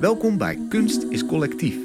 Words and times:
Welkom 0.00 0.38
bij 0.38 0.58
Kunst 0.68 1.02
is 1.02 1.26
Collectief. 1.26 1.76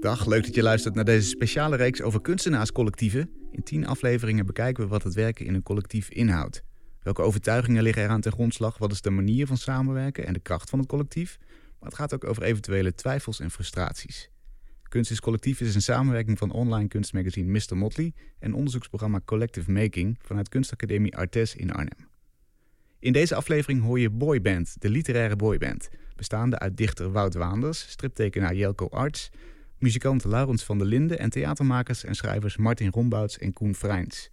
Dag, 0.00 0.26
leuk 0.26 0.44
dat 0.44 0.54
je 0.54 0.62
luistert 0.62 0.94
naar 0.94 1.04
deze 1.04 1.28
speciale 1.28 1.76
reeks 1.76 2.02
over 2.02 2.20
kunstenaarscollectieven. 2.20 3.30
In 3.50 3.62
tien 3.62 3.86
afleveringen 3.86 4.46
bekijken 4.46 4.82
we 4.84 4.88
wat 4.88 5.02
het 5.02 5.14
werken 5.14 5.46
in 5.46 5.54
een 5.54 5.62
collectief 5.62 6.10
inhoudt. 6.10 6.62
Welke 7.02 7.22
overtuigingen 7.22 7.82
liggen 7.82 8.02
eraan 8.02 8.20
ten 8.20 8.32
grondslag? 8.32 8.78
Wat 8.78 8.92
is 8.92 9.00
de 9.00 9.10
manier 9.10 9.46
van 9.46 9.56
samenwerken 9.56 10.26
en 10.26 10.32
de 10.32 10.40
kracht 10.40 10.70
van 10.70 10.78
het 10.78 10.88
collectief? 10.88 11.38
Maar 11.78 11.88
het 11.88 11.98
gaat 11.98 12.14
ook 12.14 12.24
over 12.24 12.42
eventuele 12.42 12.94
twijfels 12.94 13.40
en 13.40 13.50
frustraties. 13.50 14.30
Kunst 14.88 15.10
is 15.10 15.20
Collectief 15.20 15.60
is 15.60 15.74
een 15.74 15.82
samenwerking 15.82 16.38
van 16.38 16.50
online 16.50 16.88
kunstmagazine 16.88 17.50
Mr. 17.50 17.76
Motley 17.76 18.12
en 18.38 18.54
onderzoeksprogramma 18.54 19.20
Collective 19.24 19.72
Making 19.72 20.18
vanuit 20.22 20.48
Kunstacademie 20.48 21.16
Artes 21.16 21.54
in 21.54 21.72
Arnhem. 21.72 22.11
In 23.02 23.12
deze 23.12 23.34
aflevering 23.34 23.82
hoor 23.82 24.00
je 24.00 24.10
Boyband, 24.10 24.76
de 24.78 24.90
literaire 24.90 25.36
boyband, 25.36 25.88
bestaande 26.16 26.58
uit 26.58 26.76
dichter 26.76 27.12
Wout 27.12 27.34
Waanders, 27.34 27.90
striptekenaar 27.90 28.54
Jelko 28.54 28.88
Arts, 28.88 29.30
muzikant 29.78 30.24
Laurens 30.24 30.64
van 30.64 30.78
der 30.78 30.86
Linden 30.86 31.18
en 31.18 31.30
theatermakers 31.30 32.04
en 32.04 32.14
schrijvers 32.14 32.56
Martin 32.56 32.90
Rombouts 32.90 33.38
en 33.38 33.52
Koen 33.52 33.74
Vrijns. 33.74 34.30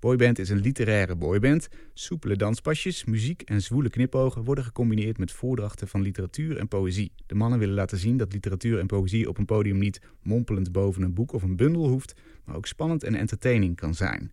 Boyband 0.00 0.38
is 0.38 0.48
een 0.48 0.60
literaire 0.60 1.16
boyband. 1.16 1.68
Soepele 1.94 2.36
danspasjes, 2.36 3.04
muziek 3.04 3.42
en 3.42 3.62
zwoele 3.62 3.90
knipogen 3.90 4.44
worden 4.44 4.64
gecombineerd 4.64 5.18
met 5.18 5.32
voordrachten 5.32 5.88
van 5.88 6.02
literatuur 6.02 6.56
en 6.56 6.68
poëzie. 6.68 7.12
De 7.26 7.34
mannen 7.34 7.58
willen 7.58 7.74
laten 7.74 7.98
zien 7.98 8.16
dat 8.16 8.32
literatuur 8.32 8.78
en 8.78 8.86
poëzie 8.86 9.28
op 9.28 9.38
een 9.38 9.44
podium 9.44 9.78
niet 9.78 10.00
mompelend 10.22 10.72
boven 10.72 11.02
een 11.02 11.14
boek 11.14 11.32
of 11.32 11.42
een 11.42 11.56
bundel 11.56 11.88
hoeft, 11.88 12.14
maar 12.44 12.56
ook 12.56 12.66
spannend 12.66 13.04
en 13.04 13.14
entertaining 13.14 13.76
kan 13.76 13.94
zijn. 13.94 14.32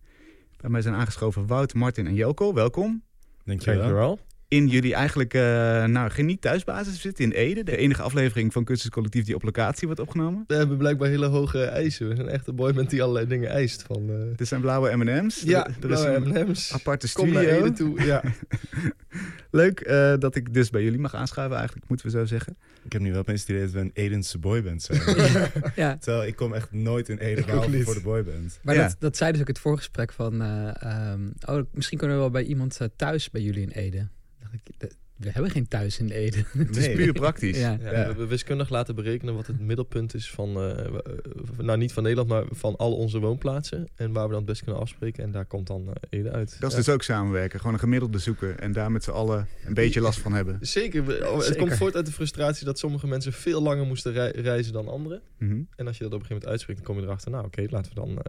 Bij 0.56 0.70
mij 0.70 0.82
zijn 0.82 0.94
aangeschoven 0.94 1.46
Wout, 1.46 1.74
Martin 1.74 2.06
en 2.06 2.14
Jelko. 2.14 2.52
Welkom. 2.52 3.02
Dankjewel. 3.46 3.78
Dankjewel 3.78 4.18
in 4.48 4.66
jullie 4.66 4.94
eigenlijk 4.94 5.34
uh, 5.34 5.42
nou, 5.84 6.10
geen 6.10 6.26
niet 6.26 6.40
thuisbasis 6.40 7.00
zitten 7.00 7.24
in 7.24 7.30
Ede. 7.30 7.62
De 7.62 7.76
enige 7.76 8.02
aflevering 8.02 8.52
van 8.52 8.64
Kunstenscollectief 8.64 9.24
die 9.24 9.34
op 9.34 9.42
locatie 9.42 9.86
wordt 9.86 10.02
opgenomen. 10.02 10.44
We 10.46 10.54
hebben 10.54 10.76
blijkbaar 10.76 11.08
hele 11.08 11.26
hoge 11.26 11.64
eisen. 11.64 12.08
We 12.08 12.14
zijn 12.14 12.28
echt 12.28 12.46
een 12.46 12.54
boyband 12.54 12.90
die 12.90 13.02
allerlei 13.02 13.26
dingen 13.26 13.50
eist. 13.50 13.82
Van, 13.82 14.10
uh... 14.10 14.36
Dit 14.36 14.48
zijn 14.48 14.60
blauwe 14.60 14.96
M&M's. 14.96 15.42
Ja, 15.42 15.68
er, 15.82 15.90
is 15.90 16.00
een 16.00 16.22
M&M's. 16.22 16.72
aparte 16.72 17.08
studio. 17.08 17.32
Kom 17.32 17.42
naar 17.42 17.52
Ede 17.52 17.72
toe, 17.72 18.04
ja. 18.04 18.22
Leuk 19.50 19.86
uh, 19.88 20.14
dat 20.18 20.34
ik 20.34 20.54
dus 20.54 20.70
bij 20.70 20.82
jullie 20.82 20.98
mag 20.98 21.14
aanschuiven 21.14 21.56
eigenlijk, 21.56 21.88
moeten 21.88 22.06
we 22.06 22.12
zo 22.12 22.24
zeggen. 22.24 22.56
Ik 22.84 22.92
heb 22.92 23.02
nu 23.02 23.10
wel 23.10 23.20
opeens 23.20 23.40
het 23.40 23.48
idee 23.48 23.62
dat 23.62 23.70
we 23.70 23.78
een 23.78 23.90
Edense 23.94 24.38
boyband 24.38 24.82
zijn. 24.82 25.00
ja. 25.76 25.96
Terwijl 25.96 26.26
ik 26.26 26.36
kom 26.36 26.54
echt 26.54 26.72
nooit 26.72 27.08
in 27.08 27.18
Ede 27.18 27.44
behalve 27.44 27.82
voor 27.82 27.94
de 27.94 28.00
boyband. 28.00 28.58
Maar 28.62 28.74
dat, 28.74 28.96
dat 28.98 29.16
zei 29.16 29.32
dus 29.32 29.40
ook 29.40 29.48
het 29.48 29.58
voorgesprek 29.58 30.12
van... 30.12 30.42
Um, 30.42 31.32
oh, 31.46 31.62
misschien 31.72 31.98
kunnen 31.98 32.16
we 32.16 32.22
wel 32.22 32.32
bij 32.32 32.44
iemand 32.44 32.78
thuis 32.96 33.30
bij 33.30 33.40
jullie 33.40 33.62
in 33.62 33.70
Ede 33.70 34.08
we 35.16 35.30
hebben 35.30 35.50
geen 35.50 35.68
thuis 35.68 35.98
in 35.98 36.08
Ede. 36.08 36.44
het 36.58 36.76
is 36.76 36.92
puur 36.92 37.12
praktisch. 37.24 37.58
Ja. 37.58 37.70
Ja, 37.70 37.78
we 37.78 37.96
hebben 37.96 38.28
wiskundig 38.28 38.68
laten 38.68 38.94
berekenen 38.94 39.34
wat 39.34 39.46
het 39.46 39.60
middelpunt 39.60 40.14
is 40.14 40.30
van, 40.30 40.48
uh, 40.48 40.86
nou 41.58 41.78
niet 41.78 41.92
van 41.92 42.02
Nederland, 42.02 42.28
maar 42.28 42.44
van 42.50 42.76
al 42.76 42.96
onze 42.96 43.18
woonplaatsen. 43.18 43.88
En 43.94 44.12
waar 44.12 44.24
we 44.24 44.28
dan 44.28 44.38
het 44.38 44.46
best 44.46 44.62
kunnen 44.62 44.80
afspreken. 44.80 45.24
En 45.24 45.30
daar 45.30 45.44
komt 45.44 45.66
dan 45.66 45.82
uh, 45.82 45.92
Ede 46.10 46.30
uit. 46.30 46.56
Dat 46.60 46.70
is 46.70 46.76
dus 46.76 46.88
ook 46.88 47.02
samenwerken. 47.02 47.58
Gewoon 47.58 47.74
een 47.74 47.80
gemiddelde 47.80 48.18
zoeken. 48.18 48.58
En 48.58 48.72
daar 48.72 48.92
met 48.92 49.04
z'n 49.04 49.10
allen 49.10 49.48
een 49.64 49.74
beetje 49.74 50.00
last 50.00 50.18
van 50.18 50.32
hebben. 50.32 50.58
Zeker. 50.60 51.30
Oh, 51.30 51.38
het 51.38 51.56
komt 51.56 51.76
voort 51.76 51.96
uit 51.96 52.06
de 52.06 52.12
frustratie 52.12 52.64
dat 52.64 52.78
sommige 52.78 53.06
mensen 53.06 53.32
veel 53.32 53.62
langer 53.62 53.86
moesten 53.86 54.32
reizen 54.32 54.72
dan 54.72 54.88
anderen. 54.88 55.20
Mhm. 55.38 55.60
En 55.76 55.86
als 55.86 55.98
je 55.98 56.04
dat 56.04 56.12
op 56.12 56.20
een 56.20 56.26
gegeven 56.26 56.28
moment 56.28 56.46
uitspreekt, 56.46 56.78
dan 56.78 56.88
kom 56.88 56.98
je 56.98 57.06
erachter. 57.06 57.30
Nou 57.30 57.44
oké, 57.44 57.66
laten 57.68 57.94
we 57.94 58.00
dan 58.00 58.22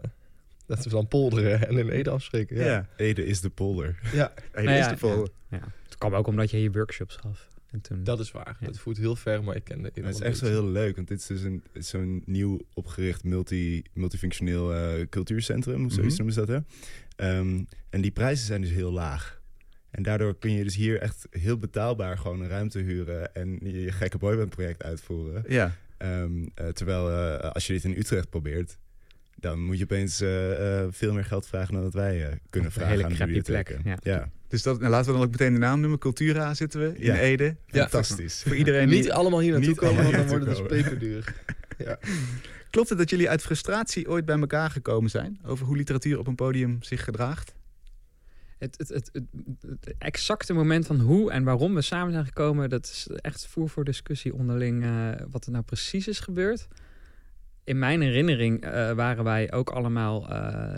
dat 0.66 0.84
we 0.84 0.90
dan 0.90 1.08
polderen 1.08 1.68
en 1.68 1.78
in 1.78 1.88
Ede 1.88 2.10
afspreken. 2.10 2.56
Ja. 2.56 2.86
Ede 2.96 3.26
is 3.26 3.40
de 3.40 3.50
polder. 3.50 3.98
Ja, 4.12 4.32
Ede 4.52 4.66
nou 4.66 4.78
is 4.78 4.88
de 4.88 4.96
polder. 4.96 5.28
Ja. 5.50 5.60
Het 5.98 6.06
kwam 6.06 6.18
ook 6.18 6.26
omdat 6.26 6.50
je 6.50 6.56
hier 6.56 6.72
workshops 6.72 7.16
gaf. 7.16 7.48
En 7.70 7.80
toen... 7.80 8.04
Dat 8.04 8.20
is 8.20 8.30
waar. 8.30 8.56
Dat 8.60 8.78
voert 8.78 8.96
heel 8.96 9.16
ver, 9.16 9.44
maar 9.44 9.56
ik 9.56 9.64
ken 9.64 9.82
de 9.82 9.90
Het 9.94 10.14
is 10.14 10.20
echt 10.20 10.40
wel 10.40 10.50
heel 10.50 10.66
leuk, 10.66 10.96
want 10.96 11.08
dit 11.08 11.18
is 11.18 11.26
dus 11.26 11.42
een, 11.42 11.62
zo'n 11.72 12.22
nieuw 12.26 12.60
opgericht 12.74 13.24
multi, 13.24 13.82
multifunctioneel 13.92 14.74
uh, 14.74 15.06
cultuurcentrum, 15.10 15.84
of 15.84 15.92
zoiets 15.92 16.18
mm 16.18 16.26
-hmm. 16.26 16.34
noemen 16.34 16.34
ze 16.34 16.64
dat, 16.64 16.64
hè? 17.16 17.38
Um, 17.38 17.66
en 17.90 18.00
die 18.00 18.10
prijzen 18.10 18.46
zijn 18.46 18.60
dus 18.60 18.70
heel 18.70 18.92
laag. 18.92 19.40
En 19.90 20.02
daardoor 20.02 20.38
kun 20.38 20.52
je 20.52 20.64
dus 20.64 20.76
hier 20.76 21.00
echt 21.00 21.26
heel 21.30 21.58
betaalbaar 21.58 22.18
gewoon 22.18 22.40
een 22.40 22.48
ruimte 22.48 22.78
huren 22.78 23.34
en 23.34 23.58
je, 23.62 23.80
je 23.80 23.92
gekke 23.92 24.18
boyband 24.18 24.50
project 24.50 24.82
uitvoeren. 24.82 25.44
Ja. 25.48 25.76
Um, 25.98 26.40
uh, 26.40 26.68
terwijl 26.68 27.10
uh, 27.10 27.38
als 27.38 27.66
je 27.66 27.72
dit 27.72 27.84
in 27.84 27.96
Utrecht 27.96 28.30
probeert, 28.30 28.78
dan 29.36 29.60
moet 29.60 29.78
je 29.78 29.84
opeens 29.84 30.22
uh, 30.22 30.86
veel 30.90 31.12
meer 31.12 31.24
geld 31.24 31.46
vragen 31.46 31.74
dan 31.74 31.82
dat 31.82 31.94
wij 31.94 32.30
uh, 32.30 32.36
kunnen 32.50 32.72
vragen 32.72 32.90
hele 32.90 33.04
aan 33.04 33.32
de. 33.32 33.78
Ja. 33.84 33.98
ja. 34.02 34.30
Dus 34.48 34.62
dat, 34.62 34.78
nou, 34.78 34.90
laten 34.90 35.06
we 35.06 35.18
dan 35.18 35.26
ook 35.26 35.30
meteen 35.30 35.52
de 35.52 35.58
naam 35.58 35.80
noemen. 35.80 35.98
Cultura 35.98 36.54
zitten 36.54 36.80
we 36.80 36.98
in 36.98 37.14
Ede. 37.14 37.56
Fantastisch. 37.66 38.42
Voor 38.42 38.56
iedereen 38.56 38.88
Niet 38.88 39.10
allemaal 39.10 39.40
hier 39.40 39.52
naartoe 39.52 39.74
komen, 39.74 40.02
want 40.02 40.14
dan 40.16 40.26
worden 40.26 40.48
het 40.48 40.56
dus 40.56 40.66
peperduur. 40.66 41.34
ja. 41.78 41.98
Klopt 42.70 42.88
het 42.88 42.98
dat 42.98 43.10
jullie 43.10 43.28
uit 43.28 43.42
frustratie 43.42 44.08
ooit 44.08 44.24
bij 44.24 44.38
elkaar 44.38 44.70
gekomen 44.70 45.10
zijn... 45.10 45.38
over 45.44 45.66
hoe 45.66 45.76
literatuur 45.76 46.18
op 46.18 46.26
een 46.26 46.34
podium 46.34 46.82
zich 46.82 47.04
gedraagt? 47.04 47.54
Het, 48.58 48.74
het, 48.78 48.88
het, 48.88 49.10
het, 49.60 49.94
exacte 49.98 50.52
moment 50.52 50.86
van 50.86 51.00
hoe 51.00 51.30
en 51.30 51.44
waarom 51.44 51.74
we 51.74 51.82
samen 51.82 52.12
zijn 52.12 52.24
gekomen... 52.24 52.68
dat 52.68 52.84
is 52.84 53.08
echt 53.20 53.46
voer 53.46 53.68
voor 53.68 53.84
discussie 53.84 54.34
onderling 54.34 54.84
uh, 54.84 55.10
wat 55.30 55.46
er 55.46 55.52
nou 55.52 55.64
precies 55.64 56.08
is 56.08 56.20
gebeurd 56.20 56.68
in 57.68 57.78
mijn 57.78 58.00
herinnering 58.00 58.64
uh, 58.64 58.70
waren 58.92 59.24
wij 59.24 59.52
ook 59.52 59.70
allemaal 59.70 60.32
uh, 60.32 60.76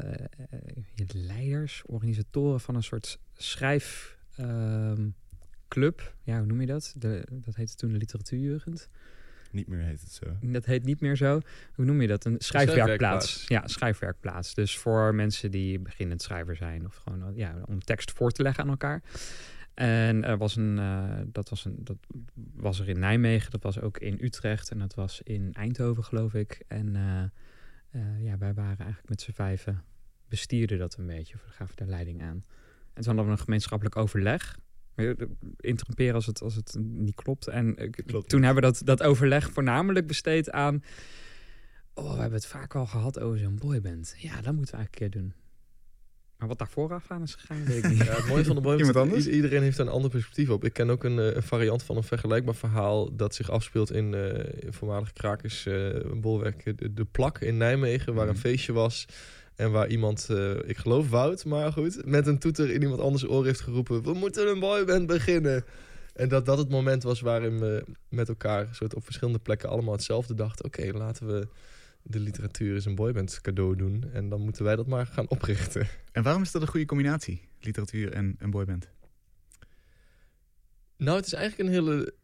leiders, 1.12 1.82
organisatoren 1.86 2.60
van 2.60 2.74
een 2.74 2.82
soort 2.82 3.18
schrijfclub. 3.34 5.14
ja, 6.22 6.38
hoe 6.38 6.46
noem 6.46 6.60
je 6.60 6.66
dat? 6.66 6.94
De, 6.96 7.26
dat 7.30 7.54
heette 7.54 7.74
toen 7.74 7.92
de 7.92 7.98
literatuurjugend. 7.98 8.88
Niet 9.50 9.66
meer 9.66 9.80
heet 9.80 10.00
het 10.00 10.12
zo. 10.12 10.26
Dat 10.40 10.64
heet 10.64 10.84
niet 10.84 11.00
meer 11.00 11.16
zo. 11.16 11.40
Hoe 11.74 11.84
noem 11.84 12.00
je 12.00 12.06
dat? 12.06 12.24
Een 12.24 12.36
schrijfwerkplaats. 12.38 13.44
Ja, 13.48 13.66
schrijfwerkplaats. 13.66 14.54
Dus 14.54 14.78
voor 14.78 15.14
mensen 15.14 15.50
die 15.50 15.78
beginnend 15.78 16.22
schrijver 16.22 16.56
zijn 16.56 16.86
of 16.86 16.96
gewoon 16.96 17.32
ja, 17.34 17.54
om 17.66 17.80
tekst 17.80 18.12
voor 18.12 18.30
te 18.30 18.42
leggen 18.42 18.64
aan 18.64 18.70
elkaar. 18.70 19.02
En 19.74 20.24
er 20.24 20.38
was 20.38 20.56
een, 20.56 20.76
uh, 20.76 21.20
dat, 21.26 21.48
was 21.48 21.64
een, 21.64 21.76
dat 21.78 21.96
was 22.54 22.80
er 22.80 22.88
in 22.88 22.98
Nijmegen, 22.98 23.50
dat 23.50 23.62
was 23.62 23.80
ook 23.80 23.98
in 23.98 24.18
Utrecht 24.20 24.70
en 24.70 24.78
dat 24.78 24.94
was 24.94 25.20
in 25.22 25.52
Eindhoven, 25.52 26.04
geloof 26.04 26.34
ik. 26.34 26.62
En 26.68 26.94
uh, 26.94 27.22
uh, 28.02 28.24
ja, 28.24 28.38
wij 28.38 28.54
waren 28.54 28.78
eigenlijk 28.78 29.08
met 29.08 29.20
z'n 29.20 29.32
vijven, 29.32 29.82
bestierden 30.28 30.78
dat 30.78 30.96
een 30.96 31.06
beetje, 31.06 31.34
of 31.34 31.42
gaven 31.48 31.76
de 31.76 31.86
leiding 31.86 32.22
aan. 32.22 32.42
En 32.92 33.02
toen 33.02 33.06
hadden 33.06 33.24
we 33.24 33.30
een 33.30 33.44
gemeenschappelijk 33.44 33.96
overleg. 33.96 34.58
Interromperen 35.56 36.14
als 36.14 36.26
het, 36.26 36.42
als 36.42 36.54
het 36.54 36.76
niet 36.78 37.14
klopt. 37.14 37.48
En 37.48 37.90
klopt 38.06 38.28
toen 38.28 38.42
hebben 38.42 38.62
we 38.62 38.70
dat, 38.70 38.82
dat 38.84 39.02
overleg 39.02 39.50
voornamelijk 39.50 40.06
besteed 40.06 40.50
aan. 40.50 40.82
Oh, 41.94 42.12
we 42.12 42.20
hebben 42.20 42.38
het 42.38 42.46
vaak 42.46 42.74
al 42.74 42.86
gehad 42.86 43.20
over 43.20 43.38
zo'n 43.38 43.58
boyband. 43.58 44.14
Ja, 44.18 44.40
dat 44.40 44.54
moeten 44.54 44.74
we 44.74 44.80
eigenlijk 44.80 45.00
een 45.00 45.10
keer 45.10 45.20
doen. 45.20 45.32
Maar 46.40 46.48
wat 46.48 46.58
daar 46.58 46.68
vooraf 46.68 47.04
aan 47.08 47.22
is 47.22 47.34
gegaan, 47.34 47.64
weet 47.64 47.84
ik 47.84 47.90
niet. 47.90 48.04
Ja, 48.04 48.14
het 48.14 48.26
mooie 48.26 48.44
van 48.44 48.54
de 48.54 48.60
boy 48.60 48.76
Iemand 48.76 48.96
anders? 48.96 49.26
iedereen 49.26 49.62
heeft 49.62 49.76
daar 49.76 49.86
een 49.86 49.92
ander 49.92 50.10
perspectief 50.10 50.48
op. 50.48 50.64
Ik 50.64 50.72
ken 50.72 50.90
ook 50.90 51.04
een, 51.04 51.18
eh, 51.18 51.34
een, 51.34 51.42
variant 51.42 51.82
van 51.82 51.96
een 51.96 52.02
vergelijkbaar 52.02 52.54
verhaal 52.54 53.16
dat 53.16 53.34
zich 53.34 53.50
afspeelt 53.50 53.92
in, 53.92 54.12
uh, 54.12 54.72
voormalig 54.72 55.12
krakers 55.12 55.66
uh, 55.66 56.00
bolwerk 56.14 56.78
de, 56.78 56.94
de, 56.94 57.04
Plak 57.04 57.38
in 57.38 57.56
Nijmegen, 57.56 58.14
waar 58.14 58.26
een 58.26 58.32
mhm. 58.32 58.40
feestje 58.40 58.72
was. 58.72 59.06
En 59.54 59.70
waar 59.70 59.88
iemand, 59.88 60.28
ik 60.66 60.76
geloof 60.76 61.10
Wout, 61.10 61.44
maar 61.44 61.72
goed, 61.72 62.06
met 62.06 62.26
een 62.26 62.38
toeter 62.38 62.70
in 62.70 62.82
iemand 62.82 63.00
anders 63.00 63.28
oor 63.28 63.44
heeft 63.44 63.60
geroepen: 63.60 64.02
We 64.02 64.12
moeten 64.12 64.48
een 64.48 64.60
boyband 64.60 65.06
beginnen. 65.06 65.64
En 66.14 66.28
dat 66.28 66.46
dat 66.46 66.58
het 66.58 66.68
moment 66.68 67.02
was 67.02 67.20
waarin 67.20 67.58
we 67.58 67.84
met 68.08 68.28
elkaar 68.28 68.68
soort 68.70 68.94
op 68.94 69.04
verschillende 69.04 69.38
plekken 69.38 69.68
allemaal 69.68 69.92
hetzelfde 69.92 70.34
dachten. 70.34 70.64
Oké, 70.64 70.90
laten 70.92 71.26
we 71.26 71.48
de 72.02 72.20
literatuur 72.20 72.76
is 72.76 72.84
een 72.84 72.94
boyband 72.94 73.40
cadeau 73.40 73.76
doen. 73.76 74.04
En 74.12 74.28
dan 74.28 74.40
moeten 74.40 74.64
wij 74.64 74.76
dat 74.76 74.86
maar 74.86 75.06
gaan 75.06 75.28
oprichten. 75.28 75.88
En 76.12 76.22
waarom 76.22 76.42
is 76.42 76.50
dat 76.50 76.62
een 76.62 76.68
goede 76.68 76.86
combinatie, 76.86 77.48
literatuur 77.60 78.12
en 78.12 78.36
een 78.38 78.50
boyband? 78.50 78.90
Nou, 80.96 81.16
het 81.16 81.26
is 81.26 81.32
eigenlijk 81.32 81.68
een 81.68 81.74
hele... 81.74 82.14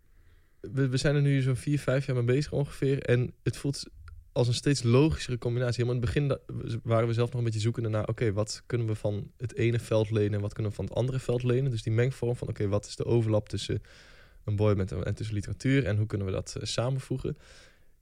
We, 0.60 0.88
we 0.88 0.96
zijn 0.96 1.14
er 1.14 1.22
nu 1.22 1.42
zo'n 1.42 1.56
vier, 1.56 1.78
vijf 1.78 2.06
jaar 2.06 2.16
mee 2.16 2.24
bezig 2.24 2.52
ongeveer. 2.52 3.02
En 3.02 3.32
het 3.42 3.56
voelt 3.56 3.88
als 4.32 4.48
een 4.48 4.54
steeds 4.54 4.82
logischere 4.82 5.38
combinatie. 5.38 5.84
Helemaal 5.84 6.02
in 6.02 6.26
het 6.26 6.38
begin 6.48 6.80
waren 6.82 7.08
we 7.08 7.14
zelf 7.14 7.28
nog 7.28 7.38
een 7.38 7.44
beetje 7.44 7.60
zoekende 7.60 7.88
naar... 7.88 8.08
oké, 8.08 8.32
wat 8.32 8.62
kunnen 8.66 8.86
we 8.86 8.94
van 8.94 9.30
het 9.36 9.54
ene 9.54 9.78
veld 9.78 10.10
lenen... 10.10 10.34
en 10.34 10.40
wat 10.40 10.52
kunnen 10.52 10.70
we 10.70 10.76
van 10.76 10.86
het 10.86 10.94
andere 10.94 11.18
veld 11.18 11.42
lenen. 11.42 11.70
Dus 11.70 11.82
die 11.82 11.92
mengvorm 11.92 12.36
van... 12.36 12.48
oké, 12.48 12.68
wat 12.68 12.86
is 12.86 12.96
de 12.96 13.04
overlap 13.04 13.48
tussen 13.48 13.82
een 14.44 14.56
boyband 14.56 14.92
en, 14.92 15.14
tussen 15.14 15.34
literatuur... 15.34 15.84
en 15.84 15.96
hoe 15.96 16.06
kunnen 16.06 16.26
we 16.26 16.32
dat 16.32 16.54
uh, 16.58 16.64
samenvoegen... 16.64 17.36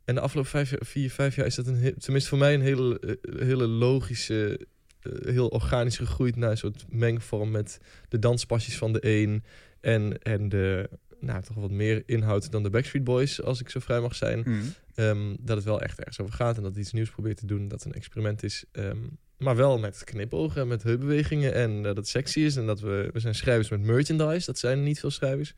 En 0.05 0.15
de 0.15 0.21
afgelopen 0.21 0.51
vijf, 0.51 0.75
vier, 0.79 1.11
vijf 1.11 1.37
jaar 1.37 1.47
is 1.47 1.55
dat 1.55 1.67
een, 1.67 1.95
tenminste 1.99 2.29
voor 2.29 2.39
mij 2.39 2.55
een 2.55 2.61
hele, 2.61 3.01
eh, 3.01 3.47
hele 3.47 3.67
logische, 3.67 4.67
eh, 5.01 5.13
heel 5.35 5.49
organisch 5.49 5.97
gegroeid 5.97 6.37
naar 6.37 6.51
een 6.51 6.57
soort 6.57 6.85
mengvorm 6.89 7.51
met 7.51 7.79
de 8.09 8.19
danspasjes 8.19 8.77
van 8.77 8.93
de 8.93 8.99
een 9.03 9.45
en, 9.81 10.23
en 10.23 10.49
de, 10.49 10.89
nou, 11.21 11.43
toch 11.43 11.57
wat 11.57 11.71
meer 11.71 12.03
inhoud 12.07 12.51
dan 12.51 12.63
de 12.63 12.71
Backstreet 12.71 13.05
Boys, 13.05 13.43
als 13.43 13.61
ik 13.61 13.69
zo 13.69 13.81
vrij 13.81 14.01
mag 14.01 14.15
zijn. 14.15 14.39
Mhm. 14.39 14.59
Ehm, 14.95 15.35
dat 15.41 15.57
het 15.57 15.65
wel 15.65 15.81
echt 15.81 15.99
ergens 15.99 16.21
over 16.21 16.35
gaat 16.35 16.57
en 16.57 16.63
dat 16.63 16.71
het 16.71 16.81
iets 16.81 16.93
nieuws 16.93 17.11
probeert 17.11 17.37
te 17.37 17.47
doen, 17.47 17.69
dat 17.69 17.85
een 17.85 17.93
experiment 17.93 18.43
is. 18.43 18.65
Ehm, 18.73 18.99
maar 19.39 19.57
wel 19.57 19.79
met 19.79 20.05
knipogen 20.05 20.61
en 20.61 20.69
met 20.69 20.83
heupbewegingen 20.83 21.55
en 21.55 21.83
dat 21.83 21.97
het 21.97 22.09
sexy 22.09 22.41
is 22.41 22.57
en 22.57 22.67
dat 22.67 22.81
we, 22.81 23.11
we 23.13 23.21
zijn 23.21 23.35
schrijvers 23.35 23.69
met 23.69 23.83
merchandise, 23.83 24.47
dat 24.47 24.59
zijn 24.59 24.83
niet 24.83 25.01
veel 25.01 25.11
schrijvers. 25.11 25.55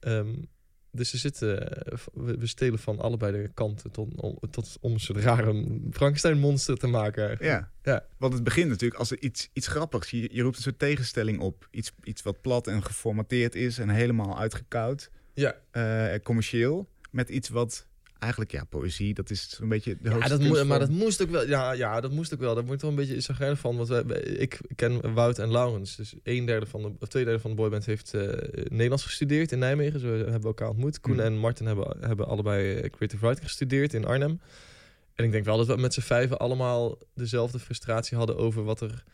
Ehm, 0.00 0.34
dus 0.90 1.10
ze 1.10 1.18
zitten, 1.18 1.72
eh, 1.72 1.98
we, 2.12 2.36
we 2.38 2.46
stelen 2.46 2.78
van 2.78 2.98
allebei 2.98 3.42
de 3.42 3.50
kanten 3.54 3.90
tot, 3.90 4.14
om, 4.20 4.38
tot, 4.50 4.76
om 4.80 4.98
ze 4.98 5.12
rare 5.12 5.80
Frankenstein-monster 5.90 6.76
te 6.76 6.86
maken. 6.86 7.36
Ja. 7.40 7.70
Ja. 7.82 8.06
want 8.18 8.32
het 8.32 8.44
begint 8.44 8.68
natuurlijk 8.68 9.00
als 9.00 9.10
er 9.10 9.20
iets, 9.20 9.50
iets 9.52 9.66
grappigs. 9.66 10.10
Je, 10.10 10.28
je 10.32 10.42
roept 10.42 10.56
een 10.56 10.62
soort 10.62 10.78
tegenstelling 10.78 11.40
op. 11.40 11.68
Iets, 11.70 11.92
iets 12.02 12.22
wat 12.22 12.40
plat 12.40 12.66
en 12.66 12.82
geformateerd 12.82 13.54
is 13.54 13.78
en 13.78 13.88
helemaal 13.88 14.38
uitgekoud. 14.38 15.10
Ja, 15.34 15.56
eh, 15.70 16.22
commercieel. 16.22 16.88
Met 17.10 17.28
iets 17.28 17.48
wat 17.48 17.86
eigenlijk, 18.18 18.52
ja, 18.52 18.64
poëzie, 18.64 19.14
dat 19.14 19.30
is 19.30 19.50
zo'n 19.50 19.68
beetje 19.68 19.96
de 20.00 20.10
ja 20.10 20.28
dat 20.28 20.64
maar 20.66 20.78
dat 20.78 20.90
moest 20.90 21.22
ook 21.22 21.30
wel. 21.30 21.46
Ja, 21.46 21.72
ja, 21.72 22.00
dat 22.00 22.10
moest 22.10 22.34
ook 22.34 22.40
wel. 22.40 22.54
Daar 22.54 22.64
moet 22.64 22.74
ik 22.74 22.80
wel 22.80 22.90
een 22.90 22.96
beetje 22.96 23.20
zagrijnig 23.20 23.58
van. 23.58 23.76
Want 23.76 23.88
wij, 23.88 24.02
ik 24.20 24.60
ken 24.74 25.14
Wout 25.14 25.38
en 25.38 25.50
Laurens. 25.50 25.96
Dus 25.96 26.14
een 26.22 26.44
derde 26.44 26.66
van 26.66 26.82
de, 26.82 26.92
of 27.00 27.08
twee 27.08 27.24
derde 27.24 27.40
van 27.40 27.50
de 27.50 27.56
boyband 27.56 27.86
heeft 27.86 28.14
eh, 28.14 28.22
Nederlands 28.68 29.04
gestudeerd 29.04 29.52
in 29.52 29.58
Nijmegen. 29.58 30.00
Zo 30.00 30.06
hebben 30.06 30.40
we 30.40 30.46
elkaar 30.46 30.68
ontmoet. 30.68 31.00
Koen 31.00 31.14
Hmm. 31.14 31.24
en 31.24 31.38
Martin 31.38 31.66
hebben, 31.66 31.96
hebben 32.00 32.26
allebei 32.26 32.74
eh, 32.74 32.90
creative 32.90 33.26
writing 33.26 33.46
gestudeerd 33.46 33.94
in 33.94 34.04
Arnhem. 34.04 34.40
En 35.14 35.24
ik 35.24 35.32
denk 35.32 35.44
wel 35.44 35.56
dat 35.56 35.66
we 35.66 35.76
met 35.76 35.94
z'n 35.94 36.00
vijven 36.00 36.38
allemaal 36.38 36.98
dezelfde 37.14 37.58
frustratie 37.58 38.16
hadden 38.16 38.36
over 38.36 38.64
wat 38.64 38.80
er 38.80 39.04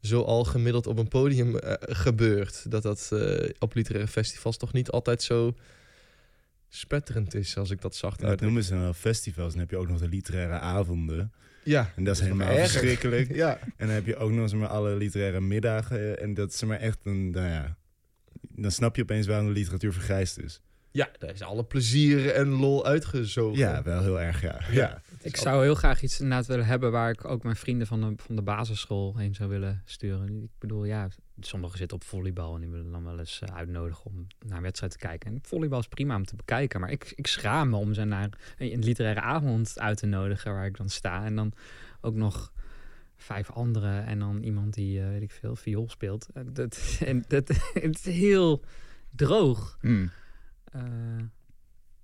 zoal 0.00 0.44
gemiddeld 0.44 0.86
op 0.86 0.98
een 0.98 1.08
podium 1.08 1.58
eh, 1.58 1.74
gebeurt. 1.80 2.70
Dat 2.70 2.82
dat 2.82 3.12
op 3.58 3.74
literaire 3.74 4.10
festivals 4.10 4.56
toch 4.56 4.72
niet 4.72 4.90
altijd 4.90 5.22
zo 5.22 5.54
spetterend 6.76 7.34
is, 7.34 7.56
als 7.56 7.70
ik 7.70 7.80
dat 7.80 7.96
zacht 7.96 8.20
Dat 8.20 8.30
uit. 8.30 8.40
noemen 8.40 8.62
ze 8.64 8.70
dan 8.70 8.80
wel 8.80 8.92
festivals. 8.94 9.50
Dan 9.52 9.60
heb 9.60 9.70
je 9.70 9.76
ook 9.76 9.88
nog 9.88 9.98
de 9.98 10.08
literaire 10.08 10.58
avonden. 10.58 11.32
Ja, 11.64 11.92
En 11.96 12.04
dat 12.04 12.14
is 12.14 12.20
helemaal 12.22 12.48
erger. 12.48 12.68
verschrikkelijk. 12.68 13.34
Ja. 13.34 13.58
En 13.60 13.86
dan 13.86 13.88
heb 13.88 14.06
je 14.06 14.16
ook 14.16 14.30
nog 14.30 14.40
eens 14.42 14.54
maar 14.54 14.68
alle 14.68 14.96
literaire 14.96 15.40
middagen. 15.40 16.20
En 16.20 16.34
dat 16.34 16.52
is 16.52 16.62
maar 16.64 16.78
echt 16.78 16.98
een, 17.04 17.30
nou 17.30 17.46
ja... 17.48 17.76
Dan 18.58 18.70
snap 18.70 18.96
je 18.96 19.02
opeens 19.02 19.26
waarom 19.26 19.46
de 19.46 19.52
literatuur 19.52 19.92
vergrijsd 19.92 20.38
is. 20.38 20.60
Ja, 20.90 21.08
daar 21.18 21.32
is 21.32 21.42
alle 21.42 21.64
plezier 21.64 22.30
en 22.30 22.48
lol 22.48 22.86
uitgezogen. 22.86 23.58
Ja, 23.58 23.82
wel 23.82 24.02
heel 24.02 24.20
erg, 24.20 24.40
ja. 24.42 24.60
Ja. 24.70 25.02
Ik 25.26 25.36
zou 25.36 25.62
heel 25.62 25.74
graag 25.74 26.02
iets 26.02 26.20
inderdaad 26.20 26.46
willen 26.46 26.66
hebben 26.66 26.92
waar 26.92 27.10
ik 27.10 27.24
ook 27.24 27.42
mijn 27.42 27.56
vrienden 27.56 27.86
van 27.86 28.00
de, 28.00 28.12
van 28.16 28.36
de 28.36 28.42
basisschool 28.42 29.16
heen 29.16 29.34
zou 29.34 29.48
willen 29.48 29.82
sturen. 29.84 30.42
Ik 30.42 30.50
bedoel, 30.58 30.84
ja, 30.84 31.08
sommigen 31.40 31.78
zitten 31.78 31.96
op 31.96 32.04
volleybal 32.04 32.54
en 32.54 32.60
die 32.60 32.70
willen 32.70 32.90
dan 32.90 33.04
wel 33.04 33.18
eens 33.18 33.40
eh, 33.40 33.56
uitnodigen 33.56 34.04
om 34.04 34.26
naar 34.46 34.56
een 34.56 34.62
wedstrijd 34.62 34.92
te 34.92 34.98
kijken. 34.98 35.30
En 35.30 35.38
volleybal 35.42 35.78
is 35.78 35.88
prima 35.88 36.16
om 36.16 36.24
te 36.24 36.36
bekijken, 36.36 36.80
maar 36.80 36.90
ik, 36.90 37.12
ik 37.14 37.26
schaam 37.26 37.68
me 37.68 37.76
om 37.76 37.94
ze 37.94 38.04
naar 38.04 38.28
een 38.58 38.84
literaire 38.84 39.20
avond 39.20 39.80
uit 39.80 39.98
te 39.98 40.06
nodigen 40.06 40.52
waar 40.52 40.66
ik 40.66 40.76
dan 40.76 40.88
sta. 40.88 41.24
En 41.24 41.36
dan 41.36 41.52
ook 42.00 42.14
nog 42.14 42.52
vijf 43.16 43.50
anderen 43.50 44.04
en 44.04 44.18
dan 44.18 44.42
iemand 44.42 44.74
die, 44.74 45.00
eh, 45.00 45.08
weet 45.08 45.22
ik 45.22 45.30
veel, 45.30 45.56
viool 45.56 45.88
speelt. 45.88 46.28
Eh, 46.34 46.42
dat, 46.46 46.78
en 47.04 47.24
dat, 47.28 47.48
het 47.72 48.06
is 48.06 48.14
heel 48.14 48.64
droog. 49.10 49.78
Hmm. 49.80 50.10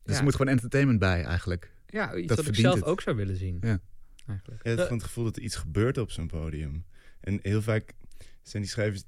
Dus 0.02 0.14
ja. 0.14 0.18
er 0.18 0.24
moet 0.24 0.36
gewoon 0.36 0.52
entertainment 0.52 0.98
bij 0.98 1.24
eigenlijk. 1.24 1.72
Ja, 1.92 2.14
iets 2.14 2.26
dat 2.26 2.36
dat, 2.36 2.46
ik 2.46 2.54
zelf 2.54 2.74
het. 2.74 2.84
ook 2.84 3.00
zou 3.00 3.16
willen 3.16 3.36
zien. 3.36 3.58
Ja. 3.60 3.80
Eigenlijk. 4.26 4.64
Hebt 4.64 4.80
gewoon 4.80 4.98
het 4.98 5.06
gevoel 5.06 5.24
dat 5.24 5.36
er 5.36 5.42
iets 5.42 5.56
gebeurt 5.56 5.98
op 5.98 6.10
zo'n 6.10 6.26
podium. 6.26 6.84
En 7.20 7.38
heel 7.42 7.62
vaak 7.62 7.94
zijn 8.42 8.62
die 8.62 8.72
schrijvers, 8.72 9.02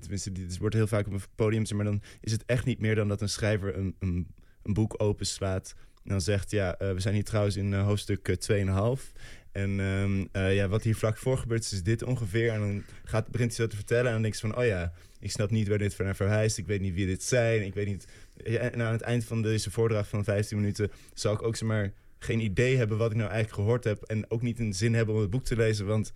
tenminste, 0.00 0.32
dit 0.32 0.58
wordt 0.58 0.74
heel 0.74 0.86
vaak 0.86 1.06
op 1.06 1.12
een 1.12 1.20
podium, 1.34 1.76
maar 1.76 1.84
dan 1.84 2.02
is 2.20 2.32
het 2.32 2.44
echt 2.46 2.64
niet 2.64 2.78
meer 2.78 2.94
dan 2.94 3.08
dat 3.08 3.20
een 3.20 3.28
schrijver 3.28 3.76
een, 3.76 3.96
een, 3.98 4.26
een 4.62 4.74
boek 4.74 5.02
openslaat 5.02 5.74
en 6.04 6.10
dan 6.10 6.20
zegt, 6.20 6.50
ja, 6.50 6.76
eh, 6.78 6.92
we 6.92 7.00
zijn 7.00 7.14
hier 7.14 7.24
trouwens 7.24 7.56
in 7.56 7.74
eh, 7.74 7.84
hoofdstuk 7.84 8.28
eh, 8.28 8.96
2,5. 8.96 9.12
En 9.52 9.80
ehm, 9.80 10.24
eh, 10.32 10.54
ja, 10.54 10.68
wat 10.68 10.82
hier 10.82 10.96
vlak 10.96 11.16
voor 11.16 11.38
gebeurt 11.38 11.72
is 11.72 11.82
dit 11.82 12.02
ongeveer. 12.02 12.50
En 12.50 12.60
dan 12.60 12.82
gaat, 13.04 13.28
begint 13.28 13.56
hij 13.56 13.64
zo 13.64 13.70
te 13.70 13.76
vertellen 13.76 14.06
en 14.06 14.12
dan 14.12 14.22
denk 14.22 14.34
je 14.34 14.40
van, 14.40 14.56
oh 14.56 14.64
ja, 14.64 14.92
ik 15.20 15.30
snap 15.30 15.50
niet 15.50 15.68
waar 15.68 15.78
dit 15.78 15.98
naar 15.98 16.16
verwijst. 16.16 16.58
Ik 16.58 16.66
weet 16.66 16.80
niet 16.80 16.94
wie 16.94 17.06
dit 17.06 17.22
zijn. 17.22 17.62
Ik 17.62 17.74
weet 17.74 17.86
niet. 17.86 18.06
Ja, 18.44 18.58
en 18.60 18.82
aan 18.82 18.92
het 18.92 19.00
eind 19.00 19.24
van 19.24 19.42
deze 19.42 19.70
voordracht 19.70 20.08
van 20.08 20.24
15 20.24 20.56
minuten 20.56 20.90
zal 21.14 21.34
ik 21.34 21.42
ook 21.42 21.56
zeg 21.56 21.68
maar 21.68 21.92
geen 22.22 22.40
idee 22.40 22.76
hebben 22.76 22.98
wat 22.98 23.10
ik 23.10 23.16
nou 23.16 23.30
eigenlijk 23.30 23.62
gehoord 23.62 23.84
heb. 23.84 24.02
En 24.02 24.30
ook 24.30 24.42
niet 24.42 24.58
een 24.58 24.74
zin 24.74 24.94
hebben 24.94 25.14
om 25.14 25.20
het 25.20 25.30
boek 25.30 25.44
te 25.44 25.56
lezen. 25.56 25.86
Want 25.86 26.12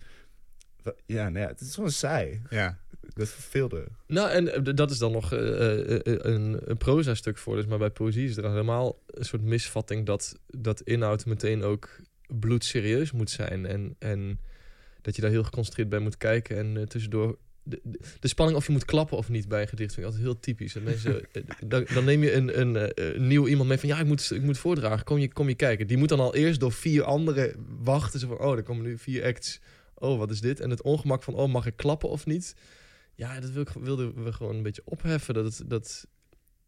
wa- 0.83 0.93
ja, 1.05 1.29
nou 1.29 1.45
ja, 1.45 1.47
het 1.51 1.61
is 1.61 1.73
gewoon 1.73 1.91
saai. 1.91 2.41
Ja. 2.49 2.77
Dat 3.13 3.29
verveelde. 3.29 3.87
Nou, 4.07 4.29
en 4.29 4.53
eh, 4.53 4.73
dat 4.75 4.91
is 4.91 4.97
dan 4.97 5.11
nog 5.11 5.33
eh, 5.33 5.95
eh, 5.95 5.99
een, 6.03 6.57
een 6.63 6.77
proza-stuk 6.77 7.37
voor. 7.37 7.55
Dus, 7.55 7.65
maar 7.65 7.77
bij 7.77 7.89
poëzie 7.89 8.29
is 8.29 8.35
er 8.35 8.41
dan 8.41 8.51
helemaal 8.51 8.99
een 9.07 9.25
soort 9.25 9.41
misvatting 9.41 10.05
dat, 10.05 10.39
dat 10.47 10.81
inhoud 10.81 11.25
meteen 11.25 11.63
ook 11.63 11.89
bloedserieus 12.27 13.11
moet 13.11 13.29
zijn. 13.29 13.65
En, 13.65 13.95
en 13.99 14.39
dat 15.01 15.15
je 15.15 15.21
daar 15.21 15.31
heel 15.31 15.43
geconcentreerd 15.43 15.89
bij 15.89 15.99
moet 15.99 16.17
kijken. 16.17 16.57
En 16.57 16.87
tussendoor. 16.89 17.37
De, 17.69 17.79
de, 17.83 17.99
de 18.19 18.27
spanning 18.27 18.57
of 18.57 18.65
je 18.65 18.71
moet 18.71 18.85
klappen 18.85 19.17
of 19.17 19.29
niet 19.29 19.47
bij 19.47 19.61
een 19.61 19.67
gedicht 19.67 19.93
vind 19.93 20.05
ik 20.05 20.11
altijd 20.13 20.23
heel 20.23 20.39
typisch. 20.39 20.73
Dat 20.73 20.83
mensen, 20.83 21.21
eh, 21.31 21.43
dan, 21.65 21.85
dan 21.93 22.05
neem 22.05 22.23
je 22.23 22.33
een, 22.33 22.59
een, 22.59 22.75
eh, 22.75 23.15
een 23.15 23.27
nieuw 23.27 23.47
iemand 23.47 23.69
mee 23.69 23.77
van 23.77 23.89
ja, 23.89 23.99
ik 23.99 24.05
moet, 24.05 24.31
ik 24.31 24.41
moet 24.41 24.57
voordragen. 24.57 25.05
Kom 25.05 25.17
je, 25.17 25.33
kom 25.33 25.47
je 25.47 25.55
kijken. 25.55 25.87
Die 25.87 25.97
moet 25.97 26.09
dan 26.09 26.19
al 26.19 26.35
eerst 26.35 26.59
door 26.59 26.71
vier 26.71 27.03
anderen 27.03 27.55
wachten. 27.79 28.19
Zo 28.19 28.27
van, 28.27 28.39
oh, 28.39 28.55
er 28.57 28.63
komen 28.63 28.83
nu 28.83 28.97
vier 28.97 29.23
acts. 29.25 29.59
Oh, 29.95 30.17
wat 30.17 30.31
is 30.31 30.41
dit? 30.41 30.59
En 30.59 30.69
het 30.69 30.81
ongemak 30.81 31.23
van, 31.23 31.33
oh, 31.33 31.51
mag 31.51 31.65
ik 31.65 31.75
klappen 31.77 32.09
of 32.09 32.25
niet? 32.25 32.55
Ja, 33.15 33.39
dat 33.39 33.49
wil 33.49 33.61
ik, 33.61 33.69
wilden 33.69 34.23
we 34.23 34.33
gewoon 34.33 34.55
een 34.55 34.63
beetje 34.63 34.81
opheffen. 34.85 35.33
Dat, 35.33 35.57
het, 35.57 35.69
dat, 35.69 36.05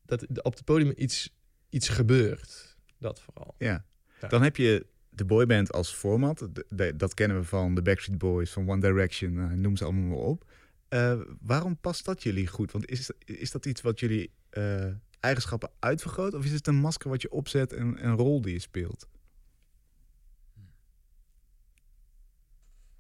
dat 0.06 0.44
op 0.44 0.54
het 0.56 0.64
podium 0.64 0.94
iets, 0.96 1.36
iets 1.70 1.90
gebeurt. 1.90 2.78
Dat 2.98 3.22
vooral. 3.22 3.56
Ja. 3.58 3.86
Ja. 4.22 4.28
Dan 4.28 4.42
heb 4.42 4.56
je 4.56 4.86
de 5.10 5.26
boyband 5.26 5.72
als 5.72 5.94
format. 5.94 6.48
De- 6.52 6.66
de- 6.70 6.96
dat 6.96 7.14
kennen 7.14 7.38
we 7.38 7.44
van 7.44 7.76
de 7.76 7.82
Backstreet 7.82 8.18
Boys, 8.18 8.52
van 8.52 8.70
One 8.70 8.82
Direction, 8.82 9.34
nou, 9.34 9.56
noem 9.56 9.78
ze 9.78 9.84
allemaal 9.84 10.04
maar 10.04 10.18
op. 10.18 10.52
Eh, 10.90 11.22
waarom 11.40 11.78
past 11.78 12.06
dat 12.06 12.24
jullie 12.24 12.48
goed? 12.48 12.72
Want 12.72 12.90
is, 12.90 13.12
is 13.26 13.52
dat 13.52 13.66
iets 13.66 13.82
wat 13.82 14.00
jullie 14.00 14.32
eh, 14.50 14.92
eigenschappen 15.20 15.72
uitvergroot? 15.80 16.34
Of 16.34 16.46
is 16.46 16.52
het 16.52 16.68
een 16.68 16.76
masker 16.76 17.10
wat 17.10 17.22
je 17.22 17.32
opzet 17.32 17.74
en 17.74 18.06
een 18.06 18.16
rol 18.16 18.42
die 18.42 18.54
je 18.54 18.60
speelt? 18.60 19.08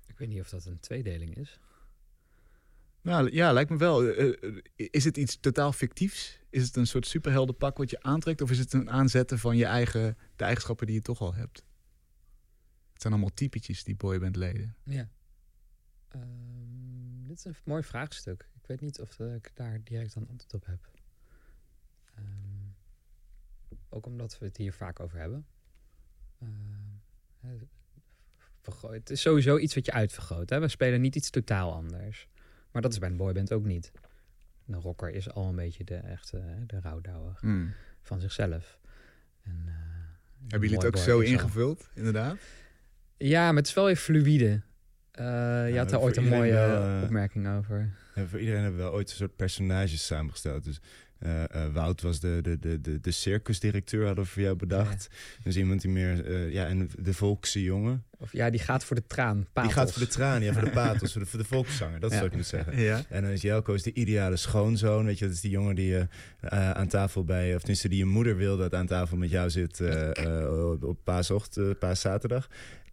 Ik 0.07 0.17
weet 0.17 0.27
niet 0.27 0.39
of 0.39 0.49
dat 0.49 0.65
een 0.65 0.79
tweedeling 0.79 1.37
is. 1.37 1.59
Nou 3.01 3.31
ja, 3.31 3.51
lijkt 3.51 3.69
me 3.69 3.77
wel. 3.77 4.07
Eh, 4.07 4.57
is 4.75 5.03
het 5.03 5.17
iets 5.17 5.39
totaal 5.39 5.71
fictiefs? 5.71 6.39
Is 6.49 6.63
het 6.63 6.75
een 6.75 6.87
soort 6.87 7.07
superheldenpak 7.07 7.77
wat 7.77 7.89
je 7.89 8.01
aantrekt? 8.01 8.41
Of 8.41 8.51
is 8.51 8.59
het 8.59 8.73
een 8.73 8.89
aanzetten 8.89 9.39
van 9.39 9.57
je 9.57 9.65
eigen, 9.65 10.17
de 10.35 10.43
eigenschappen 10.43 10.85
die 10.85 10.95
je 10.95 11.01
toch 11.01 11.21
al 11.21 11.33
hebt? 11.33 11.63
Het 12.93 13.01
zijn 13.01 13.13
allemaal 13.13 13.33
typetjes, 13.33 13.83
die 13.83 13.95
boybandleden. 13.95 14.75
Ja. 14.83 15.09
Ehm, 16.07 16.98
dit 17.29 17.37
is 17.37 17.45
een 17.45 17.55
mooi 17.63 17.83
vraagstuk. 17.83 18.47
Ik 18.61 18.67
weet 18.67 18.81
niet 18.81 18.99
of 18.99 19.19
eh, 19.19 19.33
ik 19.35 19.51
daar 19.53 19.79
direct 19.83 20.15
een 20.15 20.27
antwoord 20.29 20.53
op 20.53 20.65
heb. 20.65 20.79
Ehm, 22.15 22.25
ook 23.89 24.05
omdat 24.05 24.37
we 24.39 24.45
het 24.45 24.57
hier 24.57 24.73
vaak 24.73 24.99
over 24.99 25.19
hebben. 25.19 25.45
Ehm, 26.39 26.47
het 28.91 29.09
is 29.09 29.21
sowieso 29.21 29.57
iets 29.57 29.75
wat 29.75 29.85
je 29.85 29.91
uitvergroot. 29.91 30.49
Hè? 30.49 30.59
We 30.59 30.67
spelen 30.67 31.01
niet 31.01 31.15
iets 31.15 31.29
totaal 31.29 31.73
anders. 31.73 32.27
Maar 32.71 32.81
dat 32.81 32.91
is 32.91 32.99
bij 32.99 33.09
een 33.09 33.17
boyband 33.17 33.53
ook 33.53 33.65
niet. 33.65 33.91
Een 34.67 34.81
rocker 34.81 35.09
is 35.09 35.29
al 35.29 35.49
een 35.49 35.55
beetje 35.55 35.83
de 35.83 35.95
echte 35.95 36.37
hè, 36.37 36.65
de 36.65 36.79
rouwdouwer 36.79 37.37
Hmm. 37.39 37.73
van 38.01 38.19
zichzelf. 38.19 38.79
En, 39.41 39.63
eh, 39.67 39.73
Hebben 40.47 40.69
jullie 40.69 40.85
het 40.85 40.95
ook 40.95 40.97
zo 41.03 41.15
al- 41.15 41.21
ingevuld, 41.21 41.89
inderdaad? 41.93 42.37
Ja, 43.17 43.47
maar 43.47 43.55
het 43.55 43.67
is 43.67 43.73
wel 43.73 43.85
weer 43.85 43.95
fluïde. 43.95 44.61
Eh, 45.11 45.25
je 45.71 45.77
had 45.77 45.89
daar 45.89 45.99
ooit 45.99 46.17
een 46.17 46.27
mooie 46.27 46.51
wel, 46.53 46.83
eh, 46.83 47.03
opmerking 47.03 47.47
over. 47.57 47.89
Ja, 48.15 48.25
voor 48.25 48.39
iedereen 48.39 48.61
hebben 48.61 48.79
we 48.79 48.85
wel 48.85 48.93
ooit 48.95 49.09
een 49.09 49.15
soort 49.15 49.35
personages 49.35 50.05
samengesteld. 50.05 50.63
Dus 50.63 50.79
eh, 51.19 51.43
Wout 51.73 52.01
was 52.01 52.19
de, 52.19 52.39
de, 52.41 52.59
de, 52.59 52.81
de, 52.81 52.99
de 52.99 53.11
circusdirecteur, 53.11 54.05
hadden 54.05 54.23
we 54.23 54.29
voor 54.29 54.41
jou 54.41 54.55
bedacht. 54.55 55.07
Dus 55.43 55.55
iemand 55.57 55.81
die 55.81 55.91
meer, 55.91 56.25
eh, 56.25 56.51
ja, 56.51 56.65
en 56.67 56.89
de 56.99 57.13
volkse 57.13 57.63
jongen. 57.63 58.03
Of 58.17 58.31
ja, 58.33 58.49
die 58.49 58.59
gaat 58.59 58.83
voor 58.83 58.95
de 58.95 59.03
traan. 59.07 59.47
Die 59.53 59.71
gaat 59.71 59.91
voor 59.91 60.01
de 60.01 60.07
traan, 60.07 60.41
ja, 60.43 60.53
voor 60.53 60.63
de 60.63 60.69
pathos, 60.81 61.11
voor 61.11 61.21
de, 61.21 61.27
voor 61.27 61.39
de 61.39 61.45
volkszanger. 61.45 61.99
Dat 61.99 62.11
Ja. 62.11 62.17
wat 62.17 62.25
ik 62.27 62.35
moet 62.35 62.45
zeggen. 62.45 62.79
Ja. 62.79 63.01
En 63.09 63.21
dan 63.21 63.31
is 63.31 63.41
Jelko 63.41 63.73
is 63.73 63.83
de 63.83 63.93
ideale 63.93 64.35
schoonzoon. 64.35 65.05
Weet 65.05 65.19
je, 65.19 65.25
dat 65.25 65.33
is 65.33 65.41
die 65.41 65.51
jongen 65.51 65.75
die 65.75 65.95
eh, 65.97 66.01
eh, 66.39 66.71
aan 66.71 66.87
tafel 66.87 67.23
bij, 67.23 67.51
of 67.53 67.59
tenminste 67.59 67.89
die 67.89 67.97
je 67.97 68.05
moeder 68.05 68.35
wil 68.35 68.57
dat 68.57 68.73
aan 68.73 68.87
tafel 68.87 69.17
met 69.17 69.29
jou 69.29 69.49
zit 69.49 69.81
op- 70.71 70.83
op 70.83 70.97
paasochtend, 71.03 71.79
paaszaterdag. 71.79 72.47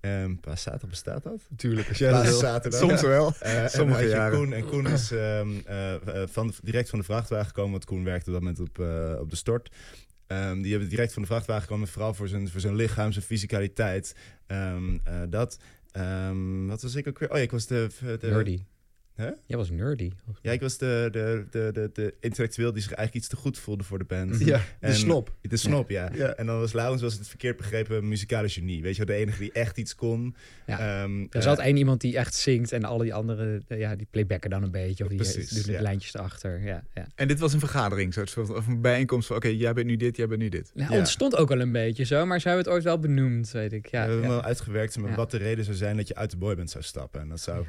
Ehm 0.07 0.35
paaszaterdag 0.35 0.91
bestaat 0.91 1.23
dat? 1.23 1.41
Natuurlijk, 1.49 1.89
als 1.89 1.99
jij 1.99 2.11
dat 2.11 2.23
wil. 2.23 2.33
Paaszaterdag. 2.33 2.81
Soms 2.81 3.01
wel. 3.01 3.33
Eh, 3.41 3.63
en 3.63 3.71
Sommige 3.71 4.03
je 4.03 4.09
jaren. 4.09 4.39
Koen, 4.39 4.53
en 4.53 4.67
Koen 4.67 4.87
is 4.87 5.11
ehm, 5.11 5.49
eh, 5.65 5.95
eh, 5.95 6.29
van, 6.29 6.53
direct 6.63 6.91
van 6.91 6.99
de 6.99 7.05
vrachtwagen 7.05 7.47
gekomen, 7.47 7.71
want 7.71 7.85
Koen 7.85 8.05
werkte 8.05 8.27
op 8.27 8.33
dat 8.33 8.43
moment 8.43 8.61
op, 8.61 8.79
op 9.21 9.31
de 9.31 9.37
stort. 9.37 9.71
Ehm, 10.27 10.63
die 10.63 10.71
hebben 10.71 10.89
direct 10.89 11.13
van 11.13 11.23
de 11.23 11.29
vrachtwagen 11.29 11.63
gekomen, 11.63 11.89
vooral 11.89 12.15
voor 12.15 12.29
zijn, 12.29 12.49
voor 12.49 12.61
zijn 12.61 12.75
lichaam, 12.75 13.13
zijn 13.13 13.25
fysicaliteit. 13.25 14.15
Dat. 15.29 15.59
Wat 16.67 16.83
was 16.83 16.95
ik 16.95 17.09
ook 17.09 17.19
weer? 17.19 17.31
Oh 17.31 17.37
ja, 17.37 17.43
ik 17.43 17.51
was 17.51 17.67
de... 17.67 17.89
de 18.21 18.27
Nerdy. 18.27 18.61
Hè? 19.17 19.31
Jij 19.47 19.57
was 19.59 19.71
nerdy. 19.71 20.11
Ja, 20.43 20.53
ik 20.53 20.61
was 20.61 20.79
de, 20.79 21.09
de, 21.13 21.45
de, 21.51 21.71
de, 21.73 21.91
de 21.93 22.15
intellectueel 22.21 22.73
die 22.73 22.83
zich 22.83 22.93
eigenlijk 22.93 23.19
iets 23.25 23.35
te 23.35 23.37
goed 23.43 23.59
voelde 23.59 23.85
voor 23.85 23.99
de 23.99 24.05
band. 24.05 24.39
Ja, 24.39 24.59
de 24.81 24.87
En- 24.87 24.95
snop. 24.95 25.33
De 25.41 25.57
snop, 25.57 25.91
ja. 25.91 26.11
Ja. 26.15 26.35
En 26.35 26.47
dan 26.47 26.59
was 26.59 26.73
Laurens 26.73 27.03
was 27.03 27.15
het 27.19 27.29
verkeerd 27.29 27.57
begrepen 27.57 28.09
muzikale 28.09 28.49
genie. 28.49 28.83
Weet 28.83 28.97
je 28.97 29.05
wel, 29.05 29.17
de 29.17 29.23
enige 29.23 29.39
die 29.39 29.53
echt 29.53 29.79
iets 29.79 29.95
kon. 29.95 30.35
Ja. 30.67 31.03
Ehm, 31.03 31.21
Er 31.21 31.27
eh, 31.31 31.43
zat 31.43 31.59
één 31.59 31.77
iemand 31.77 32.01
die 32.01 32.17
echt 32.17 32.35
zingt 32.35 32.73
en 32.73 32.85
alle 32.85 33.03
die 33.03 33.15
anderen, 33.15 33.65
eh, 33.69 33.79
ja, 33.79 33.97
die 33.97 34.07
playbacken 34.11 34.51
dan 34.51 34.63
een 34.63 34.71
beetje. 34.71 35.05
Of 35.05 35.11
die 35.11 35.19
eh, 35.21 35.25
Precies, 35.33 35.51
doen 35.51 35.63
de 35.63 35.73
ja. 35.73 35.81
lijntjes 35.81 36.15
erachter. 36.15 36.61
Ja, 36.63 36.83
ja. 36.95 37.07
En 37.15 37.29
dit 37.29 37.39
was 37.39 37.53
een 37.53 37.61
vergadering, 37.61 38.13
soort 38.15 38.37
of 38.39 38.67
een 38.67 38.81
bijeenkomst 38.81 39.27
van... 39.27 39.37
oké, 39.37 39.49
jij 39.49 39.73
bent 39.73 39.87
nu 39.87 39.97
dit, 39.97 40.17
jij 40.17 40.27
bent 40.27 40.41
nu 40.41 40.49
dit. 40.49 40.71
Nou, 40.75 40.93
Ja. 40.93 40.99
ontstond 40.99 41.37
ook 41.37 41.51
al 41.51 41.61
een 41.61 41.73
beetje 41.73 42.05
zo, 42.05 42.27
maar 42.27 42.41
ze 42.41 42.49
hebben 42.49 42.65
het 42.65 42.75
ooit 42.75 42.85
wel 42.85 42.99
benoemd, 42.99 43.51
weet 43.51 43.73
ik. 43.73 43.87
Ja, 43.87 44.03
we 44.05 44.11
hebben 44.11 44.29
ja. 44.29 44.35
wel 44.35 44.43
uitgewerkt 44.43 44.99
met 44.99 45.09
Ja. 45.11 45.17
wat 45.17 45.31
de 45.31 45.37
reden 45.37 45.65
zou 45.65 45.77
zijn 45.77 45.97
dat 45.97 46.09
je 46.09 46.15
uit 46.15 46.31
de 46.31 46.37
boyband 46.37 46.71
zou 46.71 46.85
stappen. 46.85 47.21
En 47.21 47.29
dat 47.29 47.41
zou... 47.41 47.67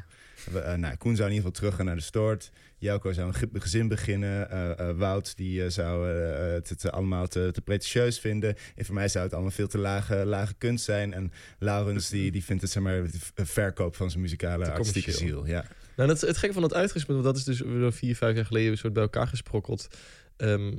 we- 0.52 0.60
eh, 0.60 0.78
nou, 0.78 0.96
Koen 0.96 1.16
zou 1.16 1.30
in 1.30 1.36
ieder 1.36 1.48
geval 1.52 1.52
terug 1.52 1.76
gaan 1.76 1.86
naar 1.86 1.96
de 1.96 2.02
stort. 2.02 2.52
Jelko 2.78 3.12
zou 3.12 3.28
een 3.28 3.34
ge- 3.34 3.50
gezin 3.54 3.88
beginnen. 3.88 4.50
Eh, 4.50 4.90
eh, 4.90 4.98
Wout 4.98 5.38
die 5.38 5.70
zou 5.70 6.08
het, 6.08 6.70
het 6.70 6.92
allemaal 6.92 7.28
te, 7.28 7.50
te 7.54 7.62
pretentieus 7.62 8.20
vinden. 8.20 8.56
En 8.76 8.86
voor 8.86 8.96
mij 8.96 9.08
zou 9.08 9.24
het 9.24 9.34
allemaal 9.34 9.52
veel 9.52 9.68
te 9.68 9.78
lage, 9.78 10.16
lage 10.26 10.54
kunst 10.58 10.86
zijn. 10.86 11.14
En 11.14 11.32
Laurens 11.60 12.10
die, 12.10 12.32
die 12.32 12.44
vindt 12.44 12.62
het 12.62 12.72
zeg 12.72 12.84
maar 12.84 13.02
verkoop 13.36 13.96
van 13.96 14.10
zijn 14.10 14.22
muzikale 14.22 14.64
artistieke 14.72 15.12
ziel. 15.12 15.46
Ja. 15.48 15.66
Nou, 15.96 16.10
dat, 16.10 16.22
het 16.22 16.38
gekke 16.38 16.54
van 16.54 16.62
dat 16.62 16.74
uitgesproken, 16.74 17.24
want 17.24 17.36
dat 17.36 17.48
is 17.48 17.58
dus 17.58 17.96
vier, 17.98 18.16
vijf 18.16 18.36
jaar 18.36 18.46
geleden 18.46 18.72
een 18.72 18.78
soort 18.78 18.94
bij 18.94 19.04
elkaar 19.04 19.28
gesprokkeld. 19.28 19.88
Ehm, 20.38 20.78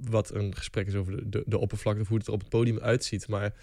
wat 0.00 0.34
een 0.34 0.56
gesprek 0.56 0.86
is 0.86 0.94
over 0.94 1.16
de, 1.16 1.28
de, 1.28 1.42
de 1.46 1.58
oppervlakte, 1.58 2.00
of 2.02 2.08
hoe 2.08 2.18
het 2.18 2.26
er 2.26 2.32
op 2.32 2.40
het 2.40 2.48
podium 2.48 2.78
uitziet. 2.80 3.28
Maar 3.28 3.54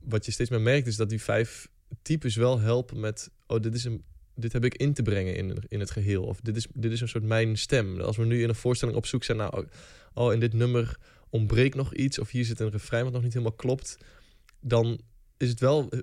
wat 0.00 0.24
je 0.26 0.32
steeds 0.32 0.50
meer 0.50 0.60
merkt, 0.60 0.86
is 0.86 0.96
dat 0.96 1.08
die 1.08 1.22
vijf 1.22 1.68
types 2.02 2.36
wel 2.36 2.60
helpen 2.60 3.00
met... 3.00 3.30
Oh, 3.46 3.60
dit, 3.60 3.74
is 3.74 3.84
een, 3.84 4.04
dit 4.34 4.52
heb 4.52 4.64
ik 4.64 4.74
in 4.74 4.92
te 4.92 5.02
brengen 5.02 5.36
in, 5.36 5.62
in 5.68 5.80
het 5.80 5.90
geheel. 5.90 6.24
Of 6.24 6.40
dit 6.40 6.56
is, 6.56 6.66
dit 6.74 6.92
is 6.92 7.00
een 7.00 7.08
soort 7.08 7.24
mijn 7.24 7.58
stem. 7.58 8.00
Als 8.00 8.16
we 8.16 8.24
nu 8.24 8.42
in 8.42 8.48
een 8.48 8.54
voorstelling 8.54 8.96
op 8.96 9.06
zoek 9.06 9.24
zijn 9.24 9.36
naar... 9.38 9.52
Oh, 9.52 9.66
oh, 10.14 10.32
in 10.32 10.40
dit 10.40 10.52
nummer 10.52 10.96
ontbreekt 11.30 11.74
nog 11.74 11.94
iets. 11.94 12.18
Of 12.18 12.30
hier 12.30 12.44
zit 12.44 12.60
een 12.60 12.70
refrein 12.70 13.04
wat 13.04 13.12
nog 13.12 13.22
niet 13.22 13.32
helemaal 13.32 13.56
klopt. 13.56 13.98
Dan 14.60 15.00
is 15.36 15.48
het 15.48 15.60
wel 15.60 15.88
eh, 15.90 16.00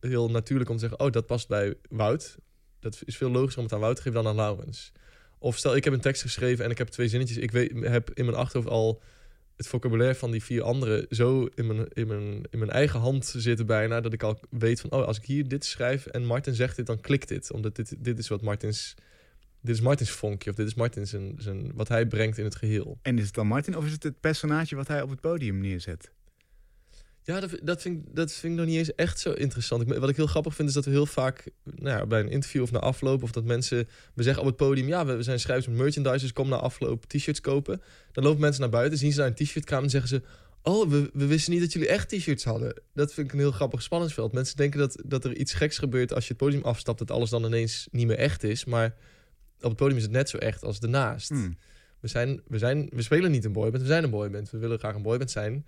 heel 0.00 0.30
natuurlijk 0.30 0.70
om 0.70 0.76
te 0.76 0.80
zeggen... 0.80 1.00
Oh, 1.00 1.12
dat 1.12 1.26
past 1.26 1.48
bij 1.48 1.74
Wout. 1.88 2.36
Dat 2.80 3.02
is 3.04 3.16
veel 3.16 3.30
logischer 3.30 3.58
om 3.58 3.64
het 3.64 3.74
aan 3.74 3.80
Wout 3.80 3.96
te 3.96 4.02
geven 4.02 4.22
dan 4.22 4.30
aan 4.30 4.36
Laurens. 4.36 4.92
Of 5.38 5.56
stel, 5.56 5.76
ik 5.76 5.84
heb 5.84 5.92
een 5.92 6.00
tekst 6.00 6.22
geschreven 6.22 6.64
en 6.64 6.70
ik 6.70 6.78
heb 6.78 6.88
twee 6.88 7.08
zinnetjes. 7.08 7.38
Ik 7.38 7.50
weet, 7.50 7.72
heb 7.80 8.10
in 8.14 8.24
mijn 8.24 8.36
achterhoofd 8.36 8.70
al 8.70 9.02
het 9.56 9.66
vocabulaire 9.66 10.14
van 10.14 10.30
die 10.30 10.42
vier 10.42 10.62
anderen 10.62 11.06
zo 11.10 11.48
in 11.54 11.66
mijn, 11.66 11.88
in, 11.88 12.06
mijn, 12.06 12.42
in 12.50 12.58
mijn 12.58 12.70
eigen 12.70 13.00
hand 13.00 13.34
zitten 13.36 13.66
bijna... 13.66 14.00
dat 14.00 14.12
ik 14.12 14.22
al 14.22 14.40
weet 14.50 14.80
van, 14.80 14.90
oh, 14.90 15.06
als 15.06 15.16
ik 15.16 15.24
hier 15.24 15.48
dit 15.48 15.64
schrijf 15.64 16.06
en 16.06 16.24
Martin 16.24 16.54
zegt 16.54 16.76
dit, 16.76 16.86
dan 16.86 17.00
klikt 17.00 17.28
dit. 17.28 17.52
Omdat 17.52 17.76
dit, 17.76 17.94
dit 17.98 18.18
is 18.18 18.28
wat 18.28 18.42
Martins... 18.42 18.94
Dit 19.60 19.74
is 19.74 19.80
Martins 19.80 20.10
vonkje, 20.10 20.50
of 20.50 20.56
dit 20.56 20.66
is 20.66 20.74
Martins 20.74 21.10
zijn, 21.10 21.34
zijn, 21.38 21.72
wat 21.74 21.88
hij 21.88 22.06
brengt 22.06 22.38
in 22.38 22.44
het 22.44 22.56
geheel. 22.56 22.98
En 23.02 23.18
is 23.18 23.24
het 23.24 23.34
dan 23.34 23.46
Martin 23.46 23.76
of 23.76 23.84
is 23.84 23.92
het 23.92 24.02
het 24.02 24.20
personage 24.20 24.76
wat 24.76 24.88
hij 24.88 25.02
op 25.02 25.10
het 25.10 25.20
podium 25.20 25.58
neerzet? 25.58 26.10
Ja, 27.26 27.40
dat, 27.40 27.58
dat, 27.62 27.82
vind, 27.82 27.96
ik- 27.98 28.14
dat 28.14 28.32
vind 28.32 28.52
ik 28.52 28.58
nog 28.58 28.68
niet 28.68 28.76
eens 28.78 28.94
echt 28.94 29.20
zo 29.20 29.32
interessant. 29.32 29.82
Ik, 29.82 29.98
wat 29.98 30.08
ik 30.08 30.16
heel 30.16 30.26
grappig 30.26 30.54
vind, 30.54 30.68
is 30.68 30.74
dat 30.74 30.84
we 30.84 30.90
heel 30.90 31.06
vaak 31.06 31.50
nou 31.64 31.98
ja, 31.98 32.06
bij 32.06 32.20
een 32.20 32.28
interview 32.28 32.62
of 32.62 32.70
na 32.72 32.78
afloop... 32.78 33.22
of 33.22 33.30
dat 33.32 33.44
mensen, 33.44 33.88
we 34.14 34.22
zeggen 34.22 34.42
op 34.42 34.48
het 34.48 34.56
podium... 34.56 34.88
ja, 34.88 35.06
we, 35.06 35.16
we 35.16 35.22
zijn 35.22 35.40
schrijvers 35.40 35.66
met 35.66 35.76
merchandisers, 35.76 36.32
kom 36.32 36.48
na 36.48 36.56
afloop 36.56 37.04
t-shirts 37.04 37.40
kopen. 37.40 37.82
Dan 38.12 38.24
lopen 38.24 38.40
mensen 38.40 38.60
naar 38.60 38.70
buiten, 38.70 38.98
zien 38.98 39.10
ze 39.12 39.18
daar 39.18 39.26
een 39.26 39.34
t-shirtkraam... 39.34 39.82
en 39.82 39.90
zeggen 39.90 40.08
ze, 40.08 40.22
oh, 40.62 40.88
we, 40.90 41.10
we 41.12 41.26
wisten 41.26 41.52
niet 41.52 41.60
dat 41.60 41.72
jullie 41.72 41.88
echt 41.88 42.08
t-shirts 42.08 42.44
hadden. 42.44 42.74
Dat 42.94 43.14
vind 43.14 43.26
ik 43.26 43.32
een 43.32 43.38
heel 43.38 43.50
grappig 43.52 43.82
spanningsveld. 43.82 44.32
Mensen 44.32 44.56
denken 44.56 44.78
dat, 44.78 45.02
dat 45.04 45.24
er 45.24 45.36
iets 45.36 45.52
geks 45.52 45.78
gebeurt 45.78 46.12
als 46.12 46.22
je 46.26 46.28
het 46.32 46.42
podium 46.42 46.62
afstapt... 46.62 46.98
dat 46.98 47.10
alles 47.10 47.30
dan 47.30 47.44
ineens 47.44 47.88
niet 47.90 48.06
meer 48.06 48.18
echt 48.18 48.42
is. 48.44 48.64
Maar 48.64 48.94
op 49.60 49.68
het 49.68 49.76
podium 49.76 49.96
is 49.96 50.02
het 50.02 50.12
net 50.12 50.28
zo 50.28 50.36
echt 50.36 50.64
als 50.64 50.80
daarnaast. 50.80 51.28
Hmm. 51.28 51.56
We, 52.00 52.08
zijn, 52.08 52.40
we, 52.46 52.58
zijn, 52.58 52.88
we 52.92 53.02
spelen 53.02 53.30
niet 53.30 53.44
een 53.44 53.52
boyband, 53.52 53.82
we 53.82 53.88
zijn 53.88 54.04
een 54.04 54.10
boyband. 54.10 54.50
We 54.50 54.58
willen 54.58 54.78
graag 54.78 54.94
een 54.94 55.02
boyband 55.02 55.30
zijn. 55.30 55.66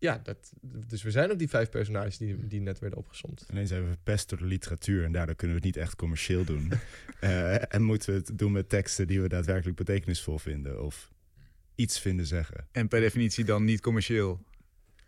Ja, 0.00 0.20
dat, 0.22 0.52
dus 0.62 1.02
we 1.02 1.10
zijn 1.10 1.30
ook 1.30 1.38
die 1.38 1.48
vijf 1.48 1.68
personages 1.70 2.18
die, 2.18 2.46
die 2.46 2.60
net 2.60 2.78
werden 2.78 2.98
opgesomd. 2.98 3.46
Alleen 3.50 3.66
zijn 3.66 3.82
we 3.82 3.88
verpest 3.88 4.28
door 4.28 4.38
de 4.38 4.44
literatuur 4.44 5.04
en 5.04 5.12
daardoor 5.12 5.34
kunnen 5.34 5.56
we 5.56 5.66
het 5.66 5.74
niet 5.74 5.84
echt 5.84 5.96
commercieel 5.96 6.44
doen. 6.44 6.72
Eh, 7.20 7.74
en 7.74 7.82
moeten 7.82 8.12
we 8.12 8.18
het 8.18 8.38
doen 8.38 8.52
met 8.52 8.68
teksten 8.68 9.06
die 9.06 9.20
we 9.20 9.28
daadwerkelijk 9.28 9.76
betekenisvol 9.76 10.38
vinden 10.38 10.82
of 10.84 11.10
iets 11.74 12.00
vinden 12.00 12.26
zeggen. 12.26 12.66
En 12.72 12.88
per 12.88 13.00
definitie 13.00 13.44
dan 13.44 13.64
niet 13.64 13.80
commercieel. 13.80 14.44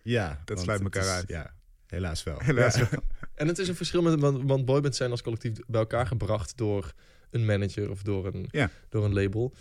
Ja, 0.02 0.42
Dat 0.44 0.60
sluit 0.60 0.80
elkaar 0.80 1.02
is- 1.02 1.08
uit. 1.08 1.28
Ja, 1.28 1.54
helaas 1.86 2.22
wel. 2.22 2.38
Helaas 2.40 2.74
Ja. 2.76 2.88
wel. 2.90 3.02
En 3.34 3.46
het 3.48 3.58
is 3.58 3.68
een 3.68 3.74
verschil, 3.76 4.02
met, 4.02 4.20
want, 4.20 4.42
want 4.48 4.64
boybands 4.64 4.96
zijn 4.96 5.10
als 5.10 5.22
collectief 5.22 5.52
bij 5.66 5.80
elkaar 5.80 6.06
gebracht 6.06 6.56
door 6.56 6.92
een 7.30 7.44
manager 7.44 7.90
of 7.90 8.02
door 8.02 8.26
een, 8.26 8.46
Ja. 8.50 8.70
door 8.88 9.04
een 9.04 9.12
label. 9.14 9.54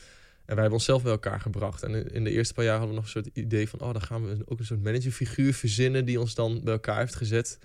En 0.50 0.56
wij 0.56 0.64
hebben 0.64 0.72
onszelf 0.80 1.04
bij 1.04 1.12
elkaar 1.12 1.40
gebracht. 1.40 1.84
En 1.84 2.12
in 2.14 2.24
de 2.24 2.30
eerste 2.30 2.54
paar 2.54 2.64
jaar 2.64 2.78
hadden 2.78 2.90
we 2.96 2.96
nog 3.02 3.06
een 3.06 3.22
soort 3.24 3.38
idee 3.38 3.70
van... 3.70 3.80
oh, 3.80 3.92
dan 3.92 4.02
gaan 4.02 4.26
we 4.28 4.44
ook 4.46 4.60
een 4.60 4.66
soort 4.66 4.84
managerfiguur 4.84 5.54
verzinnen... 5.54 6.06
die 6.06 6.20
ons 6.20 6.36
dan 6.36 6.62
bij 6.64 6.74
elkaar 6.74 6.98
heeft 7.00 7.16
gezet. 7.16 7.60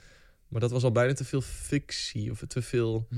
Maar 0.48 0.60
dat 0.60 0.70
was 0.70 0.82
al 0.82 0.92
bijna 0.92 1.12
te 1.12 1.24
veel 1.24 1.40
fictie 1.40 2.30
of 2.30 2.42
te 2.48 2.62
veel... 2.62 3.08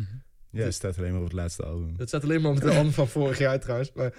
Ja, 0.51 0.65
het 0.65 0.75
staat 0.75 0.99
alleen 0.99 1.11
maar 1.11 1.21
op 1.21 1.27
het 1.27 1.35
laatste 1.37 1.65
album. 1.65 1.97
Dat 1.97 2.09
staat 2.09 2.23
alleen 2.23 2.41
maar 2.41 2.51
op 2.51 2.57
het 2.61 2.75
album 2.75 2.93
van 2.93 3.09
vorig 3.09 3.39
jaar 3.39 3.61
trouwens. 3.61 3.93
Maar 3.93 4.15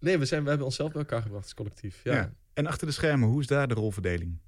nee, 0.00 0.18
we, 0.18 0.24
zijn, 0.24 0.42
we 0.42 0.48
hebben 0.48 0.66
onszelf 0.66 0.90
bij 0.92 1.00
elkaar 1.00 1.22
gebracht 1.22 1.44
als 1.44 1.54
collectief. 1.54 2.00
Ja. 2.04 2.12
Ja. 2.14 2.32
En 2.52 2.66
achter 2.66 2.86
de 2.86 2.92
schermen, 2.92 3.28
hoe 3.28 3.40
is 3.40 3.46
daar 3.46 3.68
de 3.68 3.74
rolverdeling? 3.74 4.38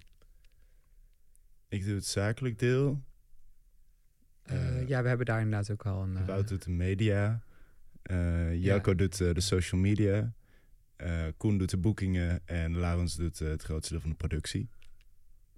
Ik 1.69 1.85
doe 1.85 1.95
het 1.95 2.07
zakelijk 2.07 2.59
deel. 2.59 3.03
Eh, 4.43 4.79
Eh, 4.81 4.89
ja, 4.89 5.03
we 5.03 5.09
hebben 5.09 5.27
daar 5.27 5.41
inderdaad 5.41 5.71
ook 5.71 5.87
al 5.87 6.03
een... 6.03 6.17
eh, 6.17 6.27
Wout 6.27 6.49
doet 6.49 6.63
de 6.65 6.71
media. 6.71 7.43
Eh 8.05 8.63
Jelko 8.63 8.95
doet 8.95 9.21
eh, 9.21 9.35
de 9.35 9.41
social 9.41 9.81
media. 9.81 10.33
Eh, 10.97 11.27
Koen 11.37 11.59
doet 11.59 11.71
de 11.71 11.77
boekingen. 11.77 12.41
En 12.45 12.79
Laurens 12.79 13.15
doet 13.17 13.39
het 13.39 13.63
grootste 13.63 13.93
deel 13.93 14.01
van 14.01 14.11
de 14.11 14.17
productie. 14.17 14.69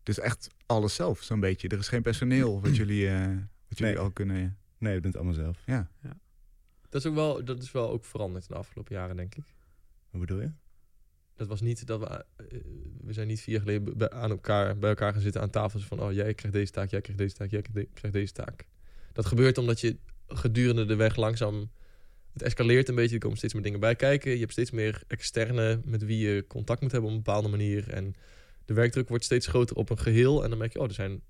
Dus 0.03 0.19
echt 0.19 0.49
alles 0.67 0.95
zelf, 0.95 1.23
zo'n 1.23 1.41
beetje. 1.41 1.69
Er 1.69 1.79
is 1.79 1.88
geen 1.88 2.03
personeel 2.03 2.61
wat 2.61 2.76
jullie, 2.81 3.09
eh, 3.09 3.26
wat 3.69 3.79
jullie 3.79 3.95
Nee. 3.95 3.99
al 4.03 4.11
kunnen... 4.11 4.59
Nee, 4.79 4.95
we 4.95 5.00
doen 5.00 5.11
het 5.11 5.17
allemaal 5.21 5.35
zelf. 5.35 5.62
Ja. 5.67 5.91
Dat, 6.88 7.05
is 7.05 7.07
ook 7.11 7.15
wel, 7.15 7.45
dat 7.45 7.62
is 7.62 7.73
wel 7.73 7.91
ook 7.91 8.05
veranderd 8.05 8.45
in 8.49 8.55
de 8.55 8.61
afgelopen 8.61 8.95
jaren, 8.95 9.17
denk 9.17 9.35
ik. 9.35 9.45
Hoe 10.11 10.21
bedoel 10.21 10.41
je? 10.41 10.50
Dat 11.37 11.49
was 11.49 11.61
niet 11.61 11.87
dat 11.87 12.00
we... 12.00 12.25
we 13.00 13.12
zijn 13.12 13.26
niet 13.26 13.41
vier 13.41 13.55
jaar 13.55 13.62
geleden 13.65 13.97
bij, 13.99 14.11
aan 14.11 14.31
elkaar, 14.31 14.79
bij 14.79 14.88
elkaar 14.88 15.12
gaan 15.12 15.21
zitten 15.23 15.41
aan 15.41 15.50
tafel. 15.50 15.81
Zo 15.81 15.87
van, 15.87 16.00
oh, 16.00 16.12
jij 16.12 16.35
krijgt 16.35 16.57
deze 16.57 16.73
taak, 16.73 16.91
jij 16.91 17.00
krijgt 17.00 17.21
deze 17.21 17.35
taak, 17.35 17.50
jij 17.50 17.62
krijgt, 17.62 17.81
de- 17.88 17.95
krijgt 17.95 18.17
deze 18.17 18.33
taak. 18.33 18.67
Dat 19.12 19.26
gebeurt 19.26 19.59
omdat 19.59 19.81
je 19.81 19.97
gedurende 20.29 20.85
de 20.85 20.95
weg 20.95 21.17
langzaam... 21.17 21.71
Het 22.37 22.45
escaleert 22.45 22.88
een 22.88 22.95
beetje, 22.95 23.14
er 23.14 23.21
komen 23.21 23.37
steeds 23.37 23.55
meer 23.55 23.62
dingen 23.62 23.81
bij 23.81 23.95
kijken. 23.95 24.31
Je 24.31 24.38
hebt 24.38 24.52
steeds 24.52 24.71
meer 24.71 25.02
externe 25.07 25.81
met 25.85 26.05
wie 26.05 26.19
je 26.28 26.47
contact 26.47 26.81
moet 26.81 26.93
hebben 26.93 27.11
op 27.11 27.16
een 27.16 27.23
bepaalde 27.23 27.49
manier. 27.49 27.90
En 27.90 28.14
de 28.64 28.75
werkdruk 28.75 29.09
wordt 29.09 29.25
steeds 29.25 29.47
groter 29.47 29.76
op 29.76 29.90
een 29.90 29.99
geheel. 29.99 30.43
En 30.43 30.50
dan 30.50 30.59
merk 30.59 30.73
je, 30.73 30.78
oh, 30.78 30.88
er 30.88 30.95
zijn... 30.95 31.21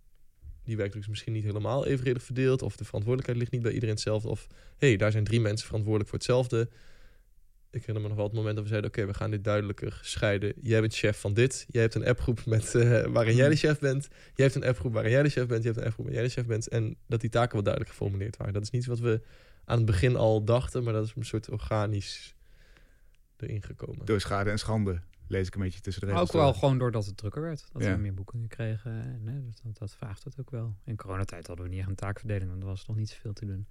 Die 0.64 0.76
werkdruk 0.76 1.02
is 1.02 1.08
misschien 1.08 1.32
niet 1.32 1.44
helemaal 1.44 1.86
evenredig 1.86 2.22
verdeeld. 2.22 2.62
Of 2.62 2.76
de 2.76 2.84
verantwoordelijkheid 2.84 3.38
ligt 3.38 3.52
niet 3.52 3.62
bij 3.62 3.72
iedereen 3.72 3.94
hetzelfde. 3.94 4.28
Of, 4.28 4.46
hé, 4.78 4.88
hey, 4.88 4.96
daar 4.96 5.12
zijn 5.12 5.24
drie 5.24 5.40
mensen 5.40 5.66
verantwoordelijk 5.66 6.10
voor 6.10 6.18
hetzelfde. 6.18 6.68
Ik 7.70 7.80
herinner 7.80 8.02
me 8.02 8.08
nog 8.08 8.16
wel 8.16 8.26
het 8.26 8.36
moment 8.36 8.54
dat 8.54 8.64
we 8.64 8.70
zeiden... 8.70 8.90
oké, 8.90 9.06
we 9.06 9.14
gaan 9.14 9.30
dit 9.30 9.44
duidelijker 9.44 9.98
scheiden. 10.02 10.52
Jij 10.62 10.80
bent 10.80 10.94
chef 10.94 11.20
van 11.20 11.34
dit. 11.34 11.66
Jij 11.68 11.82
hebt 11.82 11.94
een 11.94 12.06
appgroep 12.06 12.46
met, 12.46 12.74
eh, 12.74 13.04
waarin 13.06 13.34
jij 13.34 13.48
de 13.48 13.56
chef 13.56 13.78
bent. 13.78 14.08
Jij 14.34 14.44
hebt 14.44 14.54
een 14.54 14.64
appgroep 14.64 14.92
waarin 14.92 15.12
jij 15.12 15.22
de 15.22 15.28
chef 15.28 15.46
bent. 15.46 15.62
Je 15.62 15.68
hebt 15.68 15.80
een 15.80 15.86
appgroep 15.86 16.06
waarin 16.06 16.22
jij 16.22 16.34
de 16.34 16.40
chef 16.40 16.46
bent. 16.46 16.68
En 16.68 16.96
dat 17.06 17.20
die 17.20 17.30
taken 17.30 17.54
wat 17.54 17.64
duidelijk 17.64 17.94
geformuleerd 17.94 18.36
waren. 18.36 18.52
Dat 18.54 18.62
is 18.62 18.70
niet 18.70 18.86
wat 18.86 18.98
we 18.98 19.20
aan 19.66 19.76
het 19.76 19.86
begin 19.86 20.16
al 20.16 20.44
dachten... 20.44 20.82
maar 20.84 20.92
dat 20.92 21.04
is 21.04 21.12
een 21.16 21.24
soort 21.24 21.50
organisch 21.50 22.34
erin 23.36 23.62
gekomen. 23.62 24.06
Door 24.06 24.20
schade 24.20 24.50
en 24.50 24.58
schande, 24.58 25.00
lees 25.26 25.46
ik 25.46 25.54
een 25.54 25.60
beetje 25.60 25.80
tussen 25.80 26.00
de 26.02 26.08
Maar 26.12 26.16
regels. 26.16 26.36
ook 26.36 26.42
wel 26.42 26.50
door. 26.52 26.60
gewoon 26.60 26.78
doordat 26.78 27.06
het 27.06 27.16
drukker 27.16 27.42
werd. 27.42 27.66
Dat 27.72 27.82
Ja. 27.82 27.94
we 27.94 28.00
meer 28.00 28.14
boekingen 28.14 28.48
kregen. 28.48 28.90
En, 28.92 29.22
hè, 29.26 29.44
dat, 29.44 29.60
dat, 29.62 29.78
dat 29.78 29.94
vraagt 29.94 30.24
het 30.24 30.40
ook 30.40 30.50
wel. 30.50 30.76
In 30.84 30.96
coronatijd 30.96 31.46
hadden 31.46 31.64
we 31.64 31.70
niet 31.70 31.80
echt 31.80 31.88
een 31.88 31.94
taakverdeling, 31.94 32.50
want 32.50 32.62
er 32.62 32.68
was 32.68 32.86
nog 32.86 32.96
niet 32.96 33.08
zoveel 33.08 33.32
te 33.32 33.46
doen. 33.46 33.66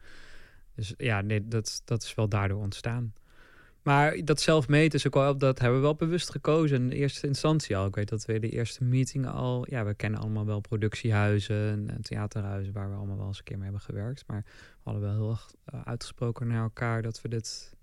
Dus 0.76 0.94
ja, 0.98 1.22
nee, 1.22 1.48
dat, 1.48 1.82
dat 1.86 2.04
is 2.04 2.16
wel 2.16 2.30
daardoor 2.30 2.62
ontstaan. 2.62 3.14
Maar 3.86 4.18
dat 4.24 4.42
zelf 4.42 4.68
meten 4.68 5.00
is 5.00 5.08
ook 5.08 5.14
wel, 5.14 5.38
dat 5.38 5.60
hebben 5.60 5.78
we 5.78 5.86
wel 5.86 5.96
bewust 5.96 6.32
gekozen 6.32 6.78
in 6.78 6.90
de 6.90 6.96
eerste 6.96 7.28
instantie 7.28 7.78
al. 7.78 7.86
Ik 7.86 7.96
weet 7.96 8.10
dat 8.10 8.26
we 8.26 8.40
de 8.40 8.50
eerste 8.50 8.84
meeting 8.84 9.28
al, 9.28 9.66
ja, 9.70 9.86
we 9.86 9.94
kennen 9.94 10.20
allemaal 10.20 10.46
wel 10.46 10.60
productiehuizen 10.60 11.90
en 11.90 12.02
theaterhuizen 12.02 12.74
waar 12.74 12.90
we 12.90 12.96
allemaal 12.96 13.18
wel 13.18 13.28
eens 13.28 13.38
een 13.38 13.44
keer 13.44 13.56
mee 13.56 13.64
hebben 13.64 13.82
gewerkt. 13.82 14.24
Maar 14.28 14.44
we 14.46 14.82
hadden 14.84 15.02
wel 15.02 15.14
heel 15.14 15.30
erg 15.30 15.52
eh, 15.66 15.82
uitgesproken 15.84 16.48
naar 16.48 16.64
elkaar 16.64 17.02
dat 17.02 17.22
we 17.22 17.30
dit 17.30 17.74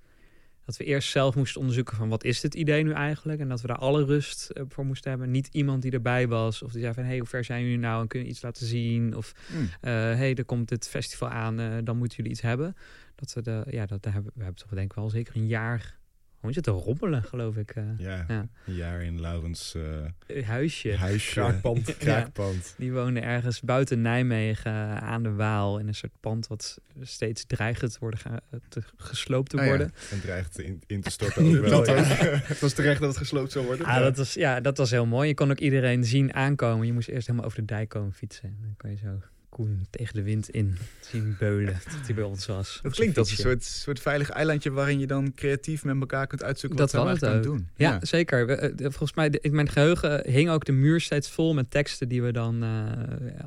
dat 0.64 0.76
we 0.76 0.84
eerst 0.84 1.10
zelf 1.10 1.34
moesten 1.34 1.60
onderzoeken 1.60 1.96
van 1.96 2.08
wat 2.08 2.24
is 2.24 2.40
dit 2.40 2.54
idee 2.54 2.82
nu 2.82 2.92
eigenlijk. 2.92 3.40
En 3.40 3.48
dat 3.48 3.60
we 3.60 3.66
daar 3.66 3.78
alle 3.78 4.04
rust 4.04 4.50
eh, 4.50 4.62
voor 4.68 4.86
moesten 4.86 5.10
hebben. 5.10 5.30
Niet 5.30 5.48
iemand 5.52 5.82
die 5.82 5.92
erbij 5.92 6.28
was. 6.28 6.62
Of 6.62 6.72
die 6.72 6.80
zei 6.80 6.94
van, 6.94 7.04
hey, 7.04 7.18
hoe 7.18 7.28
ver 7.28 7.44
zijn 7.44 7.62
jullie 7.62 7.78
nou? 7.78 8.02
En 8.02 8.08
kunnen 8.08 8.28
iets 8.28 8.42
laten 8.42 8.66
zien? 8.66 9.16
Of, 9.16 9.32
Hmm. 9.52 9.68
eh 9.80 9.90
hey, 9.92 10.34
er 10.34 10.44
komt 10.44 10.68
dit 10.68 10.88
festival 10.88 11.28
aan. 11.28 11.84
dan 11.84 11.96
moeten 11.96 12.16
jullie 12.16 12.32
iets 12.32 12.40
hebben. 12.40 12.76
Dat 13.22 13.32
we 13.32 13.42
de, 13.42 13.64
ja, 13.70 13.86
dat 13.86 14.02
daar 14.02 14.12
hebben 14.12 14.32
we 14.34 14.42
hebben 14.42 14.60
toch 14.62 14.70
denk 14.70 14.90
ik 14.90 14.96
wel 14.96 15.10
zeker 15.10 15.36
een 15.36 15.46
jaar 15.46 16.00
hoe 16.42 16.50
is 16.50 16.56
het, 16.56 16.64
te 16.64 16.70
rommelen, 16.70 17.22
geloof 17.22 17.56
ik. 17.56 17.76
Uh, 17.76 17.84
ja, 17.98 18.24
ja, 18.28 18.48
een 18.66 18.74
jaar 18.74 19.02
in 19.02 19.20
Laurens 19.20 19.74
uh, 19.76 20.44
huisje. 20.44 20.94
Huisje. 20.96 21.32
Kraakpand. 21.32 21.96
Kraakpand. 21.98 22.74
die 22.78 22.92
woonde 22.92 23.20
ergens 23.20 23.60
buiten 23.60 24.00
Nijmegen 24.00 24.72
aan 25.00 25.22
de 25.22 25.32
Waal 25.32 25.78
in 25.78 25.88
een 25.88 25.94
soort 25.94 26.12
pand 26.20 26.46
wat 26.46 26.78
steeds 27.00 27.44
dreigt 27.46 27.80
te 27.80 27.96
worden 28.00 28.20
te, 28.68 28.82
gesloopt 28.96 29.50
te 29.50 29.56
oh, 29.56 29.64
worden. 29.64 29.92
En 30.10 30.20
dreigt 30.20 30.58
in, 30.58 30.82
in 30.86 31.00
te 31.00 31.10
storten 31.10 31.46
ook 31.74 31.86
wel. 31.86 32.04
het 32.26 32.60
was 32.60 32.72
terecht 32.72 33.00
dat 33.00 33.08
het 33.08 33.18
gesloopt 33.18 33.52
zou 33.52 33.66
worden. 33.66 33.86
Ah, 33.86 34.00
dat 34.00 34.16
was, 34.16 34.34
ja, 34.34 34.60
dat 34.60 34.76
was 34.76 34.90
heel 34.90 35.06
mooi. 35.06 35.28
Je 35.28 35.34
kon 35.34 35.50
ook 35.50 35.60
iedereen 35.60 36.04
zien 36.04 36.34
aankomen. 36.34 36.86
Je 36.86 36.92
moest 36.92 37.08
eerst 37.08 37.26
helemaal 37.26 37.46
over 37.46 37.60
de 37.60 37.64
dijk 37.64 37.88
komen 37.88 38.12
fietsen. 38.12 38.56
Dan 38.60 38.74
kon 38.76 38.90
je 38.90 38.96
zo 38.96 39.20
Koen 39.52 39.86
tegen 39.90 40.14
de 40.14 40.22
wind 40.22 40.50
in 40.50 40.76
zien 41.00 41.36
beulen. 41.38 41.72
dat 41.84 42.06
hij 42.06 42.14
bij 42.14 42.24
ons 42.24 42.46
was. 42.46 42.80
Dat 42.82 42.92
klinkt 42.92 43.18
als 43.18 43.30
een 43.30 43.36
soort, 43.36 43.64
soort 43.64 44.00
veilig 44.00 44.30
eilandje 44.30 44.70
waarin 44.70 44.98
je 44.98 45.06
dan 45.06 45.34
creatief 45.34 45.84
met 45.84 46.00
elkaar 46.00 46.26
kunt 46.26 46.42
uitzoeken 46.42 46.78
wat 46.78 46.90
dat 46.90 47.20
we 47.20 47.26
kunt 47.26 47.42
doen. 47.42 47.68
Ja, 47.76 47.98
zeker. 48.02 48.46
We, 48.46 48.54
eh, 48.54 48.70
volgens 48.78 49.14
mij, 49.14 49.28
in 49.28 49.54
mijn 49.54 49.68
geheugen 49.68 50.30
hing 50.30 50.50
ook 50.50 50.64
de 50.64 50.72
muur 50.72 51.00
steeds 51.00 51.30
vol 51.30 51.54
met 51.54 51.70
teksten 51.70 52.08
die 52.08 52.22
we 52.22 52.32
dan 52.32 52.64
uh, 52.64 52.70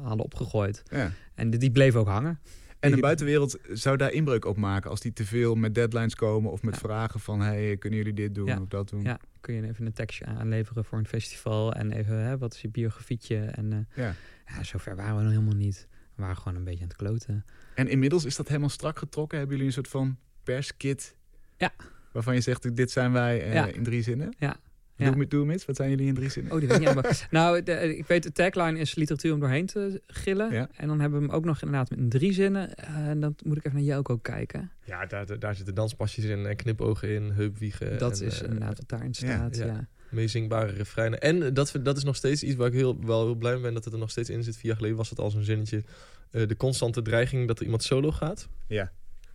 hadden 0.02 0.26
opgegooid. 0.26 0.84
Ja. 0.92 1.12
En 1.36 1.50
die, 1.50 1.60
die 1.60 1.72
bleven 1.72 2.00
ook 2.00 2.08
hangen. 2.08 2.40
En 2.80 2.92
de 2.92 3.02
buitenwereld 3.02 3.58
zou 3.72 3.98
daar 3.98 4.12
inbreuk 4.12 4.46
op 4.46 4.58
maken 4.58 4.90
als 4.90 5.00
die 5.00 5.14
te 5.14 5.26
veel 5.26 5.56
met 5.56 5.76
deadlines 5.76 6.16
komen 6.16 6.52
of 6.52 6.64
met 6.64 6.78
vragen 6.78 7.20
van 7.20 7.42
hey, 7.42 7.78
kunnen 7.78 8.00
jullie 8.00 8.14
dit 8.14 8.36
doen 8.36 8.62
of 8.62 8.68
dat 8.68 8.90
doen? 8.90 9.02
Ja, 9.02 9.20
kun 9.42 9.54
je 9.54 9.68
even 9.68 9.86
een 9.86 9.94
tekstje 9.94 10.26
aanleveren 10.26 10.86
voor 10.86 10.98
een 10.98 11.08
festival 11.08 11.74
en 11.74 11.92
even 11.92 12.16
hè, 12.16 12.38
wat 12.38 12.54
is 12.54 12.62
je 12.62 12.70
biografietje 12.70 13.38
en 13.38 13.72
uh, 13.72 13.78
ja. 13.96 14.16
ja, 14.48 14.64
zover 14.64 14.96
waren 14.96 15.16
we 15.16 15.22
nog 15.22 15.32
helemaal 15.32 15.56
niet. 15.56 15.88
We 16.16 16.22
waren 16.22 16.38
gewoon 16.38 16.58
een 16.58 16.64
beetje 16.64 16.82
aan 16.82 16.88
het 16.88 16.98
kloten. 16.98 17.46
En 17.76 17.88
inmiddels 17.88 18.26
is 18.26 18.36
dat 18.36 18.48
helemaal 18.48 18.70
strak 18.70 18.98
getrokken. 18.98 19.38
Hebben 19.38 19.56
jullie 19.56 19.72
een 19.72 19.84
soort 19.84 19.92
van 19.92 20.18
perskit? 20.44 21.16
Ja. 21.58 21.74
Waarvan 22.12 22.34
je 22.34 22.42
zegt, 22.42 22.76
dit 22.76 22.92
zijn 22.92 23.12
wij 23.12 23.68
uh, 23.68 23.76
in 23.76 23.84
drie 23.84 24.02
zinnen? 24.02 24.36
Ja. 24.38 24.56
Ja. 24.98 25.12
Doe, 25.12 25.28
doe 25.28 25.52
eens, 25.52 25.66
wat 25.66 25.76
zijn 25.76 25.90
jullie 25.90 26.08
in 26.08 26.14
drie 26.14 26.30
zinnen? 26.30 26.52
Oh, 26.52 26.60
die 26.60 26.68
weet 26.68 26.82
ik 26.82 26.96
niet 26.96 27.28
Nou, 27.32 27.64
de, 27.64 27.98
ik 27.98 28.06
weet, 28.06 28.24
de 28.24 28.32
tagline 28.32 28.80
is 28.80 28.96
literatuur 28.96 29.34
om 29.34 29.40
doorheen 29.40 29.66
te 29.66 30.02
gillen. 30.08 30.52
Ja. 30.52 30.70
En 30.76 30.88
dan 30.88 31.00
hebben 31.00 31.20
we 31.20 31.26
hem 31.26 31.36
ook 31.36 31.46
nog 31.46 31.62
inderdaad 31.62 31.90
met 31.90 32.12
drie 32.12 32.34
zinnen. 32.34 32.76
Eh, 32.76 33.08
en 33.08 33.20
dan 33.20 33.36
moet 33.44 33.58
ik 33.58 33.66
even 33.66 33.78
naar 33.78 33.88
jou 33.88 34.04
ook 34.04 34.24
kijken. 34.24 34.72
Ja, 34.84 35.06
daar, 35.06 35.40
daar 35.40 35.56
zitten 35.56 35.76
danspasjes 35.76 36.26
in 36.26 36.46
en 36.46 36.56
knipogen 36.56 37.10
in, 37.10 37.32
heupwiegen. 37.32 37.98
Dat 37.98 38.22
is 38.22 38.42
uh, 38.42 38.48
inderdaad 38.48 38.78
wat 38.78 38.90
daarin 38.90 39.14
staat, 39.14 39.56
ja 39.56 39.88
meezingbare 40.16 40.72
refreinen. 40.72 41.20
En 41.20 41.54
dat, 41.54 41.80
dat 41.84 41.98
is 41.98 42.04
nog 42.04 42.16
steeds 42.16 42.44
iets 42.44 42.56
waar 42.56 42.68
ik 42.68 42.74
heel, 42.74 43.06
wel 43.06 43.24
heel 43.24 43.36
blij 43.36 43.54
mee 43.54 43.62
ben 43.62 43.74
dat 43.74 43.84
het 43.84 43.94
er 43.94 44.00
nog 44.00 44.12
steeds 44.12 44.30
in 44.30 44.44
zit. 44.44 44.56
Vier 44.56 44.66
jaar 44.66 44.76
geleden 44.76 44.98
was 44.98 45.10
het 45.10 45.20
al 45.20 45.32
zo'n 45.32 45.44
zinnetje. 45.44 45.84
Uh, 46.32 46.48
de 46.48 46.58
constante 46.58 47.02
dreiging 47.02 47.48
dat 47.48 47.58
er 47.58 47.64
iemand 47.64 47.84
solo 47.84 48.12
gaat. 48.12 48.48
Ja. 48.68 48.92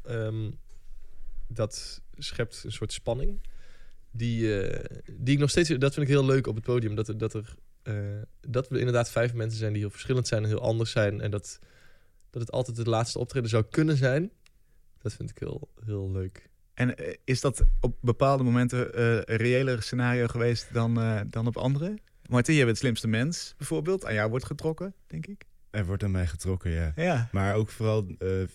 Um, 0.08 0.58
dat 1.49 2.00
schept 2.18 2.62
een 2.64 2.72
soort 2.72 2.92
spanning. 2.92 3.40
Die, 4.10 4.42
uh, 4.42 4.84
die 5.12 5.34
ik 5.34 5.40
nog 5.40 5.50
steeds... 5.50 5.68
Dat 5.68 5.94
vind 5.94 6.06
ik 6.06 6.12
heel 6.12 6.25
leuk 6.25 6.46
op 6.46 6.54
het 6.54 6.64
podium. 6.64 6.94
Dat 6.94 7.14
dat, 7.16 7.34
er, 7.34 7.54
uh, 7.84 8.22
dat 8.40 8.68
we 8.68 8.78
inderdaad 8.78 9.10
vijf 9.10 9.34
mensen 9.34 9.58
zijn 9.58 9.72
die 9.72 9.80
heel 9.80 9.90
verschillend 9.90 10.28
zijn 10.28 10.42
en 10.42 10.49
heel 10.49 10.60
anders 10.60 10.90
zijn. 10.90 11.20
En 11.20 11.30
dat, 11.30 11.58
dat 12.30 12.42
het 12.42 12.50
altijd 12.50 12.76
het 12.76 12.87
laatste 12.87 13.18
optreden 13.18 13.50
zou 13.50 13.64
kunnen 13.70 13.96
zijn. 13.96 14.30
Dat 14.99 15.12
vind 15.12 15.30
ik 15.30 15.38
heel, 15.38 15.68
heel 15.84 16.10
leuk. 16.10 16.50
En 16.80 16.96
eh, 16.96 17.14
is 17.25 17.40
dat 17.40 17.64
op 17.80 17.96
bepaalde 18.00 18.42
momenten 18.42 19.00
uh, 19.00 19.14
een 19.14 19.37
reëler 19.37 19.82
scenario 19.82 20.26
geweest 20.26 20.72
dan, 20.72 20.99
uh, 20.99 21.20
dan 21.26 21.46
op 21.46 21.56
andere? 21.56 21.99
Martin, 22.26 22.54
je 22.54 22.58
bent 22.58 22.70
het 22.70 22.78
slimste 22.78 23.08
mens 23.08 23.54
bijvoorbeeld. 23.56 24.04
Aan 24.04 24.14
jou 24.14 24.30
wordt 24.30 24.44
getrokken, 24.44 24.94
denk 25.06 25.26
ik. 25.26 25.44
Er 25.70 25.87
wordt 25.87 26.02
aan 26.02 26.10
mij 26.10 26.26
getrokken, 26.26 26.70
ja. 26.70 26.92
ja. 26.96 27.28
Maar 27.32 27.54
ook 27.54 27.70
vooral 27.70 28.06
uh, 28.18 28.46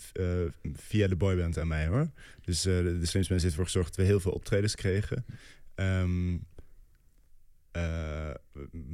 via 0.73 1.07
de 1.07 1.15
boyband 1.15 1.57
aan 1.57 1.67
mij, 1.67 1.87
hoor. 1.87 2.09
Dus 2.41 2.61
de, 2.61 2.97
de 2.99 3.05
slimste 3.05 3.15
mensen 3.15 3.33
heeft 3.33 3.43
ervoor 3.43 3.65
gezorgd 3.65 3.87
dat 3.87 3.97
we 3.97 4.11
heel 4.11 4.19
veel 4.19 4.31
optredens 4.31 4.75
kregen. 4.75 5.25
Um, 5.75 6.45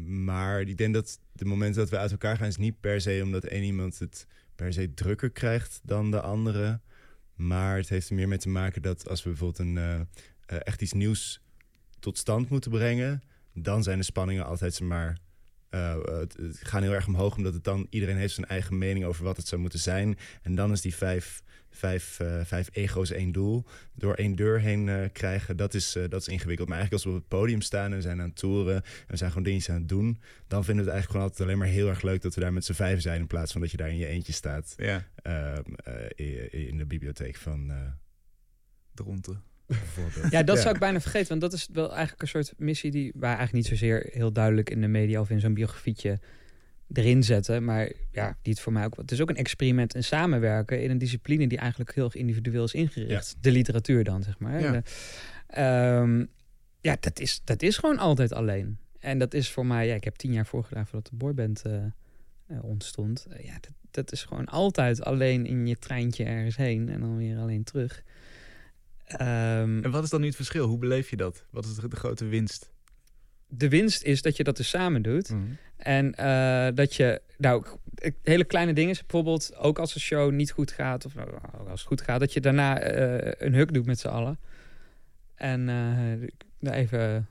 maar 0.06 0.62
ik 0.62 0.78
denk 0.78 0.94
dat 0.94 1.20
de 1.34 1.46
momenten 1.46 1.82
dat 1.82 1.90
we 1.90 1.98
uit 1.98 2.12
elkaar 2.12 2.38
gaan... 2.38 2.48
is 2.48 2.58
niet 2.58 2.80
per 2.80 3.02
se 3.02 3.22
omdat 3.24 3.44
één 3.44 3.64
iemand 3.64 4.00
het 4.00 4.28
per 4.56 4.74
se 4.74 4.94
drukker 4.94 5.30
krijgt 5.30 5.80
dan 5.84 6.12
de 6.12 6.22
andere... 6.22 6.80
Maar 7.42 7.78
het 7.78 7.90
heeft 7.90 8.10
er 8.10 8.16
meer 8.16 8.28
mee 8.28 8.38
te 8.38 8.50
maken 8.50 8.82
dat 8.82 9.10
als 9.10 9.24
we 9.24 9.30
bijvoorbeeld 9.30 9.60
een, 9.60 9.76
uh, 9.76 10.00
echt 10.46 10.82
iets 10.82 10.94
nieuws 10.94 11.42
tot 12.00 12.18
stand 12.18 12.50
moeten 12.50 12.72
brengen, 12.72 13.22
dan 13.54 13.84
zijn 13.84 13.98
de 13.98 14.04
spanningen 14.04 14.46
altijd 14.46 14.82
maar. 14.82 15.18
Uh, 15.72 15.96
het, 16.04 16.38
gaan 16.64 16.82
heel 16.82 16.94
erg 16.94 17.08
omhoog, 17.08 17.36
omdat 17.36 17.54
het 17.54 17.64
dan 17.64 17.88
iedereen 17.90 18.18
heeft 18.18 18.34
zijn 18.34 18.48
eigen 18.48 18.78
mening 18.78 19.06
over 19.06 19.24
wat 19.24 19.38
het 19.38 19.48
zou 19.48 19.62
moeten 19.62 19.80
zijn. 19.80 20.18
En 20.42 20.56
dan 20.56 20.72
is 20.72 20.82
die 20.82 20.96
vijf, 20.96 21.44
vijf, 21.70 22.20
uh, 22.22 22.42
vijf 22.44 22.70
ego's 22.72 23.12
één 23.12 23.32
doel. 23.32 23.66
Door 23.94 24.14
één 24.14 24.36
deur 24.36 24.60
heen 24.60 24.88
uh, 24.88 25.06
krijgen, 25.12 25.58
dat 25.58 25.74
is, 25.74 25.98
dat 26.10 26.22
is 26.22 26.28
ingewikkeld. 26.28 26.70
Maar 26.70 26.78
eigenlijk 26.78 27.04
als 27.04 27.04
we 27.04 27.10
op 27.10 27.30
het 27.30 27.40
podium 27.40 27.62
staan 27.62 27.92
en 27.92 27.96
we 27.96 28.02
zijn 28.02 28.22
aan 28.22 28.28
het 28.28 28.36
toeren... 28.36 28.76
en 28.76 28.84
we 29.08 29.18
zijn 29.18 29.30
gewoon 29.30 29.46
dingetjes 29.46 29.70
aan 29.70 29.80
het 29.80 29.90
doen... 29.90 30.22
dan 30.48 30.64
vinden 30.64 30.86
we 30.86 30.92
het 30.92 31.00
eigenlijk 31.00 31.12
gewoon 31.12 31.28
altijd 31.28 31.42
alleen 31.42 31.58
maar 31.58 31.68
heel 31.68 31.90
erg 31.90 32.02
leuk... 32.02 32.22
dat 32.22 32.36
we 32.36 32.42
daar 32.42 32.54
met 32.54 32.66
z'n 32.66 32.74
vijf 32.74 33.02
zijn 33.02 33.20
in 33.20 33.28
plaats 33.28 33.52
van 33.52 33.62
dat 33.62 33.72
je 33.72 33.78
daar 33.78 33.90
in 33.90 33.98
je 33.98 34.08
eentje 34.08 34.34
staat. 34.34 34.74
Ja. 34.78 35.08
Ehm, 35.16 35.64
in 36.50 36.78
de 36.78 36.86
bibliotheek 36.86 37.36
van... 37.36 37.72
Dronten. 38.94 39.51
Ja, 40.30 40.44
dat 40.44 40.60
zou 40.60 40.74
ik 40.74 40.80
bijna 40.80 41.02
vergeten. 41.02 41.28
Want 41.28 41.42
dat 41.42 41.54
is 41.54 41.68
wel 41.74 41.90
eigenlijk 41.90 42.22
een 42.22 42.28
soort 42.28 42.54
missie 42.58 42.92
die... 42.92 43.12
waar 43.16 43.38
eigenlijk 43.38 43.54
niet 43.54 43.80
zozeer 43.80 44.10
heel 44.12 44.32
duidelijk 44.32 44.70
in 44.70 44.82
de 44.82 44.88
media... 44.88 45.20
of 45.20 45.30
in 45.30 45.40
zo'n 45.40 45.54
biografietje 45.54 46.20
erin 46.94 47.24
zetten. 47.24 47.64
Maar 47.64 47.92
ja, 48.12 48.38
die 48.42 48.54
het 48.54 48.62
voor 48.62 48.74
mij 48.74 48.86
ook. 48.86 48.98
Het 48.98 49.12
is 49.12 49.22
ook 49.22 49.30
een 49.30 49.36
experiment 49.36 49.96
en 49.96 50.04
samenwerken 50.04 50.84
in 50.84 50.90
een 50.90 50.98
discipline 50.98 51.48
die 51.48 51.58
eigenlijk 51.58 51.96
heel 51.96 52.06
erg 52.06 52.16
individueel 52.16 52.64
is 52.64 52.74
ingericht. 52.74 53.36
De 53.40 53.52
literatuur 53.52 54.04
dan, 54.04 54.24
zeg 54.24 54.40
maar. 54.40 54.62
Ja, 54.62 54.82
ehm, 55.48 56.26
ja 56.82 56.98
dat, 57.00 57.20
is, 57.20 57.42
dat 57.44 57.62
is 57.62 57.78
gewoon 57.78 57.98
altijd 57.98 58.34
alleen. 58.34 58.78
En 59.00 59.18
dat 59.18 59.34
is 59.34 59.50
voor 59.50 59.66
mij, 59.66 59.88
ja, 59.88 59.96
ik 59.96 60.04
heb 60.04 60.16
tien 60.16 60.34
jaar 60.34 60.46
voorgedaan 60.46 60.88
voordat 60.88 61.12
de 61.12 61.18
boyband 61.18 61.64
uh, 61.68 62.64
ontstond. 62.64 63.28
ja, 63.42 63.54
dat, 63.54 63.72
dat 63.92 64.12
is 64.12 64.24
gewoon 64.24 64.46
altijd 64.46 65.04
alleen 65.04 65.46
in 65.46 65.68
je 65.68 65.78
treintje 65.78 66.24
ergens 66.24 66.56
heen 66.56 66.90
en 66.90 67.00
dan 67.00 67.18
weer 67.18 67.38
alleen 67.38 67.64
terug. 67.64 68.04
Um, 69.14 69.84
en 69.84 69.92
wat 69.92 70.04
is 70.04 70.10
dan 70.10 70.20
nu 70.20 70.28
het 70.28 70.36
verschil? 70.36 70.68
Hoe 70.68 70.78
beleef 70.78 71.10
je 71.10 71.18
dat? 71.18 71.46
Wat 71.50 71.66
is 71.66 71.76
de, 71.76 71.88
de 71.88 71.96
grote 71.96 72.26
winst? 72.26 72.72
De 73.48 73.70
winst 73.70 74.04
is 74.04 74.22
dat 74.22 74.38
je 74.38 74.44
dat 74.44 74.58
dus 74.58 74.70
samen 74.70 75.02
doet. 75.02 75.30
Mhm. 75.30 75.42
En 75.78 76.16
uh, 76.20 76.68
dat 76.76 76.96
je, 76.96 77.22
nou, 77.38 77.66
hele 78.24 78.44
kleine 78.44 78.74
dingen, 78.74 78.96
bijvoorbeeld 78.96 79.56
ook 79.56 79.80
als 79.80 79.96
een 79.96 80.02
show 80.02 80.32
niet 80.32 80.52
goed 80.52 80.72
gaat, 80.72 81.06
of 81.06 81.16
nou, 81.16 81.30
als 81.70 81.80
het 81.80 81.88
goed 81.88 82.02
gaat, 82.02 82.20
dat 82.20 82.34
je 82.34 82.42
daarna 82.42 82.96
uh, 82.96 83.32
een 83.38 83.54
huk 83.54 83.74
doet 83.74 83.86
met 83.86 84.00
z'n 84.00 84.08
allen. 84.08 84.40
En 85.36 85.68
uh, 86.62 86.78
even 86.78 87.28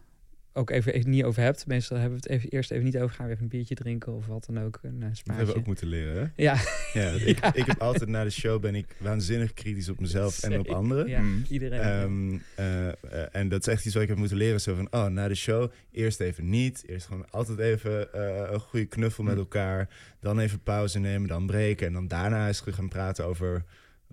ook 0.53 0.71
even, 0.71 1.11
niet 1.11 1.25
over 1.25 1.43
hebt. 1.43 1.67
Meestal 1.67 1.97
hebben 1.97 2.21
we 2.21 2.23
het 2.23 2.33
even, 2.33 2.51
eerst 2.51 2.71
even 2.71 2.85
niet 2.85 2.99
over. 2.99 3.15
Gaan 3.15 3.27
we 3.27 3.33
even 3.33 3.43
een 3.43 3.49
biertje 3.49 3.75
drinken 3.75 4.13
of 4.13 4.27
wat 4.27 4.47
dan 4.47 4.61
ook. 4.61 4.79
Een 4.83 4.95
uh, 4.95 5.01
Dat 5.01 5.37
hebben 5.37 5.47
we 5.47 5.61
ook 5.61 5.67
moeten 5.67 5.87
leren, 5.87 6.15
hè? 6.15 6.43
Ja. 6.43 6.61
ja, 6.93 7.11
ik, 7.33 7.47
ik 7.53 7.67
heb 7.67 7.81
altijd 7.81 8.11
na 8.11 8.25
de 8.25 8.31
show 8.31 8.61
ben 8.61 8.75
ik 8.75 8.97
waanzinnig 8.99 9.53
kritisch 9.53 9.89
op 9.89 10.01
mezelf 10.01 10.43
en 10.43 10.59
op 10.59 10.69
anderen. 10.69 11.09
Ja, 11.09 11.21
mm. 11.21 11.45
iedereen. 11.49 12.03
Um, 12.03 12.43
uh, 12.59 12.87
uh, 12.87 12.93
en 13.33 13.49
dat 13.49 13.61
is 13.61 13.73
echt 13.73 13.85
iets 13.85 13.95
wat 13.95 14.03
ik 14.03 14.09
heb 14.09 14.19
moeten 14.19 14.37
leren. 14.37 14.61
Zo 14.61 14.75
van, 14.75 14.89
oh, 14.91 15.07
na 15.07 15.29
de 15.29 15.35
show 15.35 15.71
eerst 15.91 16.21
even 16.21 16.49
niet. 16.49 16.83
Eerst 16.87 17.07
gewoon 17.07 17.31
altijd 17.31 17.59
even 17.59 18.23
een 18.53 18.61
goede 18.61 18.87
knuffel 18.87 19.25
met 19.25 19.35
mm. 19.35 19.41
elkaar. 19.41 19.89
Dan 20.21 20.39
even 20.39 20.63
pauze 20.63 20.99
nemen, 20.99 21.29
dan 21.29 21.47
breken. 21.47 21.87
En 21.87 21.93
dan 21.93 22.09
daarna 22.09 22.47
eens 22.47 22.59
terug 22.59 22.75
gaan 22.75 22.89
praten 22.89 23.25
over 23.25 23.65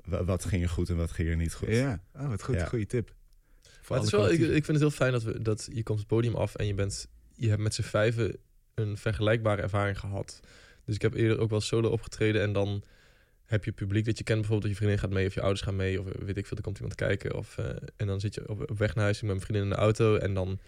wat 0.05 0.45
ging 0.45 0.63
er 0.63 0.69
goed 0.69 0.89
en 0.89 0.95
wat 0.95 1.11
ging 1.11 1.29
er 1.29 1.35
niet 1.35 1.53
goed. 1.53 1.69
Ja, 1.69 2.01
oh, 2.15 2.29
wat 2.29 2.43
goed. 2.43 2.55
Ja. 2.55 2.65
Goede 2.65 2.85
tip 2.85 3.15
het 3.95 4.03
is 4.03 4.11
wel, 4.11 4.31
ik, 4.31 4.39
ik, 4.39 4.65
vind 4.65 4.67
het 4.67 4.79
heel 4.79 4.91
fijn 4.91 5.11
dat, 5.11 5.23
we, 5.23 5.41
dat 5.41 5.67
je 5.73 5.83
komt 5.83 5.99
het 5.99 6.07
podium 6.07 6.35
af 6.35 6.55
en 6.55 6.65
je, 6.65 6.73
bent, 6.73 7.07
je 7.35 7.49
hebt 7.49 7.61
met 7.61 7.73
z'n 7.73 7.81
vijven 7.81 8.37
een 8.73 8.97
vergelijkbare 8.97 9.61
ervaring 9.61 9.99
gehad. 9.99 10.39
Dus 10.85 10.95
ik 10.95 11.01
heb 11.01 11.13
eerder 11.13 11.39
ook 11.39 11.49
wel 11.49 11.61
solo 11.61 11.89
opgetreden 11.89 12.41
en 12.41 12.53
dan 12.53 12.83
heb 13.45 13.65
je 13.65 13.71
publiek 13.71 14.05
dat 14.05 14.17
je 14.17 14.23
kent. 14.23 14.39
Bijvoorbeeld 14.39 14.61
dat 14.61 14.71
je 14.71 14.77
vriendin 14.77 14.99
gaat 14.99 15.17
mee 15.17 15.27
of 15.27 15.33
je 15.33 15.41
ouders 15.41 15.61
gaan 15.61 15.75
mee 15.75 15.99
of 15.99 16.05
weet 16.19 16.37
ik 16.37 16.45
veel, 16.45 16.57
er 16.57 16.63
komt 16.63 16.77
iemand 16.77 16.95
kijken. 16.95 17.35
Of, 17.35 17.57
uh, 17.59 17.65
en 17.95 18.07
dan 18.07 18.19
zit 18.19 18.35
je 18.35 18.49
op, 18.49 18.69
op 18.69 18.77
weg 18.77 18.95
naar 18.95 19.03
huis 19.03 19.21
met 19.21 19.29
mijn 19.29 19.41
vriendin 19.41 19.63
in 19.63 19.69
de 19.69 19.75
auto 19.75 20.15
en 20.15 20.33
dan 20.33 20.59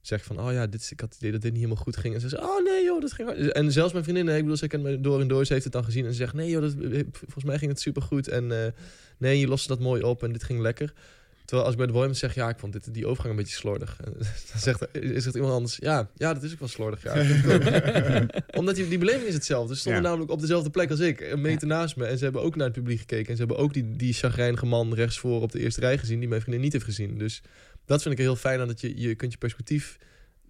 zeg 0.00 0.24
van, 0.24 0.40
oh 0.40 0.52
ja, 0.52 0.66
dit, 0.66 0.90
ik 0.90 1.00
had 1.00 1.08
het 1.08 1.18
idee 1.18 1.32
dat 1.32 1.40
dit 1.40 1.52
niet 1.52 1.60
helemaal 1.62 1.82
goed 1.82 1.96
ging. 1.96 2.14
En 2.14 2.20
ze 2.20 2.28
zegt, 2.28 2.42
oh 2.42 2.64
nee 2.64 2.84
joh, 2.84 3.00
dat 3.00 3.12
ging 3.12 3.28
En 3.30 3.72
zelfs 3.72 3.92
mijn 3.92 4.04
vriendin, 4.04 4.28
ik 4.28 4.40
bedoel, 4.40 4.56
ze 4.56 4.66
kent 4.66 4.82
me 4.82 5.00
door 5.00 5.20
en 5.20 5.28
door, 5.28 5.44
ze 5.44 5.52
heeft 5.52 5.64
het 5.64 5.72
dan 5.72 5.84
gezien 5.84 6.04
en 6.04 6.10
ze 6.10 6.16
zegt, 6.16 6.34
nee 6.34 6.50
joh, 6.50 6.62
dat, 6.62 6.74
volgens 7.12 7.44
mij 7.44 7.58
ging 7.58 7.70
het 7.70 7.80
super 7.80 8.02
goed. 8.02 8.28
En 8.28 8.50
uh, 8.50 8.66
nee, 9.18 9.38
je 9.38 9.48
loste 9.48 9.68
dat 9.68 9.80
mooi 9.80 10.02
op 10.02 10.22
en 10.22 10.32
dit 10.32 10.42
ging 10.42 10.60
lekker. 10.60 10.92
Terwijl 11.48 11.68
als 11.68 11.72
ik 11.72 11.84
bij 11.84 11.86
de 11.86 11.98
Boyman 11.98 12.14
zeg, 12.14 12.34
ja, 12.34 12.48
ik 12.48 12.58
vond 12.58 12.72
dit, 12.72 12.94
die 12.94 13.06
overgang 13.06 13.30
een 13.30 13.40
beetje 13.40 13.56
slordig. 13.56 13.96
dan 14.52 14.60
zegt, 14.60 14.94
is 14.94 15.24
het 15.24 15.34
iemand 15.34 15.52
anders, 15.52 15.76
ja, 15.76 16.10
ja, 16.14 16.34
dat 16.34 16.42
is 16.42 16.52
ook 16.52 16.58
wel 16.58 16.68
slordig. 16.68 17.02
Ja, 17.02 17.14
Omdat 18.60 18.74
die, 18.74 18.88
die 18.88 18.98
beleving 18.98 19.26
is 19.26 19.34
hetzelfde. 19.34 19.74
Ze 19.74 19.80
stonden 19.80 20.02
namelijk 20.02 20.30
op 20.30 20.40
dezelfde 20.40 20.70
plek 20.70 20.90
als 20.90 21.00
ik, 21.00 21.20
een 21.20 21.40
meter 21.40 21.66
naast 21.66 21.96
me. 21.96 22.04
En 22.04 22.18
ze 22.18 22.24
hebben 22.24 22.42
ook 22.42 22.56
naar 22.56 22.66
het 22.66 22.74
publiek 22.74 22.98
gekeken. 22.98 23.28
En 23.28 23.36
ze 23.36 23.38
hebben 23.38 23.56
ook 23.58 23.72
die, 23.72 23.96
die 23.96 24.12
chagrijnige 24.12 24.66
man 24.66 24.94
rechtsvoor 24.94 25.42
op 25.42 25.52
de 25.52 25.58
eerste 25.58 25.80
rij 25.80 25.98
gezien, 25.98 26.18
die 26.18 26.28
mijn 26.28 26.40
vriendin 26.40 26.62
niet 26.62 26.72
heeft 26.72 26.84
gezien. 26.84 27.18
Dus 27.18 27.42
dat 27.84 28.02
vind 28.02 28.14
ik 28.14 28.20
heel 28.20 28.36
fijn 28.36 28.66
dat 28.66 28.80
je, 28.80 29.00
je 29.00 29.14
kunt 29.14 29.32
je 29.32 29.38
perspectief 29.38 29.98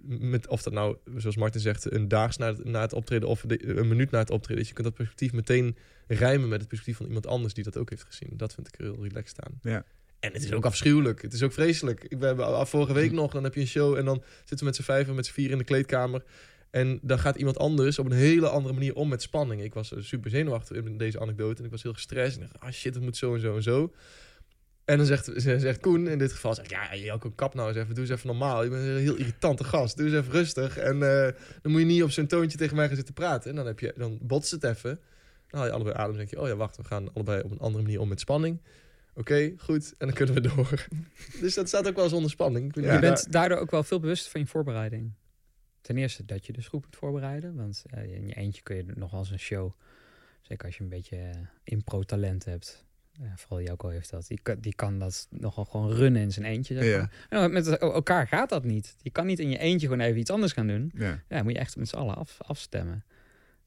met, 0.03 0.49
of 0.49 0.63
dat 0.63 0.73
nou, 0.73 0.97
zoals 1.17 1.37
Martin 1.37 1.61
zegt, 1.61 1.93
een 1.93 2.09
daags 2.09 2.37
na 2.37 2.47
het, 2.47 2.65
na 2.65 2.81
het 2.81 2.93
optreden 2.93 3.29
of 3.29 3.45
een 3.47 3.89
minuut 3.89 4.11
na 4.11 4.19
het 4.19 4.31
optreden. 4.31 4.59
Dus 4.59 4.69
je 4.69 4.75
kunt 4.75 4.87
dat 4.87 4.97
perspectief 4.97 5.33
meteen 5.33 5.77
rijmen 6.07 6.49
met 6.49 6.59
het 6.59 6.69
perspectief 6.69 6.97
van 6.97 7.07
iemand 7.07 7.27
anders 7.27 7.55
die 7.55 7.65
dat 7.65 7.77
ook 7.77 7.91
heeft 7.91 8.05
gezien. 8.05 8.31
Dat 8.33 8.55
vind 8.55 8.69
ik 8.69 8.75
heel 8.79 9.03
relaxed 9.03 9.41
aan. 9.41 9.59
Ja. 9.63 9.85
En 10.21 10.33
het 10.33 10.45
is 10.45 10.53
ook 10.53 10.65
afschuwelijk. 10.65 11.23
Het 11.23 11.33
is 11.33 11.43
ook 11.43 11.53
vreselijk. 11.53 12.05
Ik 12.05 12.19
ben 12.19 12.67
vorige 12.67 12.93
week 12.93 13.13
nog, 13.13 13.33
dan 13.33 13.45
heb 13.45 13.55
je 13.55 13.61
een 13.61 13.67
show 13.67 13.97
en 13.97 14.05
dan 14.05 14.23
zitten 14.39 14.59
we 14.59 14.65
met 14.65 14.77
z'n 14.77 14.83
vijf 14.83 15.09
en 15.09 15.15
met 15.15 15.27
z'n 15.27 15.33
vier 15.33 15.51
in 15.51 15.59
de 15.59 15.65
kleedkamer. 15.65 16.23
En 16.71 16.99
dan 17.03 17.19
gaat 17.19 17.37
iemand 17.37 17.59
anders 17.59 17.99
op 17.99 18.07
een 18.07 18.13
hele 18.13 18.49
andere 18.49 18.75
manier 18.75 18.95
om 18.95 19.09
met 19.09 19.23
spanning. 19.23 19.63
Ik 19.63 19.75
was 19.75 19.93
super 19.99 20.31
zenuwachtig 20.31 20.77
in 20.77 20.99
deze 20.99 21.21
anekdote 21.21 21.59
en 21.59 21.65
ik 21.65 21.71
was 21.71 21.83
heel 21.83 21.93
gestrest. 21.93 22.37
En 22.37 22.43
dacht, 22.43 22.61
ah 22.61 22.71
shit, 22.71 22.95
het 22.95 23.03
moet 23.03 23.17
zo 23.17 23.35
en 23.35 23.41
zo 23.41 23.57
en 23.57 23.63
zo. 23.63 23.93
En 24.85 24.97
dan 24.97 25.07
zegt, 25.07 25.31
zegt 25.37 25.81
Koen 25.81 26.09
in 26.09 26.19
dit 26.19 26.33
geval, 26.33 26.55
zegt, 26.55 26.71
ja, 26.71 26.97
Jelko, 26.97 27.31
kap 27.31 27.55
nou 27.55 27.69
eens 27.69 27.77
even, 27.77 27.95
doe 27.95 28.05
eens 28.05 28.13
even 28.13 28.27
normaal. 28.27 28.65
Je 28.65 28.71
bent 28.71 28.83
een 28.83 28.97
heel 28.97 29.15
irritante 29.15 29.65
gast, 29.65 29.97
doe 29.97 30.07
eens 30.07 30.17
even 30.17 30.33
rustig. 30.33 30.79
En 30.79 30.95
uh, 30.95 31.29
dan 31.63 31.73
moet 31.73 31.81
je 31.81 31.87
niet 31.87 32.03
op 32.03 32.11
zo'n 32.11 32.27
toontje 32.27 32.59
tegen 32.59 32.77
mij 32.77 32.87
gaan 32.87 32.97
zitten 32.97 33.15
praten. 33.15 33.51
En 33.51 33.57
dan, 33.57 33.67
heb 33.67 33.81
je, 33.81 33.93
dan 33.97 34.19
botst 34.23 34.51
het 34.51 34.65
even. 34.65 35.01
Dan 35.49 35.61
haal 35.61 35.69
je 35.69 35.75
allebei 35.75 35.97
adem 35.97 36.11
en 36.11 36.17
denk 36.17 36.31
je, 36.31 36.41
oh 36.41 36.49
ja, 36.49 36.57
wacht, 36.57 36.77
we 36.77 36.85
gaan 36.85 37.15
allebei 37.15 37.43
op 37.43 37.51
een 37.51 37.59
andere 37.59 37.83
manier 37.83 38.01
om 38.01 38.09
met 38.09 38.21
spanning. 38.21 38.61
Oké, 39.19 39.53
goed. 39.57 39.95
En 39.99 40.07
dan 40.07 40.17
kunnen 40.17 40.35
we 40.35 40.41
door. 40.41 40.87
dus 41.41 41.55
dat 41.55 41.69
staat 41.69 41.89
ook 41.89 41.97
wel 41.97 42.09
zonder 42.09 42.31
spanning. 42.31 42.75
Ja. 42.75 42.95
Je 42.95 42.99
bent 42.99 43.33
daardoor 43.33 43.59
ook 43.59 43.71
wel 43.71 43.83
veel 43.83 44.01
bewust 44.01 44.29
van 44.29 44.41
je 44.41 44.47
voorbereiding. 44.47 45.13
Ten 45.81 45.97
eerste 45.97 46.25
dat 46.25 46.47
je 46.47 46.53
dus 46.53 46.69
goed 46.69 46.85
moet 46.85 46.97
voorbereiden. 46.97 47.57
Want 47.57 47.85
uh, 47.95 48.15
in 48.15 48.27
je 48.27 48.35
eentje 48.35 48.63
kun 48.63 48.77
je 48.77 48.85
nog 48.95 49.13
als 49.13 49.31
een 49.31 49.39
show... 49.39 49.73
Zeker 50.41 50.67
als 50.67 50.77
je 50.77 50.83
een 50.83 50.89
beetje 50.89 51.17
uh, 51.17 51.31
impro-talent 51.65 52.45
hebt 52.45 52.87
ja, 53.23 53.33
vooral 53.37 53.67
Joko 53.67 53.89
heeft 53.89 54.11
dat. 54.11 54.27
Die, 54.27 54.41
die 54.59 54.75
kan 54.75 54.99
dat 54.99 55.27
nogal 55.31 55.65
gewoon 55.65 55.91
runnen 55.91 56.23
in 56.23 56.33
zijn 56.33 56.47
eentje. 56.47 56.83
Zeg 56.83 57.09
maar. 57.31 57.51
met 57.51 57.79
elkaar 57.79 58.27
gaat 58.27 58.49
dat 58.49 58.65
niet. 58.65 58.97
Je 59.03 59.11
kan 59.11 59.27
niet 59.27 59.39
in 59.39 59.51
je 59.51 59.59
eentje 59.59 59.87
gewoon 59.87 60.03
even 60.03 60.21
iets 60.21 60.31
anders 60.31 60.53
gaan 60.53 60.67
doen. 60.67 60.93
Ja, 60.95 61.23
ja 61.29 61.43
moet 61.43 61.53
je 61.53 61.59
echt 61.59 61.77
met 61.77 61.89
z'n 61.89 61.97
allen 61.97 62.17
af, 62.17 62.39
afstemmen. 62.41 63.05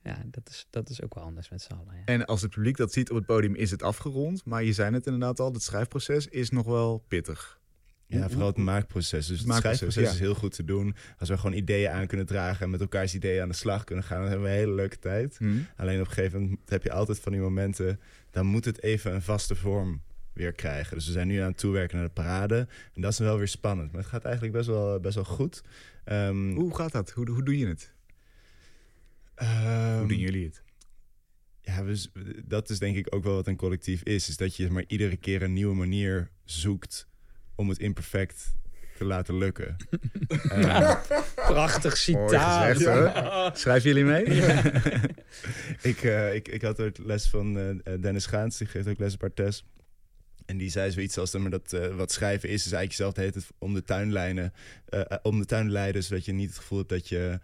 Ja, 0.04 0.24
dat 0.26 0.50
is, 0.50 0.68
dat 0.70 0.90
is 0.90 1.02
ook 1.02 1.16
wel 1.16 1.24
anders 1.24 1.50
met 1.50 1.62
z'n 1.62 1.74
allen. 1.74 1.96
Ja. 1.96 2.06
En 2.06 2.26
als 2.26 2.42
het 2.42 2.52
publiek 2.52 2.78
dat 2.78 2.94
ziet 2.94 3.10
op 3.10 3.16
het 3.16 3.26
podium, 3.26 3.56
is 3.56 3.72
het 3.72 3.84
afgerond. 3.84 4.46
Maar 4.46 4.64
je 4.64 4.74
zei 4.74 4.94
het 4.94 5.06
inderdaad 5.06 5.40
al, 5.40 5.54
het 5.54 5.64
schrijfproces 5.64 6.28
is 6.28 6.50
nog 6.50 6.66
wel 6.66 7.04
pittig. 7.08 7.60
Ja, 8.08 8.30
vooral 8.30 8.48
het 8.48 8.58
maakproces. 8.58 9.28
Dus 9.28 9.40
het, 9.40 9.48
het 9.48 9.58
schrijfproces 9.58 10.14
is 10.14 10.20
heel 10.20 10.36
goed 10.36 10.56
te 10.56 10.64
doen. 10.64 10.96
Als 11.20 11.30
we 11.30 11.38
gewoon 11.38 11.56
ideeën 11.56 11.90
aan 11.90 12.08
kunnen 12.08 12.26
dragen 12.26 12.66
en 12.66 12.70
met 12.70 12.82
elkaars 12.82 13.16
ideeën 13.16 13.42
aan 13.42 13.48
de 13.48 13.56
slag 13.56 13.84
kunnen 13.84 14.04
gaan, 14.04 14.20
dan 14.20 14.30
hebben 14.30 14.48
we 14.48 14.54
een 14.54 14.60
hele 14.60 14.74
leuke 14.74 15.00
tijd. 15.00 15.38
Hmm. 15.38 15.68
Alleen 15.76 16.00
op 16.00 16.08
een 16.08 16.14
gegeven 16.14 16.42
moment 16.42 16.70
heb 16.70 16.84
je 16.84 16.92
altijd 16.92 17.20
van 17.20 17.32
die 17.32 17.42
momenten, 17.42 18.00
dan 18.32 18.46
moet 18.46 18.66
het 18.66 18.84
even 18.84 19.14
een 19.14 19.22
vaste 19.22 19.56
vorm 19.56 20.02
weer 20.34 20.52
krijgen. 20.52 20.96
Dus 20.96 21.06
we 21.06 21.12
zijn 21.12 21.28
nu 21.28 21.38
aan 21.38 21.48
het 21.48 21.58
toewerken 21.58 21.98
naar 21.98 22.08
de 22.08 22.14
parade. 22.14 22.68
En 22.94 23.02
dat 23.02 23.12
is 23.12 23.20
wel 23.20 23.38
weer 23.38 23.48
spannend. 23.48 23.92
Maar 23.92 24.02
het 24.02 24.10
gaat 24.10 24.24
eigenlijk 24.24 24.54
best 24.54 24.68
wel, 24.68 25.00
best 25.00 25.16
wel 25.16 25.24
goed. 25.24 25.62
Um, 26.06 26.56
hoe 26.56 26.76
gaat 26.76 26.92
dat? 26.92 27.12
Hoe, 27.12 27.30
hoe 27.30 27.44
doe 27.44 27.58
je 27.58 27.68
het? 27.68 27.94
Um, 29.42 29.98
hoe 29.98 30.08
doen 30.08 30.18
jullie 30.18 30.46
het? 30.46 30.64
Ja, 31.62 31.84
we, 31.84 32.08
dat 32.46 32.70
is 32.70 32.80
denk 32.80 32.96
ik 32.96 33.16
ook 33.16 33.24
wel 33.24 33.34
wat 33.34 33.48
een 33.48 33.56
collectief 33.56 34.04
is. 34.04 34.30
Is 34.30 34.38
dat 34.38 34.56
je 34.56 34.70
maar 34.70 34.84
iedere 34.88 35.18
keer 35.18 35.42
een 35.42 35.54
nieuwe 35.54 35.76
manier 35.76 36.30
zoekt 36.44 37.08
om 37.56 37.70
het 37.70 37.80
imperfect 37.80 38.56
te 38.98 39.08
laten 39.08 39.38
lukken. 39.38 39.76
uh, 40.30 40.96
Prachtig 41.36 41.98
citaat. 41.98 42.78
Gezegd, 42.78 43.60
Schrijven 43.60 43.90
jullie 43.90 44.04
mee? 44.04 44.24
ik, 45.92 46.04
uh, 46.04 46.34
ik, 46.34 46.48
ik 46.48 46.62
had 46.62 46.80
ook 46.80 46.98
les 46.98 47.30
van 47.30 47.58
uh, 47.58 47.76
Dennis 48.02 48.26
Gaans, 48.26 48.58
die 48.58 48.68
geeft 48.68 48.88
ook 48.88 49.00
les 49.00 49.14
op 49.14 49.24
Artes. 49.24 49.66
En 50.46 50.58
die 50.58 50.70
zei 50.70 50.92
zoiets 50.92 51.18
als 51.18 51.34
maar 51.34 51.50
dat 51.50 51.78
wat 51.96 52.12
schrijven 52.12 52.50
is, 52.50 52.66
is 52.66 52.72
eigenlijk 52.72 53.16
zelf 53.16 53.34
het 53.34 53.48
om 53.58 53.74
de 53.74 53.84
tuinlijnen, 53.84 54.54
om 55.22 55.40
de 55.40 55.46
tuin 55.46 55.72
leiden, 55.72 56.04
zodat 56.04 56.26
je 56.26 56.32
niet 56.32 56.50
het 56.50 56.58
gevoel 56.58 56.78
hebt 56.78 56.90
dat 56.90 57.10
je 57.10 57.40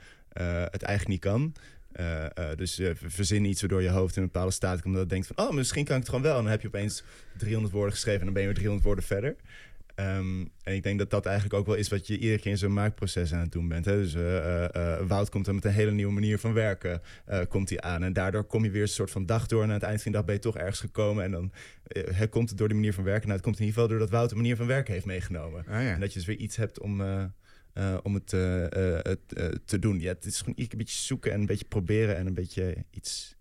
het 0.72 0.84
eigenlijk 0.84 1.08
niet 1.08 1.20
kan. 1.20 1.54
Uh, 2.00 2.26
uh, 2.40 2.46
dus 2.56 2.80
uh, 2.80 2.90
verzin 2.96 3.46
iets 3.46 3.62
waardoor 3.62 3.82
je 3.82 3.90
hoofd 3.90 4.16
in 4.16 4.22
een 4.22 4.30
bepaalde 4.32 4.54
staat 4.54 4.82
komt. 4.82 4.86
Omdat 4.86 5.02
je 5.02 5.08
denkt 5.08 5.28
van, 5.28 5.46
oh, 5.46 5.54
misschien 5.54 5.86
kan 5.86 5.96
ik 5.96 6.02
het 6.02 6.10
gewoon 6.10 6.24
wel. 6.24 6.38
En 6.38 6.42
dan 6.42 6.52
heb 6.52 6.62
je 6.62 6.68
opeens 6.68 7.04
300 7.38 7.74
woorden 7.74 7.94
geschreven 7.94 8.20
en 8.20 8.26
dan 8.26 8.34
ben 8.34 8.42
je 8.42 8.48
weer 8.48 8.58
300 8.58 8.86
woorden 8.88 9.06
verder. 9.06 9.36
Um, 10.00 10.52
en 10.64 10.74
ik 10.74 10.84
denk 10.84 11.00
dat 11.00 11.10
dat 11.10 11.26
eigenlijk 11.26 11.56
ook 11.60 11.66
wel 11.66 11.76
is 11.76 11.90
wat 11.90 12.08
je 12.08 12.18
iedere 12.18 12.40
keer 12.40 12.52
in 12.52 12.58
zo'n 12.58 12.74
maakproces 12.74 13.34
aan 13.34 13.40
het 13.40 13.52
doen 13.52 13.68
bent. 13.68 13.86
Hè? 13.86 13.96
Dus 13.96 14.14
Wout 15.08 15.30
komt 15.30 15.48
er 15.48 15.54
met 15.56 15.66
een 15.66 15.72
hele 15.72 15.92
nieuwe 15.92 16.14
manier 16.14 16.40
van 16.40 16.54
werken 16.54 17.02
komt 17.50 17.70
hij 17.70 17.82
aan. 17.82 18.04
En 18.04 18.14
daardoor 18.14 18.44
kom 18.44 18.64
je 18.64 18.72
weer 18.72 18.82
een 18.82 18.88
soort 18.88 19.12
van 19.12 19.26
dag 19.26 19.48
door. 19.48 19.64
En 19.64 19.68
aan 19.68 19.74
het 19.74 19.84
eind 19.84 20.02
van 20.02 20.12
de 20.12 20.18
dag 20.18 20.26
ben 20.26 20.36
je 20.36 20.42
toch 20.42 20.58
ergens 20.58 20.80
gekomen. 20.80 21.24
En 21.24 21.32
dan 21.32 21.52
komt 22.30 22.50
het 22.50 22.58
door 22.58 22.68
de 22.68 22.74
manier 22.74 22.94
van 22.94 23.04
werken. 23.04 23.28
Nou, 23.28 23.34
het 23.34 23.44
komt 23.44 23.60
in 23.60 23.66
ieder 23.66 23.82
geval 23.82 23.98
doordat 23.98 24.18
Wout 24.18 24.32
een 24.32 24.38
manier 24.38 24.56
van 24.56 24.68
werken 24.68 24.94
heeft 24.94 25.06
meegenomen. 25.06 25.66
Ah, 25.68 25.82
ja. 25.82 25.94
En 25.94 26.00
dat 26.00 26.14
je 26.14 26.20
dus 26.20 26.28
weer 26.28 26.38
iets 26.38 26.56
hebt 26.56 26.80
om... 26.80 27.02
Uh, 27.78 27.98
om 28.04 28.13
het, 28.13 28.34
uh, 28.34 28.66
te 29.66 29.80
doen. 29.80 30.00
Ja, 30.00 30.13
het 30.13 30.26
is 30.26 30.40
gewoon 30.40 30.56
een 30.58 30.78
beetje 30.78 30.98
zoeken 30.98 31.32
en 31.32 31.40
een 31.40 31.46
beetje 31.46 31.66
proberen 31.66 32.18
en 32.18 32.28
een 32.28 32.34
beetje 32.34 32.76
iets, 32.90 33.36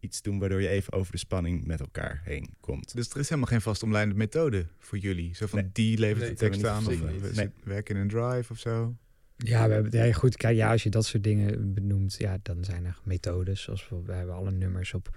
iets 0.00 0.22
doen 0.22 0.38
waardoor 0.38 0.62
je 0.62 0.68
even 0.68 0.92
over 0.92 1.12
de 1.12 1.18
spanning 1.18 1.66
met 1.66 1.80
elkaar 1.80 2.20
heen 2.24 2.54
komt. 2.60 2.94
Dus 2.94 3.10
er 3.10 3.20
is 3.20 3.28
helemaal 3.28 3.50
geen 3.50 3.60
vastomlijnde 3.60 4.14
methode 4.14 4.66
voor 4.78 4.98
jullie? 4.98 5.34
Zo 5.34 5.46
van 5.46 5.70
die 5.72 5.98
levert 5.98 6.28
de 6.28 6.34
tekst 6.34 6.64
aan 6.64 6.86
of 6.86 7.00
we 7.00 7.50
werken 7.64 7.94
in 7.94 8.00
een 8.00 8.08
drive 8.08 8.52
of 8.52 8.58
zo? 8.58 8.96
Ja, 9.36 9.66
we 9.68 9.74
hebben, 9.74 10.06
ja, 10.06 10.12
goed, 10.12 10.36
kijk, 10.36 10.56
ja, 10.56 10.70
als 10.70 10.82
je 10.82 10.90
dat 10.90 11.04
soort 11.04 11.24
dingen 11.24 11.74
benoemt, 11.74 12.14
ja, 12.18 12.38
dan 12.42 12.64
zijn 12.64 12.84
er 12.84 12.98
methodes. 13.04 13.62
Zoals 13.62 13.88
we, 13.88 14.02
we 14.02 14.12
hebben 14.12 14.34
alle 14.34 14.50
nummers 14.50 14.94
op 14.94 15.16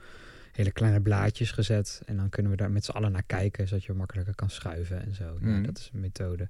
hele 0.52 0.72
kleine 0.72 1.02
blaadjes 1.02 1.52
gezet. 1.52 2.02
En 2.06 2.18
dan 2.18 2.30
kunnen 2.30 2.52
we 2.52 2.58
daar 2.58 2.72
met 2.72 2.86
z'n 2.86 2.92
allen 2.92 3.12
naar 3.12 3.24
kijken, 3.24 3.68
zodat 3.68 3.84
je 3.84 3.94
makkelijker 3.94 4.36
kan 4.36 4.50
schuiven 4.50 5.06
en 5.06 5.16
zo. 5.16 5.38
Ja, 5.42 5.48
mhm. 5.48 5.64
dat 5.64 5.78
is 5.78 5.90
een 5.94 6.00
methode. 6.00 6.50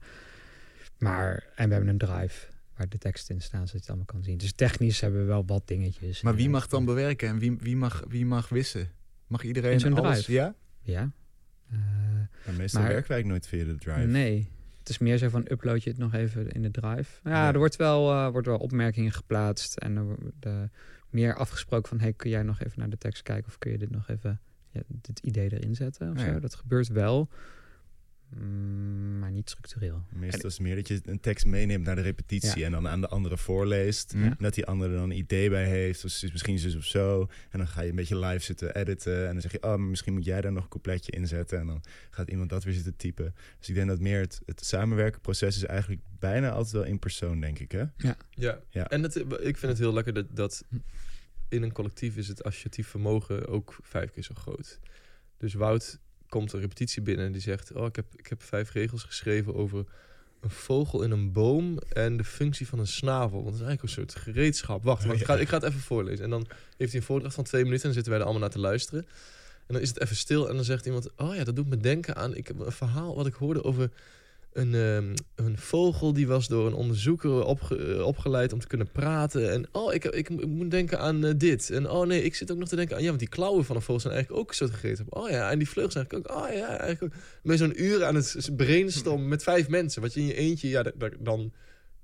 Maar, 0.98 1.44
en 1.56 1.68
we 1.68 1.74
hebben 1.74 1.90
een 1.90 1.98
drive 1.98 2.48
waar 2.76 2.90
de 2.90 2.98
tekst 2.98 3.30
in 3.30 3.42
staan, 3.42 3.68
zodat 3.68 3.72
je 3.72 3.78
het 3.78 3.88
allemaal 3.88 4.06
kan 4.06 4.24
zien. 4.24 4.38
Dus 4.38 4.52
technisch 4.52 5.02
hebben 5.02 5.20
we 5.20 5.26
wel 5.26 5.46
wat 5.46 5.68
dingetjes. 5.68 6.22
Maar 6.22 6.36
wie 6.36 6.50
mag 6.50 6.68
dan 6.68 6.86
bewerken 6.86 7.28
en 7.28 7.40
wie, 7.40 7.58
wie, 7.60 7.76
mag, 7.76 8.04
wie 8.08 8.26
mag 8.26 8.50
wissen? 8.50 8.92
Mag 9.28 9.44
iedereen 9.44 9.80
zo'n 9.80 9.94
drive? 9.94 10.32
Ja? 10.32 10.56
Ja. 10.82 11.12
Uh, 11.72 11.80
maar 12.46 12.56
meestal 12.58 12.82
maar, 12.82 12.90
werken 12.90 13.12
wij 13.12 13.24
nooit 13.24 13.48
via 13.48 13.64
de 13.64 13.76
drive. 13.76 14.06
Nee. 14.06 14.50
Het 14.80 14.90
is 14.90 14.98
meer 14.98 15.18
zo 15.18 15.30
van 15.30 15.46
upload 15.50 15.84
je 15.84 15.90
het 15.90 16.00
nog 16.00 16.14
even 16.14 16.52
in 16.52 16.62
de 16.62 16.72
drive. 16.72 17.20
Ja, 17.24 17.48
er 17.54 17.58
wordt 17.58 17.76
wel, 17.76 18.12
uh, 18.12 18.30
wordt 18.30 18.48
wel 18.48 18.58
opmerkingen 18.58 19.12
geplaatst 19.12 19.78
en 19.78 19.96
er 19.96 20.16
de, 20.40 20.70
meer 21.10 21.36
afgesproken 21.36 21.90
van 21.90 22.00
hey, 22.00 22.14
kun 22.14 22.30
jij 22.30 22.44
nog 22.44 22.60
even 22.60 22.80
naar 22.80 22.90
de 22.90 22.98
tekst 22.98 23.24
kijken 23.24 23.48
of 23.48 23.58
kun 23.58 23.72
je 23.72 23.78
dit 23.78 23.90
nog 23.90 24.10
even 24.10 24.42
ja, 24.70 24.82
dit 24.88 25.20
idee 25.20 25.54
erin 25.54 25.76
zetten 25.76 26.12
of 26.12 26.20
zo. 26.20 26.40
Dat 26.40 26.56
gebeurt 26.56 26.88
wel. 26.88 27.30
Mm, 28.40 29.20
maar 29.20 29.32
niet 29.32 29.50
structureel. 29.50 30.04
Meestal 30.10 30.50
is 30.50 30.54
het 30.54 30.62
meer 30.62 30.76
dat 30.76 30.88
je 30.88 31.00
een 31.04 31.20
tekst 31.20 31.46
meeneemt 31.46 31.86
naar 31.86 31.96
de 31.96 32.02
repetitie 32.02 32.66
en 32.66 32.72
dan 32.72 32.88
aan 32.88 33.02
de 33.02 33.08
andere 33.08 33.38
voorleest. 33.38 34.14
En 34.14 34.36
dat 34.40 34.54
die 34.54 34.66
andere 34.66 34.94
dan 34.94 35.04
een 35.04 35.18
idee 35.18 35.50
bij 35.50 35.66
heeft. 35.68 36.02
Dus 36.02 36.24
is 36.24 36.32
misschien 36.32 36.60
zus 36.60 36.76
of 36.76 36.84
zo. 36.84 37.30
En 37.50 37.58
dan 37.58 37.68
ga 37.68 37.82
je 37.82 37.90
een 37.90 37.96
beetje 37.96 38.20
live 38.20 38.44
zitten 38.44 38.76
editen. 38.76 39.28
En 39.28 39.32
dan 39.32 39.42
zeg 39.42 39.52
je, 39.52 39.64
oh, 39.64 39.76
misschien 39.76 40.14
moet 40.14 40.26
jij 40.26 40.42
daar 40.42 40.52
nog 40.52 40.64
een 40.64 40.70
coupletje 40.70 41.12
in 41.12 41.28
zetten. 41.28 41.60
En 41.60 41.68
dan 41.68 41.84
gaat 42.10 42.30
iemand 42.30 42.50
dat 42.50 42.64
weer 42.64 42.74
zitten 42.74 42.96
typen. 42.96 43.36
Dus 43.60 43.70
ik 43.70 43.76
denk 43.76 43.88
dat 43.88 44.00
meer 44.00 44.20
het, 44.20 44.42
het 44.46 44.66
samenwerken 44.66 45.22
proces 45.22 45.56
is 45.56 45.66
eigenlijk 45.66 46.02
bijna 46.20 46.50
altijd 46.50 46.74
wel 46.74 46.84
in 46.84 47.00
persoon, 47.00 47.40
denk 47.40 47.60
ik. 47.60 47.72
Hè? 47.72 47.84
Ja. 47.98 48.18
ja. 48.30 48.60
ja. 48.70 48.90
En 48.90 49.04
het, 49.04 49.16
ik 49.16 49.58
vind 49.58 49.62
het 49.62 49.78
heel 49.78 49.94
lekker 49.94 50.14
dat, 50.14 50.36
dat 50.36 50.64
in 51.50 51.64
een 51.64 51.72
collectief 51.72 52.18
is 52.18 52.28
het 52.28 52.44
associatief 52.44 52.88
vermogen 52.88 53.48
ook 53.48 53.78
vijf 53.82 54.12
keer 54.12 54.24
zo 54.24 54.34
groot. 54.36 54.80
Dus 55.38 55.54
Wout 55.54 56.00
komt 56.36 56.54
een 56.54 56.60
repetitie 56.60 57.02
binnen 57.02 57.26
en 57.26 57.32
die 57.32 57.42
zegt: 57.42 57.72
Oh, 57.72 57.86
ik 57.86 57.96
heb, 57.96 58.06
ik 58.16 58.28
heb 58.28 58.44
vijf 58.44 58.72
regels 58.72 59.04
geschreven 59.04 59.56
over 59.56 59.86
een 60.42 60.50
vogel 60.50 61.04
in 61.04 61.12
een 61.12 61.32
boom 61.32 61.80
en 61.90 62.18
de 62.18 62.24
functie 62.24 62.68
van 62.68 62.80
een 62.80 62.88
snavel. 62.88 63.44
Want 63.44 63.46
dat 63.46 63.54
is 63.54 63.68
eigenlijk 63.68 63.82
een 63.82 64.04
soort 64.04 64.24
gereedschap. 64.24 64.84
Wacht, 64.84 65.06
wacht 65.06 65.20
ik, 65.20 65.26
ga, 65.26 65.36
ik 65.36 65.48
ga 65.48 65.56
het 65.56 65.64
even 65.64 65.80
voorlezen. 65.80 66.24
En 66.24 66.30
dan 66.30 66.48
heeft 66.78 66.92
hij 66.92 67.00
een 67.00 67.06
voordracht 67.06 67.36
van 67.36 67.44
twee 67.44 67.64
minuten 67.64 67.90
en 67.90 67.94
dan 67.94 68.04
zitten 68.04 68.12
wij 68.12 68.22
er 68.22 68.28
allemaal 68.28 68.48
naar 68.48 68.58
te 68.58 68.68
luisteren. 68.68 69.06
En 69.68 69.74
dan 69.74 69.82
is 69.82 69.90
het 69.90 70.02
even 70.02 70.16
stil 70.16 70.50
en 70.50 70.56
dan 70.56 70.64
zegt 70.64 70.86
iemand: 70.86 71.10
Oh 71.18 71.36
ja, 71.36 71.44
dat 71.44 71.56
doet 71.56 71.70
me 71.70 71.78
denken 71.78 72.16
aan 72.16 72.36
ik 72.36 72.50
een 72.50 72.72
verhaal 72.72 73.16
wat 73.16 73.28
ik 73.28 73.34
hoorde 73.34 73.64
over 73.64 73.90
een, 74.56 74.74
um, 74.74 75.14
een 75.36 75.58
vogel 75.58 76.14
die 76.14 76.28
was 76.28 76.48
door 76.48 76.68
een 76.68 76.74
onderzoeker 76.74 77.46
opgeleid 78.04 78.54
om 78.54 78.60
te 78.60 78.68
kunnen 78.68 78.92
praten. 78.92 79.52
En 79.52 79.68
oh, 79.72 79.94
ik, 79.94 80.06
ik, 80.06 80.30
ik 80.30 80.48
moet 80.48 80.72
denken 80.72 81.00
aan 81.00 81.26
uh, 81.26 81.32
dit. 81.38 81.70
En 81.70 81.90
oh 81.90 82.08
nee, 82.08 82.24
ik 82.24 82.36
zit 82.36 82.52
ook 82.52 82.58
nog 82.58 82.68
te 82.68 82.76
denken 82.76 82.96
aan... 82.96 83.02
Ja, 83.02 83.08
want 83.08 83.20
die 83.20 83.30
klauwen 83.30 83.66
van 83.66 83.76
een 83.76 83.82
vogel 83.82 84.02
zijn 84.02 84.14
eigenlijk 84.14 84.44
ook 84.44 84.54
zo 84.54 84.68
gegeten. 84.68 85.06
Oh 85.10 85.30
ja, 85.30 85.52
en 85.52 85.58
die 85.58 85.70
vleugels 85.70 85.96
eigenlijk 85.96 86.32
ook. 86.32 86.38
Oh 86.38 86.54
ja, 86.54 86.68
eigenlijk 86.68 87.04
ook. 87.04 87.22
Ben 87.44 87.58
zo'n 87.58 87.84
uur 87.84 88.04
aan 88.04 88.16
het 88.16 88.50
brainstormen 88.56 89.28
met 89.28 89.44
vijf 89.44 89.68
mensen. 89.68 90.02
Wat 90.02 90.14
je 90.14 90.20
in 90.20 90.26
je 90.26 90.36
eentje... 90.36 90.68
Ja, 90.68 90.84
dan 91.20 91.52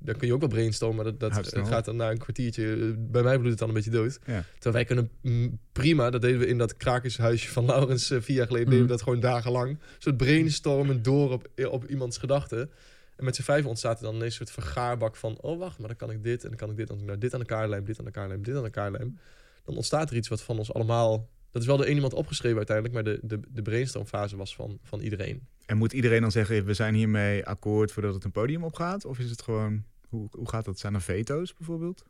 dan 0.04 0.16
kun 0.16 0.28
je 0.28 0.34
ook 0.34 0.40
wel 0.40 0.50
brainstormen. 0.50 1.04
Maar 1.04 1.18
dat, 1.18 1.34
dat 1.34 1.68
gaat 1.68 1.86
dan 1.86 1.96
na 1.96 2.12
een 2.12 2.18
kwartiertje. 2.18 2.74
Eh, 2.74 2.80
bij 2.98 3.24
mij 3.24 3.34
bloedt 3.34 3.50
het 3.50 3.60
dan 3.60 3.68
een 3.68 3.74
beetje 3.74 3.90
dood. 3.90 4.20
Ja. 4.26 4.44
Terwijl 4.54 4.76
wij 4.76 4.86
kunnen 4.86 5.10
mm, 5.22 5.60
prima. 5.72 6.10
Dat 6.10 6.22
deden 6.22 6.40
we 6.40 6.48
in 6.48 6.58
dat 6.58 6.78
krakershuisje 6.78 7.50
van 7.50 7.66
Laurens 7.66 8.12
uh, 8.12 8.22
vier 8.22 8.36
jaar 8.36 8.48
geleden. 8.48 8.70
Deden 8.70 8.86
we 8.86 8.92
mhm. 8.92 8.98
dat 8.98 9.04
gewoon 9.04 9.20
dagenlang. 9.20 9.80
Zo 9.98 10.14
brainstormen 10.14 11.04
door 11.04 11.32
op, 11.32 11.48
eh, 11.56 11.72
op 11.72 11.90
iemands 11.90 12.18
gedachten. 12.18 12.70
En 13.16 13.26
met 13.26 13.36
z'n 13.36 13.42
vijf 13.42 13.66
ontstaat 13.66 13.98
er 13.98 14.04
dan 14.04 14.22
een 14.22 14.32
soort 14.32 14.52
vergaarbak 14.52 15.16
van... 15.16 15.38
oh, 15.42 15.60
wacht, 15.60 15.80
maar 15.80 15.88
dan 15.88 15.98
kan 15.98 16.12
ik 16.12 16.24
dit 16.24 16.44
en 16.44 16.50
dan 16.50 16.58
kan 16.58 16.70
ik 16.70 16.78
dit. 16.78 16.88
Dan 16.88 17.06
nou 17.06 17.18
dit 17.18 17.34
aan 17.34 17.40
elkaar 17.40 17.70
lijm, 17.70 17.86
dit 17.86 18.00
aan 18.00 18.06
elkaar 18.06 18.28
lijm, 18.28 18.44
dit 18.44 18.56
aan 18.56 18.64
elkaar 18.64 18.92
lijm. 18.92 19.18
Dan 19.64 19.76
ontstaat 19.76 20.10
er 20.10 20.16
iets 20.16 20.28
wat 20.28 20.42
van 20.42 20.58
ons 20.58 20.74
allemaal... 20.74 21.30
Dat 21.52 21.62
is 21.62 21.68
wel 21.68 21.78
door 21.78 21.86
één 21.86 21.96
iemand 21.96 22.14
opgeschreven 22.14 22.58
uiteindelijk... 22.58 22.96
maar 22.96 23.04
de, 23.14 23.20
de, 23.24 23.40
de 23.50 23.62
brainstormfase 23.62 24.38
was 24.38 24.56
van, 24.56 24.80
van 24.84 25.00
iedereen. 25.00 25.48
En 25.66 25.78
moet 25.78 25.94
iedereen 25.94 26.22
dan 26.22 26.32
zeggen... 26.32 26.66
we 26.66 26.74
zijn 26.74 26.94
hiermee 26.94 27.46
akkoord 27.46 27.92
voordat 27.92 28.14
het 28.14 28.24
een 28.24 28.32
podium 28.32 28.64
opgaat? 28.64 29.06
Of 29.06 29.20
is 29.20 29.30
het 29.30 29.42
gewoon... 29.42 29.84
Hoe, 30.12 30.28
hoe 30.32 30.50
gaat 30.50 30.66
dat? 30.66 30.80
Zijn 30.80 30.94
er 30.94 31.02
veto's 31.02 31.54
bijvoorbeeld? 31.54 32.06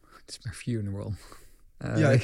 Het 0.00 0.28
is 0.30 0.38
mijn 0.42 0.54
funeral. 0.54 1.14
Uh, 1.84 1.98
ja, 1.98 2.10
ik, 2.10 2.22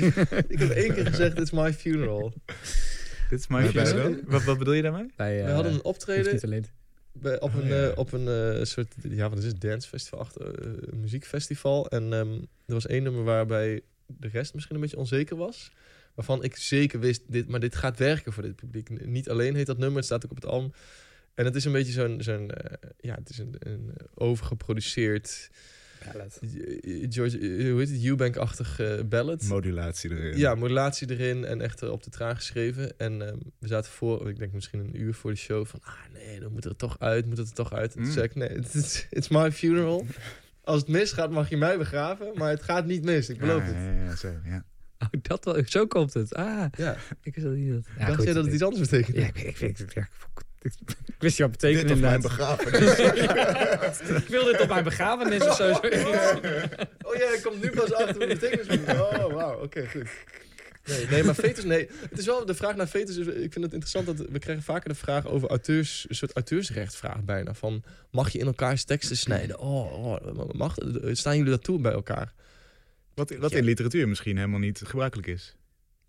ik, 0.48 0.59
heb 0.59 0.70
één 0.70 0.94
keer 0.94 1.07
gezegd, 1.07 1.38
it's 1.38 1.50
my 1.50 1.72
funeral. 1.72 2.33
Dit 3.31 3.38
is 3.38 3.46
mijn 3.46 3.72
Bij- 3.72 4.20
Wat, 4.24 4.44
wat 4.44 4.59
bedoel 4.59 4.74
je 4.74 4.83
daarmee? 4.83 5.07
Bij, 5.16 5.37
We 5.37 5.48
eh, 5.48 5.55
hadden 5.55 5.72
een 5.72 5.85
optreden 5.85 6.33
niet 6.33 6.44
alleen. 6.44 6.66
bij, 7.12 7.40
op 7.40 7.55
een, 7.55 7.61
Oh, 7.62 7.68
ja. 7.68 7.88
eh, 7.88 7.98
op 7.98 8.12
een 8.12 8.29
eh, 8.29 8.64
soort, 8.64 8.94
ja, 9.03 9.29
wat 9.29 9.38
is 9.38 9.44
het, 9.44 9.61
dancefestival, 9.61 10.18
achter, 10.18 10.59
eh, 10.64 10.72
een 10.92 11.00
muziekfestival. 11.00 11.88
En 11.88 12.12
ehm, 12.12 12.33
er 12.66 12.74
was 12.74 12.87
één 12.87 13.03
nummer 13.03 13.24
waarbij 13.24 13.81
de 14.07 14.29
rest 14.29 14.55
misschien 14.55 14.74
een 14.74 14.81
beetje 14.81 14.96
onzeker 14.96 15.37
was. 15.37 15.72
Waarvan 16.14 16.42
ik 16.44 16.57
zeker 16.57 17.00
wist, 17.00 17.22
dit, 17.27 17.48
maar 17.48 17.61
dit 17.61 17.74
gaat 17.77 17.98
werken 17.98 18.33
voor 18.33 18.42
dit 18.42 18.57
publiek. 18.57 19.07
Niet 19.07 19.29
alleen 19.31 19.55
heet 19.55 19.66
dat 19.66 19.79
nummer, 19.79 19.96
het 19.96 20.05
staat 20.05 20.24
ook 20.24 20.31
op 20.31 20.37
het 20.37 20.46
album. 20.46 20.72
En 21.35 21.44
het 21.44 21.55
is 21.55 21.64
een 21.64 21.73
beetje 21.73 21.92
zo'n, 21.92 22.23
zo'n 22.23 22.51
eh, 22.51 22.90
ja, 23.01 23.14
het 23.14 23.29
is 23.31 23.38
een, 23.38 23.55
een 23.59 23.90
overgeproduceerd, 24.14 25.51
Ballad. 26.12 26.38
eh, 26.42 27.07
George, 27.11 27.38
eh, 27.38 27.70
hoe 27.70 27.79
heet 27.81 27.90
het, 27.90 28.05
Eubank-achtig 28.05 28.81
eh, 28.81 29.01
ballad. 29.09 29.42
Modulatie 29.42 30.11
erin. 30.11 30.38
Ja, 30.38 30.55
modulatie 30.55 31.11
erin 31.11 31.44
en 31.44 31.61
echt 31.61 31.83
op 31.83 32.03
de 32.03 32.11
traan 32.11 32.37
geschreven. 32.37 32.99
En 32.99 33.27
ehm, 33.27 33.37
we 33.59 33.68
zaten 33.68 33.90
voor, 33.92 34.29
ik 34.31 34.38
denk 34.38 34.53
misschien 34.53 34.81
een 34.81 35.01
uur 35.01 35.14
voor 35.14 35.31
de 35.31 35.37
show 35.37 35.66
van... 35.66 35.81
Ah 35.83 35.94
nee, 36.12 36.40
dan 36.40 36.53
moet 36.53 36.64
het 36.64 36.73
er 36.73 36.79
toch 36.79 36.99
uit, 36.99 37.27
moet 37.27 37.38
het 37.38 37.49
er 37.49 37.55
toch 37.55 37.73
uit. 37.73 37.90
En 37.90 37.97
toen 37.97 38.07
Mm. 38.07 38.12
zei 38.12 38.25
ik, 38.25 38.35
nee, 38.35 38.49
it's, 38.49 38.75
it's, 38.75 39.07
it's 39.11 39.29
my 39.29 39.53
funeral. 39.53 40.07
Als 40.64 40.81
het 40.81 40.88
misgaat 40.88 41.31
mag 41.31 41.49
je 41.49 41.57
mij 41.57 41.79
begraven, 41.79 42.31
maar 42.35 42.51
het 42.51 42.62
gaat 42.62 42.87
niet 42.87 43.05
mis, 43.05 43.29
ik 43.29 43.38
beloof 43.38 43.62
ja, 43.62 43.73
het. 43.73 43.75
Ja, 43.97 44.05
ja, 44.05 44.16
zo, 44.16 44.33
ja. 44.44 44.64
Oh, 44.99 45.09
dat 45.23 45.44
wel. 45.44 45.62
Zo 45.66 45.87
komt 45.87 46.14
het. 46.14 46.35
Ah, 46.35 46.64
Ja, 46.77 46.97
ik 47.23 47.35
wist 47.35 47.47
dat 47.47 47.55
niet. 47.57 47.73
Dat... 47.73 47.85
Ja, 47.99 48.05
dacht 48.07 48.14
goed, 48.16 48.25
jij 48.25 48.35
dat 48.35 48.44
het 48.44 48.55
iets 48.55 48.62
anders 48.62 48.88
betekent? 48.88 49.16
Ja, 49.16 49.27
ik, 49.27 49.37
ik, 49.38 49.61
ik, 49.61 49.79
ik, 49.79 49.94
ik, 49.94 50.09
ik 51.14 51.16
wist 51.18 51.38
niet 51.38 51.48
wat 51.48 51.50
betekent 51.50 51.88
Dit 51.88 52.00
mijn 52.00 52.20
begrafenis. 52.20 52.98
ik 54.22 54.29
wil 54.29 54.44
dit 54.44 54.61
op 54.61 54.68
mijn 54.68 54.85
begrafenis 54.85 55.46
of 55.46 55.57
zo. 55.57 55.70
Oh 55.70 57.14
ja, 57.14 57.33
ik 57.35 57.40
kom 57.42 57.59
nu 57.61 57.70
pas 57.70 57.92
achter 57.92 58.07
wat 58.18 58.20
de 58.20 58.27
betekenis 58.27 58.66
van. 58.66 59.00
Oh, 59.00 59.33
wauw, 59.35 59.62
oké, 59.62 59.87
goed. 59.88 60.09
Nee, 60.85 61.07
nee, 61.07 61.24
maar 61.24 61.35
fetus, 61.35 61.64
nee. 61.64 61.88
Het 62.11 62.18
is 62.18 62.27
wel 62.27 62.46
de 62.46 62.55
vraag 62.55 62.77
naar 62.77 62.87
fetus. 62.87 63.16
is- 63.16 63.27
Ik 63.27 63.53
vind 63.53 63.55
het 63.64 63.72
interessant 63.72 64.07
dat 64.07 64.16
we 64.31 64.38
krijgen 64.38 64.64
vaker 64.64 64.88
de 64.88 64.94
vraag 64.94 65.27
over 65.27 65.48
auteurs, 65.48 66.07
een 66.09 66.14
soort 66.14 66.33
auteursrechtvraag 66.33 67.22
bijna. 67.22 67.55
Van, 67.55 67.83
mag 68.11 68.31
je 68.31 68.38
in 68.38 68.46
elkaars 68.46 68.85
teksten 68.85 69.16
snijden? 69.16 69.59
Oh, 69.59 69.92
oh 70.14 70.48
mag, 70.53 70.74
staan 71.12 71.37
jullie 71.37 71.50
dat 71.50 71.62
toe 71.64 71.81
bij 71.81 71.92
elkaar? 71.92 72.33
Wat, 73.14 73.35
wat 73.38 73.50
Ja. 73.50 73.57
in 73.57 73.64
literatuur 73.64 74.09
misschien 74.09 74.37
helemaal 74.37 74.59
niet 74.59 74.83
gebruikelijk 74.85 75.29
is. 75.29 75.55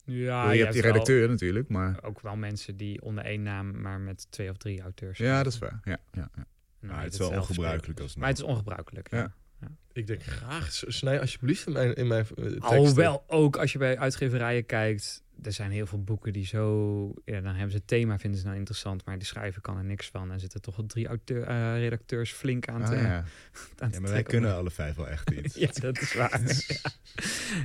Ja, 0.05 0.51
je 0.51 0.61
hebt 0.61 0.73
die 0.73 0.81
redacteur 0.81 1.29
natuurlijk, 1.29 1.69
maar... 1.69 1.97
Ook 2.03 2.21
wel 2.21 2.35
mensen 2.35 2.77
die 2.77 3.01
onder 3.01 3.23
één 3.23 3.43
naam, 3.43 3.81
maar 3.81 3.99
met 3.99 4.27
twee 4.29 4.49
of 4.49 4.57
drie 4.57 4.81
auteurs. 4.81 5.17
Ja, 5.17 5.43
dat 5.43 5.53
is 5.53 5.59
waar. 5.59 5.79
Ja, 5.83 5.97
ja, 6.11 6.29
ja. 6.35 6.45
Nou, 6.79 6.93
Maar 6.93 7.03
het 7.03 7.13
is 7.13 7.19
wel 7.19 7.29
ongebruikelijk 7.29 7.83
spelers. 7.83 8.01
alsnog. 8.01 8.17
Maar 8.17 8.29
het 8.29 8.37
is 8.37 8.43
ongebruikelijk. 8.43 9.11
Ja. 9.11 9.33
Ja. 9.61 9.67
Ik 9.93 10.07
denk 10.07 10.23
graag, 10.23 10.69
snij 10.71 11.19
alsjeblieft 11.19 11.67
in 11.67 11.73
mijn, 11.73 11.93
in 11.93 12.07
mijn 12.07 12.25
eh, 12.25 12.35
teksten. 12.35 12.61
Alhoewel 12.61 13.23
ook 13.27 13.57
als 13.57 13.71
je 13.71 13.77
bij 13.77 13.97
uitgeverijen 13.97 14.65
kijkt, 14.65 15.23
er 15.43 15.51
zijn 15.53 15.71
heel 15.71 15.85
veel 15.85 16.03
boeken 16.03 16.33
die 16.33 16.45
zo, 16.45 17.13
ja, 17.25 17.41
dan 17.41 17.51
hebben 17.53 17.71
ze 17.71 17.77
het 17.77 17.87
thema 17.87 18.19
vinden 18.19 18.39
ze 18.39 18.45
nou 18.45 18.57
interessant, 18.57 19.05
maar 19.05 19.17
die 19.17 19.27
schrijver 19.27 19.61
kan 19.61 19.77
er 19.77 19.83
niks 19.83 20.07
van 20.09 20.31
en 20.31 20.39
zitten 20.39 20.61
toch 20.61 20.75
wel 20.75 20.85
drie 20.85 21.07
auteur, 21.07 21.43
eh, 21.43 21.77
redacteurs 21.79 22.31
flink 22.31 22.67
aan 22.67 22.81
Ah, 22.83 22.89
te, 22.89 22.95
ja. 22.95 23.15
aan 23.79 23.89
te 23.89 23.95
Ja, 23.95 23.99
maar 23.99 24.11
wij 24.11 24.23
kunnen 24.23 24.55
alle 24.55 24.71
vijf 24.71 24.95
wel 24.95 25.07
echt 25.07 25.29
iets. 25.31 25.55
Ja, 25.65 25.69
dat 25.79 26.01
is 26.01 26.13
waar. 26.13 26.41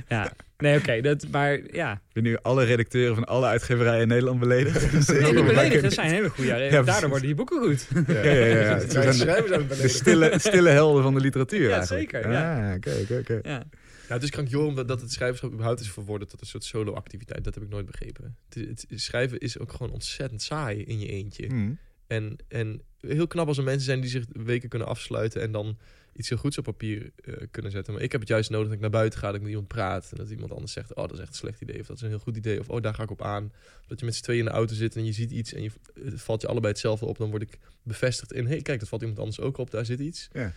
ja. 0.07 0.23
ja. 0.23 0.31
Nee, 0.57 0.77
oké, 0.77 1.01
dat, 1.01 1.27
maar 1.31 1.59
ja. 1.71 2.01
Ben 2.13 2.23
nu 2.23 2.37
alle 2.41 2.63
redacteuren 2.63 3.15
van 3.15 3.25
alle 3.25 3.45
uitgeverijen 3.45 4.01
in 4.01 4.07
Nederland 4.07 4.39
beledigd. 4.39 5.07
Nee, 5.09 5.33
niet 5.33 5.45
beledigd, 5.45 5.81
dat 5.81 5.93
zijn 5.93 6.09
hele 6.11 6.29
goede. 6.29 6.55
Ja, 6.55 6.81
Daardoor 6.81 7.09
worden 7.09 7.27
die 7.27 7.35
boeken 7.35 7.59
goed. 7.61 7.87
Ja, 8.07 8.23
ja, 8.23 8.31
ja. 8.45 8.55
ja. 8.55 8.79
Zijn 8.89 9.13
schrijvers 9.13 9.51
aan 9.51 9.67
de 9.67 9.87
stille, 9.87 10.39
stille 10.39 10.69
helden 10.69 11.03
van 11.03 11.13
de 11.13 11.19
literatuur 11.19 11.69
Ja, 11.69 11.77
eigenlijk. 11.77 12.11
zeker, 12.11 12.31
ja. 12.31 12.69
Ah, 12.69 12.75
Oké, 12.75 12.91
oké, 13.01 13.17
oké. 13.19 13.63
Ja. 14.11 14.17
Het 14.17 14.23
is 14.23 14.29
krankjoren 14.29 14.75
dat, 14.75 14.87
dat 14.87 15.01
het 15.01 15.11
schrijverschap 15.11 15.51
überhaupt 15.51 15.79
is 15.79 15.91
verworden 15.91 16.27
tot 16.27 16.41
een 16.41 16.47
soort 16.47 16.63
solo-activiteit. 16.63 17.43
Dat 17.43 17.53
heb 17.53 17.63
ik 17.63 17.69
nooit 17.69 17.85
begrepen. 17.85 18.37
Het, 18.49 18.85
het- 18.89 19.01
schrijven 19.01 19.39
is 19.39 19.59
ook 19.59 19.71
gewoon 19.71 19.91
ontzettend 19.91 20.41
saai 20.41 20.83
in 20.83 20.99
je 20.99 21.07
eentje. 21.07 21.45
Hm. 21.47 21.71
En, 22.07 22.35
en 22.47 22.81
heel 22.99 23.27
knap 23.27 23.47
als 23.47 23.57
er 23.57 23.63
mensen 23.63 23.85
zijn 23.85 24.01
die 24.01 24.09
zich 24.09 24.25
weken 24.33 24.69
kunnen 24.69 24.87
afsluiten 24.87 25.41
en 25.41 25.51
dan 25.51 25.77
iets 26.13 26.29
heel 26.29 26.37
goeds 26.37 26.57
op 26.57 26.63
papier 26.63 27.11
eh, 27.15 27.33
kunnen 27.51 27.71
zetten. 27.71 27.93
Maar 27.93 28.01
ik 28.01 28.11
heb 28.11 28.21
het 28.21 28.29
juist 28.29 28.49
nodig 28.49 28.65
dat 28.65 28.75
ik 28.75 28.81
naar 28.81 28.89
buiten 28.89 29.19
ga, 29.19 29.25
dat 29.25 29.35
ik 29.35 29.41
met 29.41 29.49
iemand 29.49 29.67
praat. 29.67 30.07
En 30.11 30.17
dat 30.17 30.29
iemand 30.29 30.51
anders 30.51 30.71
zegt, 30.71 30.93
oh, 30.95 31.03
dat 31.03 31.13
is 31.13 31.19
echt 31.19 31.29
een 31.29 31.35
slecht 31.35 31.61
idee. 31.61 31.79
Of 31.79 31.87
dat 31.87 31.95
is 31.95 32.01
een 32.01 32.09
heel 32.09 32.19
goed 32.19 32.37
idee. 32.37 32.59
Of, 32.59 32.69
oh, 32.69 32.81
daar 32.81 32.93
ga 32.93 33.03
ik 33.03 33.11
op 33.11 33.21
aan. 33.21 33.51
Dat 33.87 33.99
je 33.99 34.05
met 34.05 34.15
z'n 34.15 34.23
tweeën 34.23 34.39
in 34.39 34.45
de 34.45 34.51
auto 34.51 34.73
zit 34.73 34.95
en 34.95 35.05
je 35.05 35.11
ziet 35.11 35.31
iets 35.31 35.53
en 35.53 35.61
je, 35.63 35.71
het 36.03 36.21
valt 36.21 36.41
je 36.41 36.47
allebei 36.47 36.71
hetzelfde 36.73 37.05
op. 37.05 37.17
Dan 37.17 37.29
word 37.29 37.41
ik 37.41 37.59
bevestigd 37.83 38.33
in, 38.33 38.43
hé, 38.45 38.51
hey, 38.51 38.61
kijk, 38.61 38.79
dat 38.79 38.89
valt 38.89 39.01
iemand 39.01 39.19
anders 39.19 39.39
ook 39.39 39.57
op. 39.57 39.71
Daar 39.71 39.85
zit 39.85 39.99
iets. 39.99 40.29
Ja. 40.33 40.53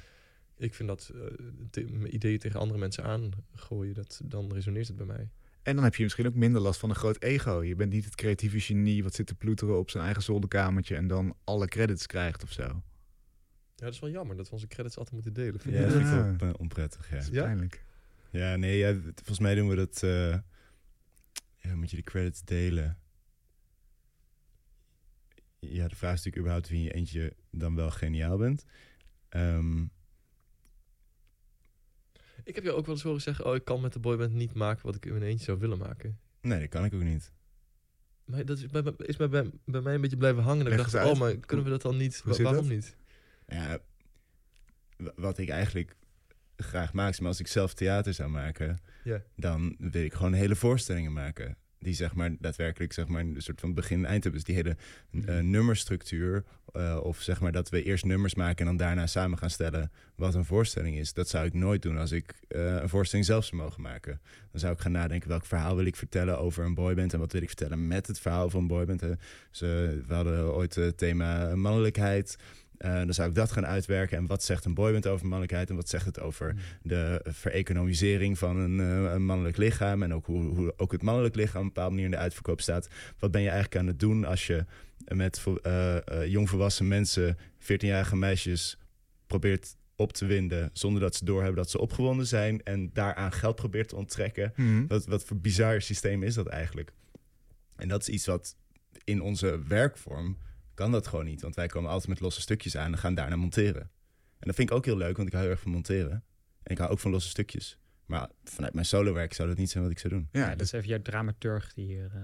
Ik 0.57 0.75
vind 0.75 0.89
dat 0.89 1.13
eh, 1.15 1.21
te- 1.71 1.85
mijn 1.85 2.15
ideeën 2.15 2.39
tegen 2.39 2.61
andere 2.61 2.79
mensen 2.79 3.05
aangooien, 3.05 3.95
dat, 3.95 4.21
dan 4.25 4.53
resoneert 4.53 4.87
het 4.89 4.97
bij 4.97 5.07
mij. 5.07 5.31
En 5.63 5.75
dan 5.75 5.85
heb 5.85 5.95
je 5.95 6.03
misschien 6.03 6.27
ook 6.27 6.35
minder 6.35 6.61
last 6.61 6.81
van 6.81 6.89
een 6.91 6.97
groot 6.97 7.23
ego. 7.23 7.63
Je 7.63 7.75
bent 7.75 7.93
niet 7.93 8.05
het 8.05 8.15
creatieve 8.15 8.61
genie 8.61 9.03
wat 9.03 9.15
zit 9.15 9.27
te 9.27 9.35
ploeteren 9.35 9.79
op 9.79 9.91
zijn 9.91 10.05
eigen 10.05 10.23
zolderkamertje 10.23 10.97
en 10.97 11.07
dan 11.07 11.37
alle 11.45 11.67
credits 11.67 12.07
krijgt 12.07 12.43
of 12.43 12.53
zo. 12.53 12.63
Ja, 12.63 13.85
dat 13.85 13.93
is 13.95 13.99
wel 14.01 14.11
jammer 14.11 14.37
dat 14.37 14.47
we 14.47 14.53
onze 14.53 14.67
credits 14.67 14.97
altijd 14.97 15.15
moeten 15.15 15.33
delen. 15.33 15.61
Vind 15.61 15.75
Ja, 15.75 15.81
dat 15.83 15.91
vind 15.93 16.33
ik 16.35 16.41
wel 16.41 16.49
eh, 16.53 16.61
onprettig, 16.61 17.11
ja. 17.11 17.23
Ja? 17.33 17.43
pijnlijk. 17.45 17.85
Ja, 18.31 18.57
nee, 18.57 18.79
ja, 18.79 18.95
volgens 19.15 19.39
mij 19.39 19.55
doen 19.55 19.69
we 19.69 19.75
dat... 19.75 20.03
eh, 20.03 20.39
ja, 21.57 21.75
moet 21.77 21.91
je 21.91 21.97
de 21.97 22.03
credits 22.03 22.43
delen? 22.45 22.99
Ja, 25.59 25.89
de 25.89 25.95
vraag 25.97 26.13
is 26.15 26.25
natuurlijk 26.25 26.37
überhaupt 26.37 26.69
wie 26.69 26.79
in 26.79 26.85
je 26.85 26.93
eentje 26.95 27.37
dan 27.51 27.75
wel 27.75 27.91
geniaal 27.91 28.37
bent. 28.37 28.65
Ehm, 29.29 29.85
Ik 32.45 32.55
heb 32.55 32.65
je 32.65 32.73
ook 32.73 32.87
wel 32.87 32.95
eens 32.95 33.05
horen 33.05 33.21
zeggen, 33.21 33.45
oh, 33.47 33.55
ik 33.55 33.65
kan 33.65 33.81
met 33.81 33.93
de 33.93 33.99
boyband 33.99 34.33
niet 34.33 34.55
maken 34.55 34.87
wat 34.87 34.95
ik 34.95 35.07
in 35.07 35.13
mijn 35.13 35.25
eentje 35.25 35.45
zou 35.45 35.59
willen 35.59 35.79
maken. 35.79 36.19
nee, 36.41 36.61
dat 36.61 36.69
kan 36.69 36.85
ik 36.85 36.95
ook 36.95 37.03
niet. 37.03 37.33
Maar 38.25 38.45
dat 38.45 38.59
is 38.59 38.67
bij, 38.67 38.83
bij- 38.83 38.95
is 38.97 39.17
bij, 39.17 39.29
bij, 39.29 39.51
bij 39.65 39.81
mij 39.81 39.95
een 39.95 40.01
beetje 40.01 40.17
blijven 40.17 40.43
hangen. 40.43 40.67
Ik 40.67 40.77
dacht, 40.77 40.95
oh, 40.95 41.19
maar 41.19 41.37
kunnen 41.37 41.65
we 41.65 41.71
dat 41.73 41.83
dan 41.83 41.97
niet? 41.97 42.23
Wa- 42.25 42.43
waarom 42.43 42.55
dat? 42.69 42.73
niet? 42.75 42.97
Ja, 43.49 43.79
wat 45.17 45.39
ik 45.39 45.49
eigenlijk 45.49 45.97
graag 46.57 46.93
maak, 46.93 47.11
is 47.11 47.19
maar 47.21 47.29
als 47.29 47.41
ik 47.41 47.47
zelf 47.47 47.75
theater 47.75 48.15
zou 48.15 48.31
maken, 48.31 48.79
Ja. 49.05 49.23
dan 49.37 49.77
wil 49.79 50.03
ik 50.05 50.15
gewoon 50.15 50.33
hele 50.33 50.55
voorstellingen 50.57 51.13
maken. 51.13 51.57
Die 51.85 51.95
zeg 51.95 52.15
maar 52.15 52.31
daadwerkelijk 52.39 52.93
zeg 52.93 53.07
maar, 53.09 53.21
een 53.21 53.35
soort 53.39 53.61
van 53.61 53.75
begin 53.75 53.99
en 53.99 54.05
eind 54.11 54.23
hebben. 54.25 54.43
Dus 54.45 54.55
die 54.55 54.63
hele 54.63 54.77
eh, 55.27 55.45
nummerstructuur. 55.45 56.45
eh, 56.73 57.01
of 57.03 57.21
zeg 57.21 57.41
maar 57.41 57.53
dat 57.53 57.69
we 57.69 57.83
eerst 57.83 58.05
nummers 58.05 58.35
maken 58.35 58.59
en 58.59 58.65
dan 58.67 58.77
daarna 58.77 59.07
samen 59.07 59.39
gaan 59.39 59.51
stellen 59.51 59.91
wat 60.17 60.35
een 60.35 60.45
voorstelling 60.45 60.97
is. 60.97 61.13
Dat 61.13 61.29
zou 61.29 61.47
ik 61.47 61.55
nooit 61.55 61.83
doen 61.83 61.99
als 61.99 62.13
ik 62.13 62.35
eh, 62.49 62.75
een 62.75 62.89
voorstelling 62.89 63.27
zelf 63.27 63.45
zou 63.45 63.63
mogen 63.63 63.83
maken. 63.83 64.21
Dan 64.51 64.61
zou 64.61 64.73
ik 64.73 64.81
gaan 64.81 64.93
nadenken 64.93 65.29
welk 65.29 65.47
verhaal 65.47 65.77
wil 65.77 65.85
ik 65.85 65.97
vertellen 65.97 66.39
over 66.39 66.65
een 66.65 66.75
boyband. 66.75 67.13
En 67.13 67.19
wat 67.19 67.33
wil 67.33 67.43
ik 67.43 67.49
vertellen 67.49 67.87
met 67.87 68.07
het 68.07 68.21
verhaal 68.21 68.51
van 68.51 68.61
een 68.61 68.67
boyband. 68.67 69.01
hè. 69.01 69.13
Dus, 69.51 69.61
we 69.61 70.15
hadden 70.15 70.55
ooit 70.55 70.75
het 70.75 70.99
thema 70.99 71.57
mannelijkheid. 71.57 72.37
Eh, 72.85 72.95
dan 72.95 73.15
zou 73.15 73.29
ik 73.29 73.35
dat 73.35 73.53
gaan 73.53 73.67
uitwerken. 73.67 74.17
En 74.17 74.27
wat 74.27 74.43
zegt 74.43 74.65
een 74.65 74.75
boyband 74.75 75.07
over 75.07 75.23
mannelijkheid? 75.27 75.71
En 75.71 75.77
wat 75.77 75.89
zegt 75.89 76.07
het 76.07 76.21
over 76.21 76.55
de 76.83 77.21
vereconomisering 77.25 78.39
van 78.39 78.57
een, 78.57 78.81
eh, 78.81 79.13
een 79.13 79.25
mannelijk 79.25 79.57
lichaam. 79.57 80.03
En 80.03 80.15
ook 80.15 80.27
hoe, 80.27 80.55
hoe 80.55 80.75
ook 80.77 80.93
het 80.93 81.03
mannelijk 81.03 81.35
lichaam 81.35 81.61
op 81.61 81.63
een 81.63 81.73
bepaalde 81.73 81.91
manier 81.91 82.05
in 82.05 82.11
de 82.11 82.23
uitverkoop 82.23 82.61
staat. 82.61 82.89
Wat 83.19 83.31
ben 83.31 83.41
je 83.41 83.49
eigenlijk 83.49 83.77
aan 83.77 83.87
het 83.87 84.01
doen 84.01 84.25
als 84.25 84.47
je 84.47 84.65
met 85.09 85.43
eh, 85.63 85.97
jongvolwassen 86.27 86.89
mensen, 86.89 87.39
14-jarige 87.59 88.17
meisjes, 88.17 88.79
probeert 89.27 89.77
op 89.97 90.13
te 90.13 90.27
winden 90.27 90.71
zonder 90.73 91.01
dat 91.01 91.15
ze 91.15 91.25
doorhebben 91.25 91.63
dat 91.63 91.71
ze 91.71 91.81
opgewonden 91.81 92.27
zijn 92.27 92.63
en 92.63 92.91
daaraan 92.93 93.33
geld 93.33 93.57
probeert 93.57 93.89
te 93.89 93.97
onttrekken. 93.97 94.53
Hm. 94.55 94.87
Wat, 94.87 95.07
wat 95.07 95.25
voor 95.25 95.37
bizar 95.37 95.83
systeem 95.83 96.23
is 96.23 96.35
dat 96.35 96.47
eigenlijk? 96.47 96.93
En 97.77 97.89
dat 97.89 98.01
is 98.01 98.09
iets 98.09 98.27
wat 98.27 98.57
in 99.05 99.23
onze 99.23 99.63
werkvorm 99.69 100.37
kan 100.75 100.93
dat 100.93 101.07
gewoon 101.07 101.25
niet. 101.25 101.43
Want 101.43 101.55
wij 101.55 101.67
komen 101.67 101.91
altijd 101.91 102.09
met 102.09 102.21
losse 102.21 102.41
stukjes 102.41 102.77
aan 102.77 102.93
en 102.93 102.99
gaan 102.99 103.15
daarna 103.15 103.37
monteren. 103.37 103.83
En 104.39 104.51
dat 104.51 104.55
vind 104.55 104.71
ik 104.71 104.77
ook 104.77 104.85
heel 104.85 104.97
leuk, 104.97 105.17
want 105.17 105.29
ik 105.29 105.33
hou 105.35 105.45
heel 105.45 105.55
erg 105.55 105.63
van 105.63 105.73
monteren. 105.73 106.25
En 106.63 106.73
ik 106.73 106.79
hou 106.79 106.91
ook 106.91 106.99
van 106.99 107.11
losse 107.11 107.29
stukjes. 107.29 107.79
Maar 108.07 108.29
vanuit 108.45 108.75
mijn 108.75 108.87
solowerk 108.87 109.33
zou 109.33 109.49
dat 109.49 109.59
niet 109.59 109.71
zijn 109.71 109.83
wat 109.83 109.93
ik 109.93 109.99
zou 109.99 110.13
doen. 110.15 110.29
Ja, 110.33 110.41
Ja, 110.41 110.51
dat 110.51 110.61
is 110.61 110.73
even 110.73 110.89
jouw 110.89 111.03
dramaturg 111.03 111.73
die 111.75 111.85
hier... 111.87 112.11
eh, 112.15 112.21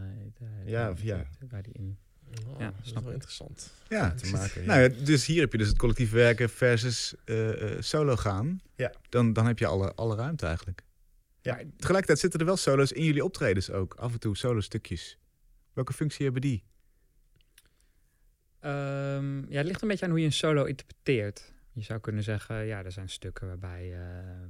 eh, 0.62 0.68
Ja, 0.68 0.90
of 0.90 1.02
ja. 1.02 1.26
Waar 1.48 1.62
die 1.62 1.72
in... 1.72 1.98
Oh, 2.46 2.58
Ja, 2.60 2.64
dat 2.70 2.74
is 2.82 2.88
snap 2.88 3.02
wel 3.04 3.12
interessant. 3.12 3.72
ja. 3.88 4.10
Te 4.14 4.30
maken. 4.30 4.66
Nou 4.66 4.80
ja, 4.80 4.88
dus 5.04 5.26
hier 5.26 5.40
heb 5.40 5.52
je 5.52 5.58
dus 5.58 5.68
het 5.68 5.76
collectief 5.78 6.10
werken 6.10 6.50
versus 6.50 7.14
eh, 7.24 7.72
eh, 7.72 7.82
solo 7.82 8.16
gaan. 8.16 8.60
Ja. 8.76 8.92
Dan, 9.08 9.32
dan 9.32 9.46
heb 9.46 9.58
je 9.58 9.66
alle, 9.66 9.94
alle 9.94 10.16
ruimte 10.16 10.46
eigenlijk. 10.46 10.82
Ja. 11.40 11.54
Maar 11.54 11.64
tegelijkertijd 11.76 12.18
zitten 12.18 12.40
er 12.40 12.46
wel 12.46 12.56
solo's 12.56 12.92
in 12.92 13.04
jullie 13.04 13.24
optredens 13.24 13.70
ook. 13.70 13.94
Af 13.94 14.12
en 14.12 14.20
toe 14.20 14.36
solo 14.36 14.60
stukjes. 14.60 15.18
Welke 15.72 15.92
functie 15.92 16.24
hebben 16.24 16.42
die? 16.42 16.64
Ehm, 18.60 19.38
ja, 19.50 19.56
het 19.56 19.66
ligt 19.66 19.82
een 19.82 19.88
beetje 19.88 20.04
aan 20.04 20.10
hoe 20.10 20.20
je 20.20 20.26
een 20.26 20.32
solo 20.32 20.64
interpreteert. 20.64 21.52
Je 21.72 21.82
zou 21.82 22.00
kunnen 22.00 22.22
zeggen, 22.22 22.64
ja, 22.66 22.84
er 22.84 22.92
zijn 22.92 23.08
stukken 23.08 23.46
waarbij, 23.46 23.92
eh, 23.92 24.46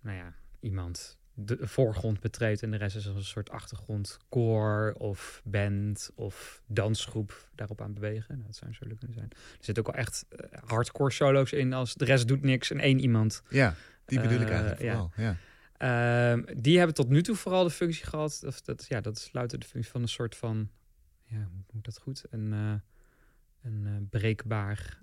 nou 0.00 0.16
ja, 0.16 0.34
iemand 0.60 1.18
de 1.34 1.58
voorgrond 1.60 2.20
betreedt 2.20 2.62
en 2.62 2.70
de 2.70 2.76
rest 2.76 2.96
is 2.96 3.06
als 3.06 3.16
een 3.16 3.24
soort 3.24 3.50
achtergrondkoor 3.50 4.94
of 4.98 5.40
band 5.44 6.10
of 6.14 6.62
dansgroep 6.66 7.48
daarop 7.54 7.80
aan 7.80 7.94
bewegen. 7.94 8.34
Nou, 8.34 8.46
dat 8.46 8.56
zou 8.56 8.72
solo 8.74 8.94
kunnen 8.94 9.16
zijn. 9.16 9.28
Er 9.30 9.64
zitten 9.64 9.86
ook 9.86 9.92
wel 9.94 10.02
echt 10.04 10.26
eh, 10.28 10.58
hardcore 10.64 11.10
solo's 11.10 11.52
in 11.52 11.72
als 11.72 11.94
de 11.94 12.04
rest 12.04 12.28
doet 12.28 12.42
niks 12.42 12.70
en 12.70 12.80
één 12.80 12.98
iemand. 12.98 13.42
Ja, 13.48 13.74
die 14.04 14.20
bedoel 14.20 14.40
ik 14.40 14.48
Eh, 14.48 14.54
eigenlijk 14.54 14.80
vooral. 14.80 15.10
Ja. 15.16 15.36
Ehm, 15.76 16.60
die 16.60 16.76
hebben 16.76 16.94
tot 16.94 17.08
nu 17.08 17.22
toe 17.22 17.36
vooral 17.36 17.64
de 17.64 17.70
functie 17.70 18.06
gehad. 18.06 18.42
Of 18.46 18.60
dat, 18.60 18.86
ja, 18.88 19.00
dat 19.00 19.16
is 19.16 19.28
louter 19.32 19.58
de 19.58 19.66
functie 19.66 19.90
van 19.92 20.02
een 20.02 20.08
soort 20.08 20.36
van. 20.36 20.70
Ja, 21.24 21.36
hoe 21.36 21.64
moet 21.72 21.84
dat 21.84 21.98
goed? 21.98 22.24
Een, 22.30 22.82
een 23.62 23.86
uh, 23.86 23.96
breekbaar 24.10 25.02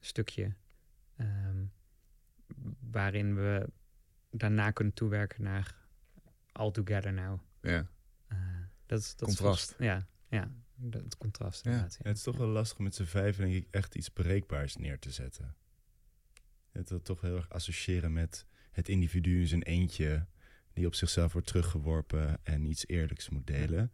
stukje. 0.00 0.54
Um, 1.16 1.72
waarin 2.90 3.34
we 3.34 3.70
daarna 4.30 4.70
kunnen 4.70 4.94
toewerken 4.94 5.42
naar 5.42 5.74
All 6.52 6.70
Together 6.70 7.12
Now. 7.12 7.40
Ja. 7.60 7.90
dat, 8.86 9.00
is, 9.00 9.16
dat 9.16 9.28
contrast. 9.28 9.70
Is, 9.70 9.86
ja, 9.86 10.06
ja, 10.28 10.50
het 10.90 11.16
contrast. 11.16 11.64
Ja. 11.64 11.70
ja. 11.70 11.88
Het 12.02 12.16
is 12.16 12.22
toch 12.22 12.36
wel 12.36 12.48
lastig 12.48 12.78
met 12.78 12.94
z'n 12.94 13.04
vijf, 13.04 13.36
denk 13.36 13.54
ik, 13.54 13.66
echt 13.70 13.94
iets 13.94 14.08
breekbaars 14.08 14.76
neer 14.76 14.98
te 14.98 15.10
zetten. 15.10 15.56
Het 16.72 16.88
wil 16.90 17.02
toch 17.02 17.20
heel 17.20 17.36
erg 17.36 17.50
associëren 17.50 18.12
met 18.12 18.46
het 18.70 18.88
individu 18.88 19.40
in 19.40 19.46
zijn 19.46 19.62
eentje 19.62 20.26
die 20.72 20.86
op 20.86 20.94
zichzelf 20.94 21.32
wordt 21.32 21.46
teruggeworpen 21.46 22.44
en 22.44 22.64
iets 22.64 22.86
eerlijks 22.86 23.28
moet 23.28 23.46
delen. 23.46 23.92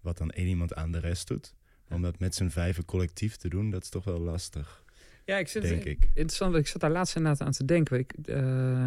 Wat 0.00 0.18
dan 0.18 0.30
één 0.30 0.48
iemand 0.48 0.74
aan 0.74 0.92
de 0.92 0.98
rest 0.98 1.28
doet. 1.28 1.54
Om 1.92 2.02
dat 2.02 2.18
met 2.18 2.34
z'n 2.34 2.48
vijven 2.48 2.84
collectief 2.84 3.36
te 3.36 3.48
doen, 3.48 3.70
dat 3.70 3.82
is 3.82 3.88
toch 3.88 4.04
wel 4.04 4.20
lastig. 4.20 4.82
Ja, 5.24 5.36
ik 5.38 5.48
zit 5.48 5.62
denk 5.62 5.84
ik. 5.84 6.08
Interessant, 6.14 6.54
ik 6.54 6.66
zat 6.66 6.80
daar 6.80 6.90
laatst 6.90 7.16
inderdaad 7.16 7.46
aan 7.46 7.52
te 7.52 7.64
denken. 7.64 7.98
Ik, 7.98 8.14
uh, 8.26 8.86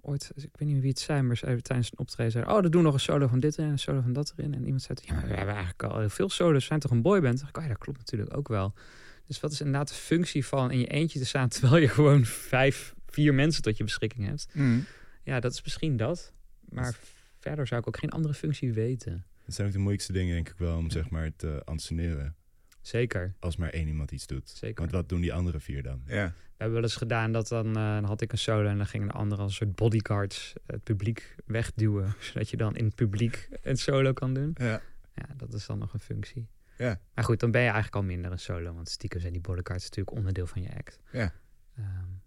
ooit, 0.00 0.30
ik 0.34 0.42
weet 0.42 0.58
niet 0.58 0.72
meer 0.72 0.80
wie 0.80 0.90
het 0.90 0.98
zijn, 0.98 1.26
maar 1.26 1.36
ze 1.36 1.46
tijdens 1.62 1.90
een 1.90 1.98
optreden 1.98 2.32
zei: 2.32 2.44
Oh, 2.44 2.62
dat 2.62 2.72
doen 2.72 2.82
nog 2.82 2.94
een 2.94 3.00
solo 3.00 3.26
van 3.26 3.40
dit 3.40 3.58
erin, 3.58 3.70
een 3.70 3.78
solo 3.78 4.00
van 4.00 4.12
dat 4.12 4.32
erin. 4.36 4.54
En 4.54 4.64
iemand 4.64 4.82
zei: 4.82 4.98
Ja, 5.02 5.14
maar 5.14 5.28
we 5.28 5.34
hebben 5.34 5.54
eigenlijk 5.54 5.82
al 5.82 5.98
heel 5.98 6.08
veel 6.08 6.28
solos. 6.28 6.60
We 6.60 6.66
zijn 6.66 6.80
toch 6.80 6.90
een 6.90 7.02
boyband? 7.02 7.42
Ik, 7.42 7.56
oh, 7.56 7.62
ja, 7.62 7.68
dat 7.68 7.78
klopt 7.78 7.98
natuurlijk 7.98 8.36
ook 8.36 8.48
wel. 8.48 8.74
Dus 9.26 9.40
wat 9.40 9.52
is 9.52 9.60
inderdaad 9.60 9.88
de 9.88 9.94
functie 9.94 10.46
van 10.46 10.70
in 10.70 10.78
je 10.78 10.86
eentje 10.86 11.18
te 11.18 11.26
staan 11.26 11.48
terwijl 11.58 11.76
je 11.76 11.88
gewoon 11.88 12.24
vijf, 12.24 12.94
vier 13.06 13.34
mensen 13.34 13.62
tot 13.62 13.76
je 13.76 13.84
beschikking 13.84 14.26
hebt? 14.26 14.46
Mm. 14.52 14.84
Ja, 15.22 15.40
dat 15.40 15.52
is 15.52 15.62
misschien 15.62 15.96
dat. 15.96 16.32
Maar 16.68 16.94
verder 17.38 17.66
zou 17.66 17.80
ik 17.80 17.86
ook 17.86 17.96
geen 17.96 18.10
andere 18.10 18.34
functie 18.34 18.72
weten. 18.72 19.24
Dat 19.44 19.54
zijn 19.54 19.66
ook 19.66 19.72
de 19.72 19.78
moeilijkste 19.78 20.12
dingen, 20.12 20.34
denk 20.34 20.48
ik 20.48 20.58
wel, 20.58 20.76
om 20.76 20.90
zeg 20.90 21.10
maar 21.10 21.36
te 21.36 21.62
anseneren. 21.64 22.36
Zeker. 22.80 23.34
Als 23.38 23.56
maar 23.56 23.70
één 23.70 23.86
iemand 23.86 24.10
iets 24.10 24.26
doet. 24.26 24.48
Zeker. 24.48 24.80
Want 24.80 24.90
wat 24.90 25.08
doen 25.08 25.20
die 25.20 25.32
andere 25.32 25.60
vier 25.60 25.82
dan? 25.82 26.02
Ja. 26.06 26.26
We 26.26 26.60
hebben 26.60 26.74
wel 26.74 26.82
eens 26.82 26.96
gedaan 26.96 27.32
dat 27.32 27.48
dan, 27.48 27.66
uh, 27.66 27.74
dan 27.74 28.04
had 28.04 28.20
ik 28.20 28.32
een 28.32 28.38
solo 28.38 28.68
en 28.68 28.76
dan 28.76 28.86
gingen 28.86 29.08
de 29.08 29.14
anderen 29.14 29.44
als 29.44 29.60
een 29.60 29.66
soort 29.66 29.76
bodyguards 29.76 30.52
het 30.66 30.82
publiek 30.82 31.34
wegduwen. 31.44 32.14
zodat 32.32 32.50
je 32.50 32.56
dan 32.56 32.76
in 32.76 32.84
het 32.84 32.94
publiek 32.94 33.48
een 33.62 33.76
solo 33.76 34.12
kan 34.12 34.34
doen. 34.34 34.50
Ja. 34.54 34.80
Ja, 35.14 35.34
dat 35.36 35.52
is 35.52 35.66
dan 35.66 35.78
nog 35.78 35.92
een 35.92 36.00
functie. 36.00 36.48
Ja. 36.78 37.00
Maar 37.14 37.24
goed, 37.24 37.40
dan 37.40 37.50
ben 37.50 37.60
je 37.60 37.66
eigenlijk 37.66 37.96
al 37.96 38.02
minder 38.02 38.32
een 38.32 38.38
solo. 38.38 38.74
Want 38.74 38.88
stiekem 38.88 39.20
zijn 39.20 39.32
die 39.32 39.42
bodyguards 39.42 39.84
natuurlijk 39.84 40.16
onderdeel 40.16 40.46
van 40.46 40.62
je 40.62 40.76
act. 40.76 40.98
Ja. 41.12 41.32
Um, 41.78 42.22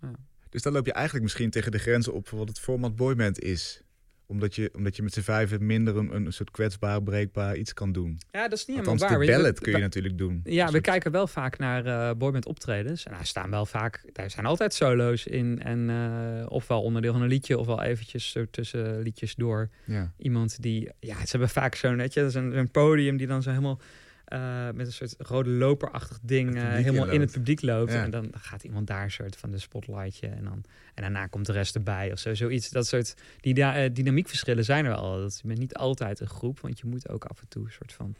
ja. 0.00 0.12
Dus 0.48 0.62
dan 0.62 0.72
loop 0.72 0.86
je 0.86 0.92
eigenlijk 0.92 1.24
misschien 1.24 1.50
tegen 1.50 1.72
de 1.72 1.78
grenzen 1.78 2.12
op 2.12 2.28
wat 2.28 2.48
het 2.48 2.60
format 2.60 2.96
boyband 2.96 3.40
is 3.40 3.82
omdat 4.26 4.54
je, 4.54 4.70
omdat 4.74 4.96
je 4.96 5.02
met 5.02 5.12
z'n 5.12 5.20
vijven 5.20 5.66
minder 5.66 5.96
een, 5.96 6.14
een 6.14 6.32
soort 6.32 6.50
kwetsbaar, 6.50 7.02
breekbaar 7.02 7.56
iets 7.56 7.72
kan 7.72 7.92
doen. 7.92 8.18
Ja, 8.30 8.48
dat 8.48 8.58
is 8.58 8.66
niet 8.66 8.78
Althans, 8.78 9.02
helemaal 9.02 9.26
waar. 9.26 9.36
de 9.36 9.42
ballet 9.42 9.60
kun 9.60 9.72
je 9.72 9.78
natuurlijk 9.78 10.18
doen. 10.18 10.40
Ja, 10.44 10.70
we 10.70 10.80
kijken 10.80 11.10
wel 11.10 11.26
vaak 11.26 11.58
naar 11.58 11.86
uh, 11.86 12.10
boyband 12.16 12.46
optredens. 12.46 13.04
En 13.04 13.12
daar 13.12 13.26
staan 13.26 13.50
wel 13.50 13.66
vaak, 13.66 14.04
daar 14.12 14.30
zijn 14.30 14.46
altijd 14.46 14.74
solo's 14.74 15.26
in. 15.26 15.62
En 15.62 15.88
uh, 15.88 16.46
ofwel 16.48 16.82
onderdeel 16.82 17.12
van 17.12 17.22
een 17.22 17.28
liedje, 17.28 17.58
ofwel 17.58 17.82
eventjes 17.82 18.30
zo 18.30 18.44
tussen 18.50 19.00
liedjes 19.00 19.34
door. 19.34 19.68
Ja. 19.84 20.12
Iemand 20.18 20.62
die, 20.62 20.90
ja, 21.00 21.16
ze 21.16 21.30
hebben 21.30 21.48
vaak 21.48 21.74
zo'n, 21.74 21.96
net 21.96 22.14
je, 22.14 22.20
dat 22.20 22.28
is 22.28 22.34
een, 22.34 22.58
een 22.58 22.70
podium 22.70 23.16
die 23.16 23.26
dan 23.26 23.42
zo 23.42 23.50
helemaal 23.50 23.80
uh, 24.28 24.70
met 24.74 24.86
een 24.86 24.92
soort 24.92 25.14
rode 25.18 25.50
loperachtig 25.50 26.18
ding 26.22 26.56
uh, 26.56 26.62
helemaal 26.62 27.08
in 27.08 27.20
het 27.20 27.32
publiek 27.32 27.62
loopt. 27.62 27.92
Ja. 27.92 28.02
En 28.02 28.10
dan 28.10 28.32
gaat 28.32 28.64
iemand 28.64 28.86
daar 28.86 29.02
een 29.02 29.10
soort 29.10 29.36
van 29.36 29.50
de 29.50 29.58
spotlightje. 29.58 30.26
En, 30.26 30.44
dan, 30.44 30.64
en 30.94 31.02
daarna 31.02 31.26
komt 31.26 31.46
de 31.46 31.52
rest 31.52 31.74
erbij 31.74 32.12
of 32.12 32.18
zo. 32.18 32.34
Zoiets. 32.34 32.70
Dat 32.70 32.86
soort 32.86 33.14
die 33.40 33.58
uh, 33.58 33.84
dynamiekverschillen 33.92 34.64
zijn 34.64 34.84
er 34.84 34.90
wel. 34.90 35.20
Dat 35.20 35.38
je 35.42 35.48
bent 35.48 35.58
niet 35.58 35.74
altijd 35.74 36.20
een 36.20 36.28
groep, 36.28 36.60
want 36.60 36.78
je 36.78 36.86
moet 36.86 37.08
ook 37.08 37.24
af 37.24 37.40
en 37.40 37.48
toe 37.48 37.64
een 37.64 37.72
soort 37.72 37.92
van 37.92 38.16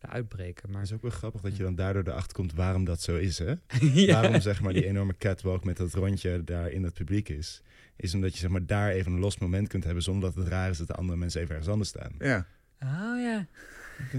uitbreken. 0.00 0.70
Maar 0.70 0.80
het 0.80 0.88
is 0.88 0.96
ook 0.96 1.02
wel 1.02 1.10
grappig 1.10 1.40
dat 1.40 1.56
je 1.56 1.62
dan 1.62 1.74
daardoor 1.74 2.02
erachter 2.06 2.32
komt 2.32 2.54
waarom 2.54 2.84
dat 2.84 3.02
zo 3.02 3.16
is, 3.16 3.38
hè? 3.38 3.54
ja. 4.06 4.20
Waarom 4.20 4.40
zeg 4.40 4.62
maar 4.62 4.72
die 4.72 4.86
enorme 4.86 5.16
catwalk 5.18 5.64
met 5.64 5.76
dat 5.76 5.94
rondje 5.94 6.44
daar 6.44 6.70
in 6.70 6.82
het 6.82 6.94
publiek 6.94 7.28
is. 7.28 7.62
Is 7.96 8.14
omdat 8.14 8.32
je 8.32 8.38
zeg 8.38 8.50
maar 8.50 8.66
daar 8.66 8.90
even 8.90 9.12
een 9.12 9.18
los 9.18 9.38
moment 9.38 9.68
kunt 9.68 9.84
hebben 9.84 10.02
zonder 10.02 10.28
dat 10.28 10.44
het 10.44 10.48
raar 10.52 10.70
is 10.70 10.78
dat 10.78 10.86
de 10.86 10.94
andere 10.94 11.18
mensen 11.18 11.40
even 11.40 11.54
ergens 11.54 11.72
anders 11.72 11.88
staan. 11.88 12.12
Ja. 12.18 12.46
Oh 12.82 13.20
ja. 13.20 13.46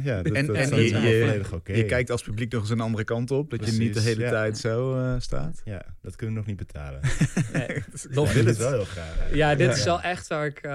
Ja, 0.04 0.22
dat, 0.22 0.34
en, 0.34 0.46
dat 0.46 0.56
en 0.56 0.64
is 0.64 0.70
je, 0.70 1.00
je, 1.00 1.08
je, 1.08 1.44
okay. 1.54 1.76
je, 1.76 1.86
kijkt 1.86 2.12
als 2.12 2.24
publiek 2.24 2.52
nog 2.52 2.62
eens 2.62 2.70
een 2.70 2.80
andere 2.80 3.04
kant 3.04 3.32
op. 3.32 3.50
Dat 3.50 3.60
Precies, 3.60 3.78
je 3.78 3.84
niet 3.84 3.94
de 3.94 4.00
hele 4.00 4.22
ja. 4.22 4.30
tijd 4.30 4.58
zo 4.58 5.00
uh, 5.00 5.16
staat. 5.20 5.62
Ja, 5.66 5.86
dat 6.02 6.16
kunnen 6.16 6.36
we 6.36 6.42
nog 6.42 6.50
niet 6.50 6.68
betalen. 6.68 7.02
nee, 7.54 7.84
nog 8.10 8.34
dit 8.34 8.46
is 8.46 8.58
wel 8.58 8.72
heel 8.72 8.86
graag. 8.86 9.34
Ja, 9.34 9.56
dit 9.56 9.76
is 9.76 9.84
wel 9.84 10.02
echt 10.02 10.28
waar 10.28 10.46
ik... 10.46 10.64
Uh, 10.66 10.72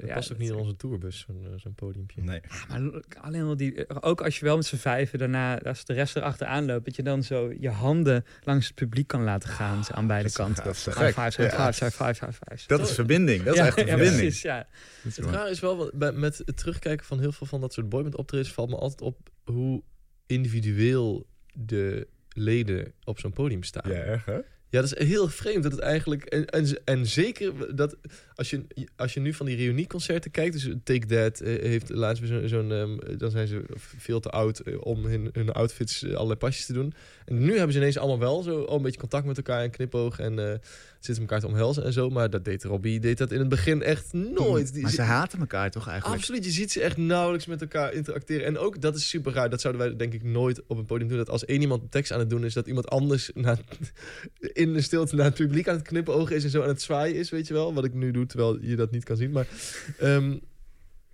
dat 0.00 0.08
ja, 0.08 0.14
past 0.14 0.32
ook 0.32 0.38
niet 0.38 0.48
in 0.48 0.54
onze 0.54 0.76
tourbus, 0.76 1.24
zo'n 1.26 1.42
uh, 1.42 1.58
zo 1.58 1.70
podiumpje. 1.74 2.22
Nee. 2.22 2.40
Ja, 2.68 2.78
maar 2.78 3.02
alleen 3.20 3.42
al 3.42 3.56
die... 3.56 4.02
Ook 4.02 4.20
als 4.20 4.38
je 4.38 4.44
wel 4.44 4.56
met 4.56 4.66
z'n 4.66 4.76
vijven 4.76 5.18
daarna, 5.18 5.58
als 5.58 5.84
de 5.84 5.92
rest 5.92 6.16
erachteraan 6.16 6.66
loopt, 6.66 6.84
dat 6.84 6.96
je 6.96 7.02
dan 7.02 7.22
zo 7.22 7.52
je 7.60 7.70
handen 7.70 8.24
langs 8.42 8.66
het 8.66 8.74
publiek 8.74 9.06
kan 9.06 9.24
laten 9.24 9.48
gaan 9.48 9.82
aan 9.90 10.06
beide 10.06 10.32
kanten. 10.32 10.64
Dat 10.64 10.74
is 10.74 10.84
high 10.84 10.98
five, 10.98 11.20
high 11.20 11.30
five, 11.30 11.56
high 11.62 11.72
five, 11.72 12.24
high 12.24 12.38
five. 12.48 12.66
Dat 12.66 12.80
is 12.80 12.94
verbinding. 12.94 13.42
Dat 13.42 13.54
is 13.54 13.60
echt 13.60 13.74
verbinding. 13.74 14.16
Precies, 14.16 14.42
ja. 14.42 14.66
Het 15.02 15.18
raar 15.18 15.50
is 15.50 15.60
wel, 15.60 15.90
met 16.14 16.42
het 16.44 16.56
terugkijken 16.56 17.06
van 17.06 17.20
heel 17.20 17.32
veel 17.32 17.46
van 17.46 17.60
dat 17.60 17.72
soort 17.72 17.88
boyband 17.88 18.16
optredens 18.38 18.52
valt 18.52 18.70
me 18.70 18.76
altijd 18.76 19.00
op 19.02 19.30
hoe 19.44 19.82
individueel 20.26 21.26
de 21.52 22.08
leden 22.28 22.92
op 23.04 23.18
zo'n 23.18 23.32
podium 23.32 23.62
staan. 23.62 23.90
Ja, 23.90 24.22
hè? 24.24 24.40
Ja, 24.70 24.80
dat 24.80 24.98
is 24.98 25.06
heel 25.08 25.28
vreemd 25.28 25.62
dat 25.62 25.72
het 25.72 25.80
eigenlijk... 25.80 26.24
En, 26.24 26.46
en, 26.46 26.80
en 26.84 27.06
zeker 27.06 27.76
dat 27.76 27.96
als 28.34 28.50
je, 28.50 28.64
als 28.96 29.14
je 29.14 29.20
nu 29.20 29.34
van 29.34 29.46
die 29.46 29.56
reunieconcerten 29.56 30.30
kijkt... 30.30 30.52
Dus 30.52 30.74
Take 30.84 31.06
That 31.06 31.42
uh, 31.42 31.62
heeft 31.62 31.88
laatst 31.88 32.26
zo'n... 32.26 32.48
Zo 32.48 32.60
um, 32.60 32.98
dan 33.18 33.30
zijn 33.30 33.46
ze 33.46 33.62
veel 33.76 34.20
te 34.20 34.30
oud 34.30 34.60
uh, 34.64 34.76
om 34.80 35.04
hun, 35.04 35.30
hun 35.32 35.52
outfits 35.52 36.02
uh, 36.02 36.14
allerlei 36.14 36.38
pasjes 36.38 36.66
te 36.66 36.72
doen. 36.72 36.94
En 37.24 37.38
nu 37.38 37.54
hebben 37.54 37.72
ze 37.72 37.78
ineens 37.78 37.98
allemaal 37.98 38.18
wel 38.18 38.42
zo 38.42 38.60
oh, 38.60 38.76
een 38.76 38.82
beetje 38.82 39.00
contact 39.00 39.26
met 39.26 39.36
elkaar 39.36 39.62
en 39.62 39.70
knipoog... 39.70 40.18
en 40.18 40.60
zitten 41.00 41.24
elkaar 41.24 41.40
te 41.40 41.46
omhelzen 41.46 41.84
en 41.84 41.92
zo. 41.92 42.10
Maar 42.10 42.30
dat 42.30 42.44
deed 42.44 42.64
Robbie 42.64 43.00
deed 43.00 43.18
dat 43.18 43.32
in 43.32 43.38
het 43.38 43.48
begin 43.48 43.82
echt 43.82 44.12
nooit. 44.12 44.72
Die, 44.72 44.82
maar 44.82 44.90
ze 44.90 45.02
haten 45.02 45.40
elkaar 45.40 45.70
toch 45.70 45.88
eigenlijk? 45.88 46.20
Absoluut, 46.20 46.44
je 46.44 46.50
ziet 46.50 46.72
ze 46.72 46.80
echt 46.80 46.96
nauwelijks 46.96 47.46
met 47.46 47.60
elkaar 47.60 47.92
interacteren. 47.92 48.46
En 48.46 48.58
ook, 48.58 48.80
dat 48.80 48.96
is 48.96 49.08
super 49.08 49.32
raar. 49.32 49.50
Dat 49.50 49.60
zouden 49.60 49.82
wij 49.82 49.96
denk 49.96 50.12
ik 50.12 50.22
nooit 50.22 50.62
op 50.66 50.78
een 50.78 50.86
podium 50.86 51.08
doen. 51.08 51.18
Dat 51.18 51.30
als 51.30 51.44
één 51.44 51.60
iemand 51.60 51.90
tekst 51.90 52.12
aan 52.12 52.18
het 52.18 52.30
doen 52.30 52.44
is... 52.44 52.54
dat 52.54 52.66
iemand 52.66 52.88
anders 52.88 53.30
in 54.58 54.72
de 54.72 54.80
stilte 54.80 55.14
naar 55.14 55.24
het 55.24 55.34
publiek 55.34 55.68
aan 55.68 55.76
het 55.76 55.86
knippen 55.86 56.14
ogen 56.14 56.36
is... 56.36 56.44
en 56.44 56.50
zo 56.50 56.62
aan 56.62 56.68
het 56.68 56.82
zwaaien 56.82 57.16
is, 57.16 57.30
weet 57.30 57.46
je 57.46 57.54
wel. 57.54 57.74
Wat 57.74 57.84
ik 57.84 57.94
nu 57.94 58.10
doe, 58.10 58.26
terwijl 58.26 58.60
je 58.60 58.76
dat 58.76 58.90
niet 58.90 59.04
kan 59.04 59.16
zien. 59.16 59.30
Maar 59.30 59.46
um, 60.02 60.40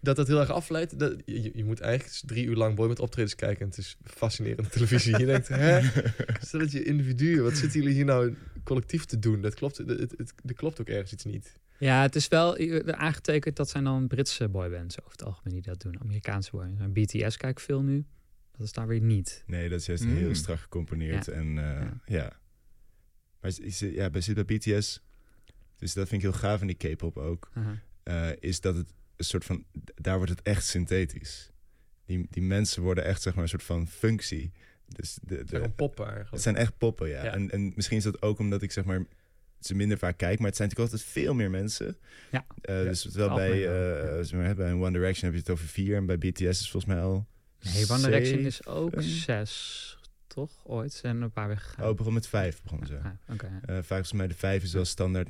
dat 0.01 0.17
dat 0.17 0.27
heel 0.27 0.41
erg 0.41 0.51
afleidt. 0.51 0.99
Dat, 0.99 1.17
je, 1.25 1.51
je, 1.55 1.65
moet 1.65 1.81
eigenlijk 1.81 2.21
drie 2.27 2.47
uur 2.47 2.57
lang 2.57 2.75
boy 2.75 2.89
met 2.89 3.01
optredens 3.01 3.35
kijken. 3.35 3.61
En 3.61 3.69
het 3.69 3.79
is 3.79 3.97
fascinerende 4.05 4.71
televisie. 4.71 5.19
Je 5.19 5.27
denkt, 5.27 5.49
hè? 5.49 5.81
Stel 6.41 6.61
dat 6.61 6.73
je 6.73 6.85
individuen, 6.85 7.43
wat 7.43 7.57
zitten 7.57 7.81
jullie 7.81 7.95
hier 7.95 8.05
nou 8.05 8.37
collectief 8.65 9.05
te 9.05 9.19
doen? 9.19 9.41
Dat 9.41 9.55
klopt, 9.55 9.77
het, 9.77 9.89
het, 9.89 10.15
het, 10.17 10.33
er 10.47 10.55
klopt 10.55 10.81
ook 10.81 10.89
ergens 10.89 11.13
iets 11.13 11.25
niet. 11.25 11.53
Ja, 11.79 12.03
het 12.03 12.17
is 12.17 12.29
wel 12.29 12.59
aangetekend 12.87 13.57
dat 13.57 13.69
zijn 13.69 13.85
dan 13.85 14.07
Britse 14.07 14.49
boybands 14.49 15.01
over 15.01 15.13
het 15.13 15.25
algemeen 15.25 15.55
die 15.55 15.63
dat 15.63 15.81
doen. 15.81 16.01
Amerikaanse 16.01 16.51
boybands. 16.51 16.93
BTS 16.93 17.37
kijk 17.37 17.61
veel 17.61 17.83
nu. 17.83 18.05
Dat 18.57 18.67
is 18.67 18.73
daar 18.73 18.87
weer 18.87 19.01
niet. 19.01 19.45
Nee, 19.47 19.69
dat 19.69 19.81
is 19.81 19.87
juist 19.87 20.05
mm. 20.05 20.17
heel 20.17 20.35
strak 20.35 20.59
gecomponeerd. 20.59 21.27
Ja. 21.27 21.33
En 21.33 21.47
uh, 21.47 21.55
ja. 21.55 22.01
ja. 22.07 22.33
Maar 23.45 23.53
ja, 23.93 24.11
bij, 24.11 24.23
bij 24.35 24.45
BTS, 24.45 25.03
dus 25.77 25.93
dat 25.93 26.09
vind 26.09 26.23
ik 26.23 26.31
heel 26.31 26.39
gaaf 26.39 26.61
in 26.61 26.67
die 26.67 26.77
K-pop 26.77 27.17
ook, 27.17 27.51
uh 27.59 27.65
-huh. 27.65 28.29
uh, 28.29 28.37
is 28.41 28.61
dat 28.61 28.77
het 28.77 28.93
een 29.17 29.25
soort 29.25 29.45
van, 29.45 29.65
daar 29.95 30.17
wordt 30.17 30.31
het 30.31 30.43
echt 30.43 30.67
synthetisch. 30.67 31.51
Die, 32.07 32.27
die 32.31 32.43
mensen 32.43 32.83
worden 32.83 33.05
echt 33.05 33.23
zeg 33.23 33.35
maar 33.35 33.43
een 33.43 33.49
soort 33.49 33.63
van 33.63 33.89
functie. 33.89 34.53
Dus 34.87 35.19
de, 35.23 35.45
de, 35.45 35.59
het 35.59 35.77
poppen 35.77 36.05
eigenlijk. 36.05 36.35
Het 36.35 36.43
zijn 36.43 36.57
echt 36.57 36.79
poppen, 36.79 37.09
ja. 37.09 37.25
ja. 37.25 37.33
En, 37.33 37.51
en 37.51 37.73
misschien 37.75 37.97
is 37.97 38.03
dat 38.03 38.23
ook 38.23 38.39
omdat 38.39 38.63
ik 38.63 38.73
zeg 38.73 38.85
maar 38.85 39.05
ze 39.61 39.75
minder 39.75 39.99
vaak 39.99 40.17
kijk, 40.17 40.39
maar 40.39 40.49
het 40.49 40.57
zijn 40.57 40.69
natuurlijk 40.69 40.93
altijd 40.93 41.13
veel 41.13 41.35
meer 41.35 41.51
mensen. 41.51 41.97
Ja. 42.31 42.47
Uh, 42.63 42.79
ja. 42.79 42.89
Dus 42.89 43.03
terwijl 43.03 43.35
bij, 43.35 43.59
uh, 43.59 44.25
zeg 44.25 44.41
maar, 44.41 44.55
bij 44.55 44.73
One 44.73 44.93
Direction 44.93 45.25
heb 45.25 45.33
je 45.33 45.39
het 45.39 45.51
over 45.51 45.67
vier 45.67 45.97
en 45.97 46.07
bij 46.07 46.19
BTS 46.19 46.41
is 46.41 46.71
volgens 46.71 46.95
mij 46.95 47.03
al. 47.03 47.27
Nee, 47.61 47.91
One 47.91 48.03
Direction 48.03 48.39
is 48.39 48.67
ook 48.67 48.93
zes, 48.99 49.99
toch? 50.35 50.51
Ooit 50.65 50.93
zijn 50.93 51.17
er 51.17 51.23
een 51.23 51.31
paar 51.31 51.49
weggegaan. 51.49 51.89
Oh, 51.89 51.97
begon 51.97 52.13
met 52.13 52.27
vijf, 52.27 52.63
begonnen 52.63 52.87
ze. 52.87 52.99
Ah, 52.99 53.07
okay, 53.33 53.51
ja. 53.67 53.77
uh, 53.77 53.83
volgens 53.83 54.13
mij 54.13 54.27
de 54.27 54.35
vijf 54.35 54.63
is 54.63 54.73
wel 54.73 54.85
standaard 54.85 55.29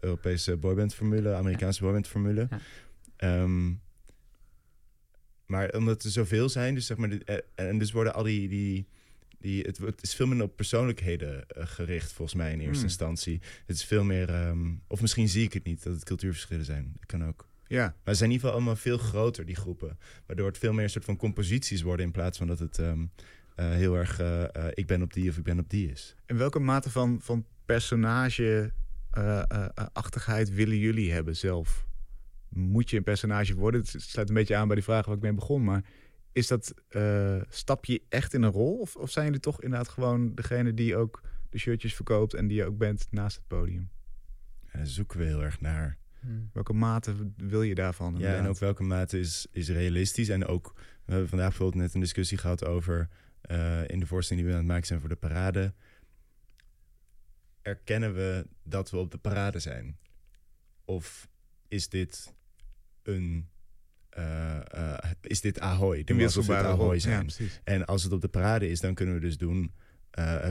Europese 0.00 0.56
boybandformule, 0.56 1.34
Amerikaanse 1.34 1.82
boybandformule. 1.82 2.48
Ja. 3.16 3.42
Um, 3.42 3.80
maar 5.46 5.70
omdat 5.70 6.02
er 6.02 6.10
zoveel 6.10 6.48
zijn, 6.48 6.74
dus 6.74 6.86
zeg 6.86 6.96
maar, 6.96 7.08
de, 7.08 7.44
en 7.54 7.78
dus 7.78 7.92
worden 7.92 8.14
al 8.14 8.22
die, 8.22 8.48
die, 8.48 8.86
die 9.38 9.62
het, 9.62 9.78
het 9.78 10.02
is 10.02 10.14
veel 10.14 10.26
minder 10.26 10.46
op 10.46 10.56
persoonlijkheden 10.56 11.44
uh, 11.56 11.66
gericht, 11.66 12.12
volgens 12.12 12.36
mij 12.36 12.52
in 12.52 12.58
eerste 12.58 12.74
Hmm. 12.74 12.84
instantie. 12.84 13.40
Het 13.66 13.76
is 13.76 13.84
veel 13.84 14.04
meer, 14.04 14.46
um, 14.46 14.82
of 14.86 15.00
misschien 15.00 15.28
zie 15.28 15.44
ik 15.44 15.52
het 15.52 15.64
niet, 15.64 15.82
dat 15.82 15.94
het 15.94 16.04
cultuurverschillen 16.04 16.64
zijn. 16.64 16.92
Dat 16.92 17.06
kan 17.06 17.24
ook. 17.24 17.48
Ja. 17.66 17.94
Maar 18.04 18.14
ze 18.14 18.18
zijn 18.18 18.30
in 18.30 18.36
ieder 18.36 18.48
geval 18.48 18.52
allemaal 18.52 18.76
veel 18.76 18.98
groter, 18.98 19.46
die 19.46 19.56
groepen. 19.56 19.98
Waardoor 20.26 20.46
het 20.46 20.58
veel 20.58 20.72
meer 20.72 20.84
een 20.84 20.90
soort 20.90 21.04
van 21.04 21.16
composities 21.16 21.82
worden 21.82 22.06
in 22.06 22.12
plaats 22.12 22.38
van 22.38 22.46
dat 22.46 22.58
het 22.58 22.78
um, 22.78 23.00
uh, 23.00 23.06
heel 23.64 23.96
erg 23.96 24.20
uh, 24.20 24.44
ik 24.70 24.86
ben 24.86 25.02
op 25.02 25.12
die 25.12 25.30
of 25.30 25.36
ik 25.36 25.44
ben 25.44 25.58
op 25.58 25.70
die 25.70 25.90
is. 25.90 26.16
En 26.26 26.36
welke 26.36 26.58
mate 26.58 26.90
van, 26.90 27.20
van 27.22 27.44
personage 27.64 28.72
achtigheid 29.92 30.54
willen 30.54 30.78
jullie 30.78 31.12
hebben 31.12 31.36
zelf? 31.36 31.88
moet 32.50 32.90
je 32.90 32.96
een 32.96 33.02
personage 33.02 33.54
worden? 33.54 33.80
Het 33.80 34.02
sluit 34.02 34.28
een 34.28 34.34
beetje 34.34 34.56
aan 34.56 34.66
bij 34.66 34.76
die 34.76 34.84
vraag 34.84 35.06
waar 35.06 35.16
ik 35.16 35.22
mee 35.22 35.32
begon. 35.32 35.64
Maar 35.64 35.84
is 36.32 36.46
dat, 36.46 36.74
uh, 36.90 37.42
stap 37.48 37.84
je 37.84 38.02
echt 38.08 38.34
in 38.34 38.42
een 38.42 38.50
rol? 38.50 38.78
Of, 38.78 38.96
of 38.96 39.10
zijn 39.10 39.24
jullie 39.24 39.40
toch 39.40 39.62
inderdaad 39.62 39.88
gewoon 39.88 40.34
degene 40.34 40.74
die 40.74 40.96
ook 40.96 41.22
de 41.50 41.58
shirtjes 41.58 41.94
verkoopt 41.94 42.34
en 42.34 42.46
die 42.46 42.56
je 42.56 42.64
ook 42.64 42.78
bent 42.78 43.06
naast 43.10 43.36
het 43.36 43.46
podium? 43.46 43.90
daar 44.72 44.86
zoeken 44.86 45.18
we 45.18 45.24
heel 45.24 45.42
erg 45.42 45.60
naar. 45.60 45.98
Hmm. 46.20 46.50
Welke 46.52 46.72
mate 46.72 47.14
wil 47.36 47.62
je 47.62 47.74
daarvan? 47.74 48.14
Ja, 48.18 48.36
en 48.36 48.46
ook 48.46 48.58
welke 48.58 48.82
mate 48.82 49.18
is, 49.18 49.46
is 49.50 49.68
realistisch. 49.68 50.28
En 50.28 50.46
ook, 50.46 50.72
we 50.76 51.12
hebben 51.12 51.28
vandaag 51.28 51.48
bijvoorbeeld 51.48 51.82
net 51.82 51.94
een 51.94 52.00
discussie 52.00 52.38
gehad 52.38 52.64
over... 52.64 53.08
Uh, 53.50 53.88
in 53.88 54.00
de 54.00 54.06
voorstelling 54.06 54.46
die 54.46 54.54
we 54.54 54.58
aan 54.58 54.64
het 54.64 54.72
maken 54.72 54.86
zijn 54.86 55.00
voor 55.00 55.08
de 55.08 55.16
parade... 55.16 55.74
erkennen 57.62 58.14
we 58.14 58.46
dat 58.62 58.90
we 58.90 58.96
op 58.96 59.10
de 59.10 59.18
parade 59.18 59.58
zijn? 59.58 59.98
Of 60.84 61.28
is 61.68 61.88
dit 61.88 62.34
een... 63.02 63.48
Uh, 64.18 64.60
uh, 64.74 64.98
is 65.20 65.40
dit 65.40 65.60
Ahoy? 65.60 66.04
De 66.04 66.46
Ahoy 66.48 66.98
zijn. 66.98 67.30
Ja, 67.38 67.44
en 67.64 67.84
als 67.84 68.02
het 68.02 68.12
op 68.12 68.20
de 68.20 68.28
parade 68.28 68.68
is, 68.68 68.80
dan 68.80 68.94
kunnen 68.94 69.14
we 69.14 69.20
dus 69.20 69.38
doen... 69.38 69.74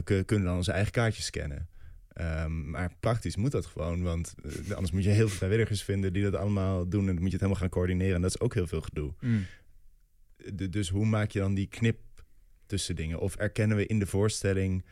kunnen 0.03 0.25
we 0.25 0.43
dan 0.43 0.55
onze 0.55 0.71
eigen 0.71 0.91
kaartjes 0.91 1.25
scannen. 1.25 1.69
Um, 2.13 2.69
maar 2.69 2.93
praktisch 2.99 3.35
moet 3.35 3.51
dat 3.51 3.65
gewoon, 3.65 4.01
want 4.01 4.35
uh, 4.43 4.71
anders 4.71 4.91
moet 4.91 5.03
je 5.03 5.09
heel 5.09 5.27
veel 5.27 5.37
vrijwilligers 5.37 5.83
vinden 5.83 6.13
die 6.13 6.23
dat 6.23 6.35
allemaal 6.35 6.89
doen. 6.89 6.99
En 6.99 7.05
dan 7.05 7.15
moet 7.15 7.31
je 7.31 7.31
het 7.31 7.41
helemaal 7.41 7.61
gaan 7.61 7.69
coördineren. 7.69 8.15
En 8.15 8.21
dat 8.21 8.29
is 8.29 8.39
ook 8.39 8.53
heel 8.53 8.67
veel 8.67 8.81
gedoe. 8.81 9.13
Mm. 9.19 9.45
De, 10.53 10.69
dus 10.69 10.89
hoe 10.89 11.05
maak 11.05 11.31
je 11.31 11.39
dan 11.39 11.53
die 11.53 11.67
knip 11.67 11.99
tussen 12.69 12.95
dingen? 12.95 13.19
Of 13.19 13.35
erkennen 13.35 13.77
we 13.77 13.85
in 13.85 13.99
de 13.99 14.07
voorstelling 14.07 14.85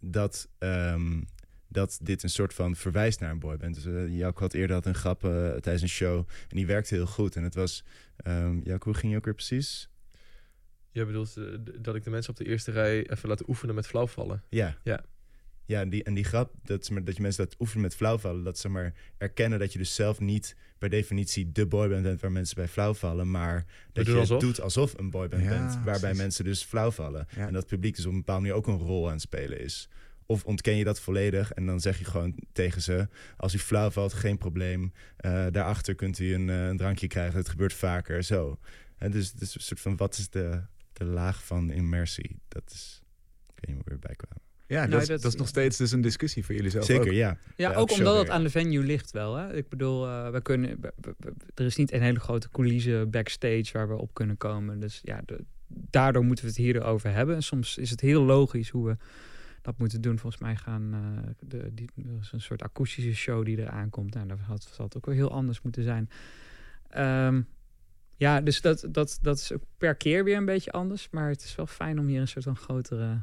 dat, 0.00 0.48
um, 0.58 1.24
dat 1.68 1.98
dit 2.02 2.22
een 2.22 2.30
soort 2.30 2.54
van 2.54 2.76
verwijst 2.76 3.20
naar 3.20 3.30
een 3.30 3.38
boyband? 3.38 3.74
Dus 3.74 3.86
uh, 3.86 4.16
Jaco 4.18 4.40
had 4.40 4.54
eerder 4.54 4.76
had 4.76 4.86
een 4.86 4.94
grap 4.94 5.24
uh, 5.24 5.30
tijdens 5.50 5.82
een 5.82 5.88
show 5.88 6.18
en 6.48 6.56
die 6.56 6.66
werkte 6.66 6.94
heel 6.94 7.06
goed. 7.06 7.36
En 7.36 7.42
het 7.42 7.54
was, 7.54 7.84
um, 8.26 8.60
Jaco, 8.64 8.84
hoe 8.84 8.94
ging 8.94 9.12
je 9.12 9.18
ook 9.18 9.24
weer 9.24 9.34
precies? 9.34 9.88
Je 10.90 11.06
bedoelt 11.06 11.34
dat 11.80 11.94
ik 11.94 12.04
de 12.04 12.10
mensen 12.10 12.30
op 12.30 12.36
de 12.36 12.44
eerste 12.44 12.70
rij 12.70 13.10
even 13.10 13.28
laat 13.28 13.48
oefenen 13.48 13.74
met 13.74 13.86
flauwvallen? 13.86 14.42
Ja. 14.48 14.78
Ja. 14.82 15.04
Ja, 15.66 15.80
en 15.80 15.88
die, 15.88 16.02
en 16.02 16.14
die 16.14 16.24
grap, 16.24 16.54
dat, 16.62 16.90
dat 17.04 17.16
je 17.16 17.22
mensen 17.22 17.44
dat 17.44 17.56
oefenen 17.58 17.82
met 17.82 17.94
flauwvallen, 17.94 18.44
dat 18.44 18.58
ze 18.58 18.68
maar 18.68 18.94
erkennen 19.18 19.58
dat 19.58 19.72
je 19.72 19.78
dus 19.78 19.94
zelf 19.94 20.20
niet 20.20 20.56
per 20.78 20.88
definitie 20.88 21.52
de 21.52 21.66
boyband 21.66 22.02
bent 22.02 22.20
waar 22.20 22.32
mensen 22.32 22.56
bij 22.56 22.68
flauwvallen, 22.68 23.30
maar 23.30 23.64
dat 23.92 24.06
je 24.06 24.14
alsof? 24.14 24.40
doet 24.40 24.60
alsof 24.60 24.98
een 24.98 25.10
boyband 25.10 25.42
ja, 25.42 25.48
bent 25.48 25.74
waarbij 25.74 25.98
precies. 25.98 26.18
mensen 26.18 26.44
dus 26.44 26.62
flauwvallen. 26.62 27.26
Ja. 27.30 27.46
En 27.46 27.52
dat 27.52 27.62
het 27.62 27.70
publiek 27.70 27.96
dus 27.96 28.04
op 28.04 28.12
een 28.12 28.18
bepaalde 28.18 28.40
manier 28.40 28.56
ook 28.56 28.66
een 28.66 28.78
rol 28.78 29.06
aan 29.06 29.12
het 29.12 29.20
spelen 29.20 29.60
is. 29.60 29.88
Of 30.26 30.44
ontken 30.44 30.76
je 30.76 30.84
dat 30.84 31.00
volledig 31.00 31.52
en 31.52 31.66
dan 31.66 31.80
zeg 31.80 31.98
je 31.98 32.04
gewoon 32.04 32.34
tegen 32.52 32.82
ze: 32.82 33.08
als 33.36 33.54
u 33.54 33.58
flauw 33.58 33.90
valt, 33.90 34.12
geen 34.12 34.38
probleem. 34.38 34.92
Uh, 35.20 35.46
daarachter 35.50 35.94
kunt 35.94 36.18
u 36.18 36.34
een, 36.34 36.48
uh, 36.48 36.66
een, 36.66 36.76
drankje 36.76 37.06
krijgen. 37.06 37.38
Het 37.38 37.48
gebeurt 37.48 37.72
vaker. 37.72 38.22
Zo. 38.22 38.58
En 38.96 39.10
dus, 39.10 39.32
dus 39.32 39.54
een 39.54 39.60
soort 39.60 39.80
van: 39.80 39.96
wat 39.96 40.16
is 40.16 40.30
de, 40.30 40.62
de 40.92 41.04
laag 41.04 41.44
van 41.44 41.70
immersie? 41.70 42.38
Dat 42.48 42.70
is. 42.72 43.02
Ik 43.46 43.54
weet 43.54 43.66
niet 43.66 43.76
meer 43.76 43.84
weer 43.84 43.98
bijkwamen. 43.98 44.42
Ja, 44.66 44.86
nou, 44.86 45.06
dat, 45.06 45.22
dat, 45.22 45.32
is 45.32 45.38
nog 45.38 45.48
steeds 45.48 45.76
dus 45.76 45.92
een 45.92 46.00
discussie 46.00 46.44
voor 46.44 46.54
jullie 46.54 46.70
zelf. 46.70 46.84
Zeker, 46.84 47.06
ook. 47.06 47.12
ja. 47.12 47.36
Ja, 47.56 47.74
ook 47.74 47.92
omdat 47.92 48.18
het 48.18 48.30
aan 48.30 48.42
de 48.42 48.50
venue 48.50 48.82
ligt 48.82 49.10
wel. 49.10 49.34
Hè? 49.36 49.54
Ik 49.54 49.68
bedoel, 49.68 50.06
uh, 50.06 50.30
we 50.30 50.40
kunnen, 50.40 50.80
er 51.54 51.64
is 51.64 51.76
niet 51.76 51.92
een 51.92 52.02
hele 52.02 52.20
grote 52.20 52.48
coulisse 52.50 53.06
backstage 53.10 53.68
waar 53.72 53.88
we 53.88 53.96
op 53.96 54.14
kunnen 54.14 54.36
komen. 54.36 54.80
Dus 54.80 55.00
ja, 55.02 55.20
de, 55.24 55.44
daardoor 55.66 56.24
moeten 56.24 56.44
we 56.44 56.50
het 56.50 56.60
hierover 56.60 57.12
hebben. 57.12 57.34
En 57.34 57.42
soms 57.42 57.78
is 57.78 57.90
het 57.90 58.00
heel 58.00 58.22
logisch 58.22 58.70
hoe 58.70 58.86
we 58.86 58.96
dat 59.62 59.78
moeten 59.78 60.00
doen. 60.00 60.18
Volgens 60.18 60.42
mij 60.42 60.56
gaan 60.56 60.94
uh, 60.94 61.30
de, 61.40 61.74
die, 61.74 61.88
er 61.96 62.20
is 62.20 62.32
een 62.32 62.40
soort 62.40 62.62
akoestische 62.62 63.14
show 63.14 63.44
die 63.44 63.58
eraan 63.58 63.90
komt. 63.90 64.14
Nou, 64.14 64.26
dat 64.26 64.38
had, 64.38 64.74
het 64.76 64.96
ook 64.96 65.06
wel 65.06 65.14
heel 65.14 65.30
anders 65.30 65.62
moeten 65.62 65.82
zijn. 65.82 66.10
Um, 67.26 67.46
ja, 68.16 68.40
dus 68.40 68.60
dat, 68.60 68.86
dat, 68.90 69.18
dat 69.22 69.38
is 69.38 69.52
ook 69.52 69.62
per 69.78 69.94
keer 69.94 70.24
weer 70.24 70.36
een 70.36 70.44
beetje 70.44 70.72
anders. 70.72 71.08
Maar 71.10 71.28
het 71.28 71.44
is 71.44 71.54
wel 71.54 71.66
fijn 71.66 71.98
om 71.98 72.06
hier 72.06 72.20
een 72.20 72.28
soort 72.28 72.44
van 72.44 72.56
grotere 72.56 73.22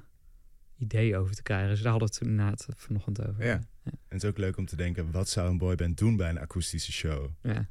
idee 0.82 1.18
over 1.18 1.36
te 1.36 1.44
krijgen. 1.44 1.70
Dus 1.70 1.82
daar 1.82 1.92
hadden 1.92 2.10
we 2.10 2.16
het 2.16 2.24
inderdaad 2.28 2.66
vanochtend 2.76 3.28
over. 3.28 3.46
Ja. 3.46 3.52
ja. 3.52 3.62
En 3.84 3.98
het 4.08 4.24
is 4.24 4.30
ook 4.30 4.38
leuk 4.38 4.58
om 4.58 4.66
te 4.66 4.76
denken, 4.76 5.12
wat 5.12 5.30
zou 5.30 5.50
een 5.50 5.58
boyband 5.58 5.98
doen 5.98 6.16
bij 6.16 6.30
een 6.30 6.40
akoestische 6.40 6.92
show? 6.92 7.30
Ja. 7.42 7.68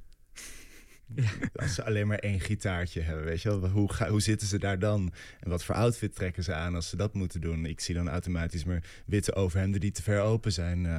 Als 1.62 1.74
ze 1.74 1.84
alleen 1.84 2.06
maar 2.06 2.18
één 2.18 2.40
gitaartje 2.40 3.00
hebben, 3.00 3.24
weet 3.24 3.42
je 3.42 3.60
wel. 3.60 3.70
Hoe, 3.70 3.92
ga, 3.92 4.08
hoe 4.08 4.20
zitten 4.20 4.48
ze 4.48 4.58
daar 4.58 4.78
dan? 4.78 5.12
En 5.40 5.50
wat 5.50 5.64
voor 5.64 5.74
outfit 5.74 6.14
trekken 6.14 6.44
ze 6.44 6.54
aan 6.54 6.74
als 6.74 6.88
ze 6.88 6.96
dat 6.96 7.14
moeten 7.14 7.40
doen? 7.40 7.66
Ik 7.66 7.80
zie 7.80 7.94
dan 7.94 8.08
automatisch 8.08 8.64
maar 8.64 8.82
witte 9.06 9.34
overhemden 9.34 9.80
die 9.80 9.90
te 9.90 10.02
ver 10.02 10.20
open 10.20 10.52
zijn 10.52 10.84
uh, 10.84 10.92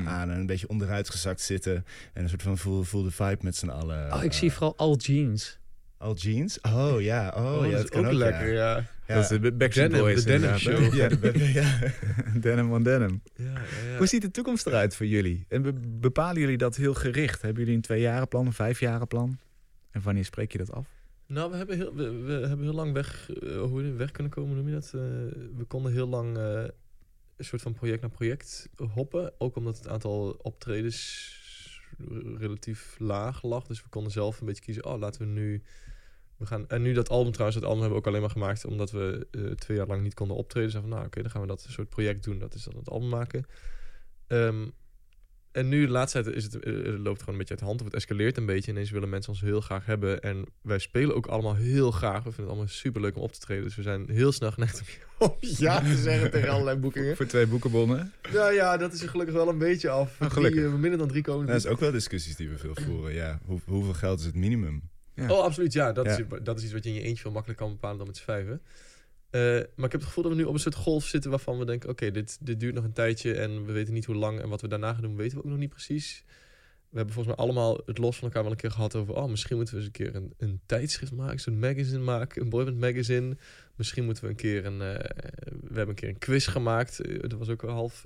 mm. 0.00 0.08
aan. 0.08 0.30
En 0.30 0.38
een 0.38 0.46
beetje 0.46 0.68
onderuit 0.68 1.10
gezakt 1.10 1.40
zitten. 1.40 1.84
En 2.12 2.22
een 2.22 2.28
soort 2.28 2.42
van 2.42 2.58
voel, 2.58 2.82
voel 2.82 3.02
de 3.02 3.10
vibe 3.10 3.38
met 3.40 3.56
z'n 3.56 3.68
allen. 3.68 4.12
Oh, 4.14 4.24
ik 4.24 4.32
zie 4.32 4.52
vooral 4.52 4.76
al 4.76 4.96
jeans. 4.96 5.58
Al 5.98 6.14
jeans? 6.14 6.60
Oh 6.60 7.00
ja, 7.00 7.32
oh, 7.36 7.58
oh 7.58 7.66
ja, 7.66 7.76
dat, 7.76 7.88
kan 7.88 8.06
ook, 8.06 8.12
lekker, 8.12 8.52
ja. 8.52 8.76
ja. 9.06 9.14
Dat 9.14 9.30
is 9.30 9.40
de 9.40 9.52
Backstreet 9.52 9.92
Boys. 9.92 10.24
De 10.24 10.38
Denim 10.38 10.58
Show. 10.58 10.94
ja, 10.94 11.08
de, 11.08 11.52
ja. 11.52 11.92
denim 12.40 12.72
on 12.72 12.82
denim. 12.82 13.22
Ja, 13.34 13.44
ja, 13.44 13.96
Hoe 13.96 14.06
ziet 14.06 14.22
de 14.22 14.30
toekomst 14.30 14.66
eruit 14.66 14.96
voor 14.96 15.06
jullie? 15.06 15.44
En 15.48 15.80
bepalen 16.00 16.40
jullie 16.40 16.56
dat 16.56 16.76
heel 16.76 16.94
gericht? 16.94 17.42
Hebben 17.42 17.60
jullie 17.60 17.76
een 17.76 17.82
tweejarenplan, 17.82 18.46
een 18.46 18.52
vijfjarenplan? 18.52 19.38
En 19.90 20.02
wanneer 20.02 20.24
spreek 20.24 20.52
je 20.52 20.58
dat 20.58 20.72
af? 20.72 20.86
Nou, 21.26 21.50
we 21.50 21.56
hebben 21.56 21.76
heel, 21.76 21.94
we, 21.94 22.10
we 22.10 22.32
hebben 22.32 22.62
heel 22.66 22.74
lang 22.74 22.92
weg, 22.92 23.30
uh, 23.42 23.60
hoe 23.60 23.92
weg 23.92 24.10
kunnen 24.10 24.32
komen, 24.32 24.56
noem 24.56 24.68
je 24.68 24.74
dat? 24.74 24.92
Uh, 24.94 25.00
we 25.56 25.64
konden 25.66 25.92
heel 25.92 26.08
lang 26.08 26.36
uh, 26.36 26.62
een 27.36 27.44
soort 27.44 27.62
van 27.62 27.72
project 27.72 28.00
naar 28.00 28.10
project 28.10 28.68
hoppen. 28.94 29.32
Ook 29.38 29.56
omdat 29.56 29.76
het 29.76 29.88
aantal 29.88 30.38
optredens 30.42 31.36
relatief 32.38 32.96
laag 32.98 33.42
lag. 33.42 33.66
Dus 33.66 33.82
we 33.82 33.88
konden 33.88 34.12
zelf 34.12 34.40
een 34.40 34.46
beetje 34.46 34.62
kiezen, 34.62 34.84
oh, 34.84 34.98
laten 34.98 35.20
we 35.20 35.26
nu 35.26 35.62
we 36.38 36.46
gaan, 36.46 36.68
en 36.68 36.82
nu 36.82 36.92
dat 36.92 37.08
album 37.08 37.32
trouwens, 37.32 37.60
dat 37.60 37.68
album 37.68 37.82
hebben 37.82 38.00
we 38.00 38.04
ook 38.04 38.10
alleen 38.10 38.26
maar 38.26 38.36
gemaakt 38.36 38.64
omdat 38.64 38.90
we 38.90 39.26
uh, 39.30 39.50
twee 39.50 39.76
jaar 39.76 39.86
lang 39.86 40.02
niet 40.02 40.14
konden 40.14 40.36
optreden. 40.36 40.70
Zeiden 40.70 40.90
van, 40.90 41.00
nou 41.00 41.10
oké, 41.10 41.22
dan 41.22 41.30
gaan 41.30 41.40
we 41.40 41.46
dat 41.46 41.66
soort 41.68 41.88
project 41.88 42.24
doen. 42.24 42.38
Dat 42.38 42.54
is 42.54 42.64
dan 42.64 42.76
het 42.76 42.90
album 42.90 43.08
maken. 43.08 43.46
Um, 44.28 44.72
en 45.52 45.68
nu 45.68 45.86
de 45.86 45.92
laatste 45.92 46.22
tijd 46.22 46.36
is 46.36 46.44
het, 46.44 46.54
uh, 46.54 46.98
loopt 46.98 47.18
gewoon 47.18 47.34
een 47.34 47.38
beetje 47.38 47.50
uit 47.50 47.58
de 47.58 47.64
hand. 47.64 47.80
Of 47.80 47.86
het 47.86 47.94
escaleert 47.94 48.36
een 48.36 48.46
beetje. 48.46 48.70
Ineens 48.70 48.90
willen 48.90 49.08
mensen 49.08 49.32
ons 49.32 49.40
heel 49.40 49.60
graag 49.60 49.86
hebben. 49.86 50.20
En 50.20 50.44
wij 50.62 50.78
spelen 50.78 51.14
ook 51.14 51.26
allemaal 51.26 51.54
heel 51.54 51.90
graag. 51.90 52.16
We 52.16 52.22
vinden 52.22 52.40
het 52.42 52.48
allemaal 52.48 52.68
super 52.68 53.00
leuk 53.00 53.16
om 53.16 53.22
op 53.22 53.32
te 53.32 53.40
treden. 53.40 53.64
Dus 53.64 53.76
we 53.76 53.82
zijn 53.82 54.10
heel 54.10 54.32
snel 54.32 54.52
geneigd 54.52 54.82
om 55.18 55.34
ja 55.40 55.80
te 55.80 55.96
zeggen 55.96 56.30
tegen 56.30 56.48
allerlei 56.48 56.78
boekingen. 56.78 57.16
Voor 57.16 57.26
twee 57.26 57.46
boekenbonnen? 57.46 58.12
Nou 58.32 58.52
ja, 58.52 58.76
dat 58.76 58.92
is 58.92 59.02
er 59.02 59.08
gelukkig 59.08 59.34
wel 59.34 59.48
een 59.48 59.58
beetje 59.58 59.90
af. 59.90 60.20
Oh, 60.20 60.30
gelukkig. 60.30 60.62
Drie, 60.62 60.78
minder 60.78 60.98
dan 60.98 61.08
drie 61.08 61.22
komen. 61.22 61.46
Dat 61.46 61.56
is 61.56 61.66
ook 61.66 61.80
wel 61.80 61.90
discussies 61.90 62.36
die 62.36 62.48
we 62.48 62.58
veel 62.58 62.74
voeren. 62.74 63.14
Ja, 63.14 63.38
Hoe, 63.44 63.60
hoeveel 63.64 63.94
geld 63.94 64.20
is 64.20 64.26
het 64.26 64.34
minimum? 64.34 64.82
Ja. 65.18 65.32
Oh, 65.32 65.42
absoluut. 65.42 65.72
Ja, 65.72 65.92
dat, 65.92 66.06
Is, 66.06 66.18
dat 66.42 66.58
is 66.58 66.64
iets 66.64 66.72
wat 66.72 66.84
je 66.84 66.90
in 66.90 66.94
je 66.94 67.02
eentje 67.02 67.22
veel 67.22 67.30
makkelijker 67.30 67.66
kan 67.66 67.74
bepalen 67.74 67.98
dan 67.98 68.06
met 68.06 68.16
z'n 68.16 68.24
vijven. 68.24 68.60
Uh, 69.30 69.42
maar 69.74 69.86
ik 69.86 69.92
heb 69.92 69.92
het 69.92 70.04
gevoel 70.04 70.22
dat 70.24 70.32
we 70.32 70.38
nu 70.38 70.44
op 70.44 70.54
een 70.54 70.60
soort 70.60 70.74
golf 70.74 71.04
zitten 71.04 71.30
waarvan 71.30 71.58
we 71.58 71.64
denken: 71.64 71.88
oké, 71.88 72.10
dit, 72.10 72.38
dit 72.40 72.60
duurt 72.60 72.74
nog 72.74 72.84
een 72.84 72.92
tijdje 72.92 73.34
en 73.34 73.64
we 73.64 73.72
weten 73.72 73.94
niet 73.94 74.04
hoe 74.04 74.14
lang 74.14 74.40
en 74.40 74.48
wat 74.48 74.60
we 74.60 74.68
daarna 74.68 74.92
gaan 74.92 75.02
doen, 75.02 75.16
weten 75.16 75.36
we 75.36 75.44
ook 75.44 75.50
nog 75.50 75.58
niet 75.58 75.70
precies. 75.70 76.24
We 76.90 76.96
hebben 76.96 77.14
volgens 77.14 77.36
mij 77.36 77.44
allemaal 77.44 77.80
het 77.86 77.98
los 77.98 78.16
van 78.16 78.28
elkaar 78.28 78.42
wel 78.42 78.52
een 78.52 78.58
keer 78.58 78.70
gehad 78.70 78.94
over: 78.94 79.14
oh, 79.14 79.28
misschien 79.28 79.56
moeten 79.56 79.74
we 79.74 79.80
eens 79.80 79.88
een 79.88 80.04
keer 80.04 80.14
een, 80.14 80.34
een 80.38 80.60
tijdschrift 80.66 81.12
maken, 81.12 81.40
zo'n 81.40 81.58
magazine 81.58 81.98
maken, 81.98 82.42
een 82.42 82.48
boyband 82.48 82.78
magazine. 82.78 83.36
Misschien 83.76 84.04
moeten 84.04 84.24
we 84.24 84.30
een 84.30 84.36
keer 84.36 84.64
een. 84.64 84.72
Uh, 84.72 84.78
we 84.80 85.74
hebben 85.74 85.88
een 85.88 85.94
keer 85.94 86.08
een 86.08 86.18
quiz 86.18 86.48
gemaakt. 86.48 87.06
Uh, 87.06 87.20
dat 87.20 87.38
was 87.38 87.48
ook 87.48 87.62
een 87.62 87.68
half 87.68 88.00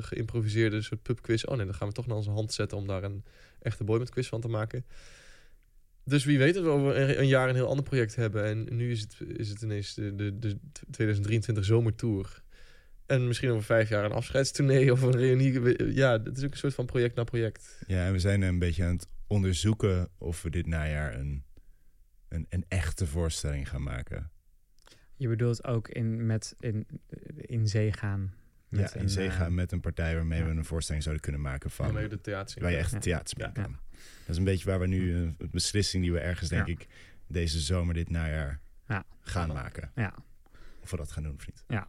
geïmproviseerde 0.00 0.82
soort 0.82 1.02
pubquiz. 1.02 1.44
Oh 1.44 1.56
nee, 1.56 1.66
dan 1.66 1.74
gaan 1.74 1.88
we 1.88 1.94
toch 1.94 2.06
naar 2.06 2.16
onze 2.16 2.30
hand 2.30 2.52
zetten 2.52 2.78
om 2.78 2.86
daar 2.86 3.02
een 3.02 3.24
echte 3.62 3.84
boyband 3.84 4.10
quiz 4.10 4.28
van 4.28 4.40
te 4.40 4.48
maken. 4.48 4.84
Dus 6.08 6.24
wie 6.24 6.38
weet 6.38 6.54
dat 6.54 6.62
we 6.62 6.68
over 6.68 7.18
een 7.18 7.26
jaar 7.26 7.48
een 7.48 7.54
heel 7.54 7.68
ander 7.68 7.84
project 7.84 8.16
hebben. 8.16 8.44
En 8.44 8.76
nu 8.76 8.90
is 8.90 9.00
het, 9.00 9.16
is 9.36 9.48
het 9.48 9.62
ineens 9.62 9.94
de, 9.94 10.14
de, 10.14 10.38
de 10.38 10.58
2023 10.90 11.64
zomertour. 11.64 12.42
En 13.06 13.26
misschien 13.26 13.50
over 13.50 13.64
vijf 13.64 13.88
jaar 13.88 14.04
een 14.04 14.12
afscheidstournee 14.12 14.92
of 14.92 15.02
een 15.02 15.16
reunie. 15.16 15.92
Ja, 15.94 16.12
het 16.22 16.36
is 16.36 16.44
ook 16.44 16.50
een 16.50 16.56
soort 16.56 16.74
van 16.74 16.86
project 16.86 17.14
na 17.14 17.24
project. 17.24 17.82
Ja, 17.86 18.06
en 18.06 18.12
we 18.12 18.18
zijn 18.18 18.42
een 18.42 18.58
beetje 18.58 18.84
aan 18.84 18.92
het 18.92 19.08
onderzoeken 19.26 20.08
of 20.18 20.42
we 20.42 20.50
dit 20.50 20.66
najaar 20.66 21.18
een, 21.18 21.44
een, 22.28 22.46
een 22.48 22.64
echte 22.68 23.06
voorstelling 23.06 23.68
gaan 23.68 23.82
maken. 23.82 24.30
Je 25.16 25.28
bedoelt 25.28 25.64
ook 25.64 25.88
in, 25.88 26.26
met 26.26 26.54
in, 26.60 26.86
in 27.36 27.68
zee 27.68 27.92
gaan 27.92 28.34
ja, 28.68 28.94
in 28.94 29.10
zee 29.10 29.30
gaan 29.30 29.54
met 29.54 29.72
een 29.72 29.80
partij 29.80 30.14
waarmee 30.14 30.44
we 30.44 30.50
een 30.50 30.64
voorstelling 30.64 31.02
zouden 31.04 31.24
kunnen 31.24 31.42
maken 31.42 31.70
van. 31.70 31.84
Waarmee 31.84 32.08
de 32.08 32.20
theater 32.20 32.62
Waar 32.62 32.70
je 32.70 32.76
echt 32.76 32.92
een 32.92 33.00
theater 33.00 33.40
ja. 33.40 33.48
kan. 33.48 33.78
Dat 33.90 34.28
is 34.28 34.36
een 34.36 34.44
beetje 34.44 34.66
waar 34.66 34.80
we 34.80 34.86
nu 34.86 35.14
een 35.14 35.36
beslissing 35.50 36.02
die 36.02 36.12
we 36.12 36.18
ergens, 36.18 36.48
denk 36.48 36.66
ik, 36.66 36.86
deze 37.26 37.60
zomer, 37.60 37.94
dit 37.94 38.10
najaar 38.10 38.60
gaan 39.20 39.48
maken. 39.48 39.90
Ja. 39.94 40.14
Of 40.82 40.90
we 40.90 40.96
dat 40.96 41.12
gaan 41.12 41.22
doen 41.22 41.34
of 41.34 41.46
niet. 41.46 41.64
Ja. 41.68 41.88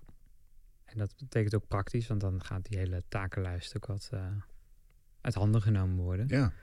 En 0.86 0.98
dat 0.98 1.14
betekent 1.18 1.56
ook 1.56 1.68
praktisch, 1.68 2.08
want 2.08 2.22
dan 2.22 2.44
gaat 2.44 2.66
die 2.66 2.78
hele 2.78 3.04
takenlijst 3.08 3.76
ook 3.76 3.86
wat 3.86 4.10
uh, 4.14 4.28
uit 5.22 5.34
handen 5.34 5.62
genomen 5.62 6.04
worden. 6.04 6.28
Ja. 6.28 6.54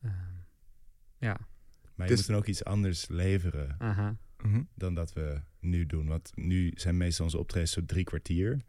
Uh, 0.00 0.10
ja. 1.18 1.38
Maar 1.94 2.06
je 2.06 2.12
dus... 2.12 2.16
moet 2.16 2.26
dan 2.26 2.36
ook 2.36 2.46
iets 2.46 2.64
anders 2.64 3.08
leveren. 3.08 3.76
Mhm. 4.38 4.62
Dan 4.74 4.94
dat 4.94 5.12
we 5.12 5.40
nu 5.60 5.86
doen. 5.86 6.06
Want 6.06 6.30
nu 6.34 6.72
zijn 6.74 6.96
meestal 6.96 7.24
onze 7.24 7.38
optredens 7.38 7.72
zo 7.72 7.84
drie 7.84 8.04
kwartier. 8.04 8.60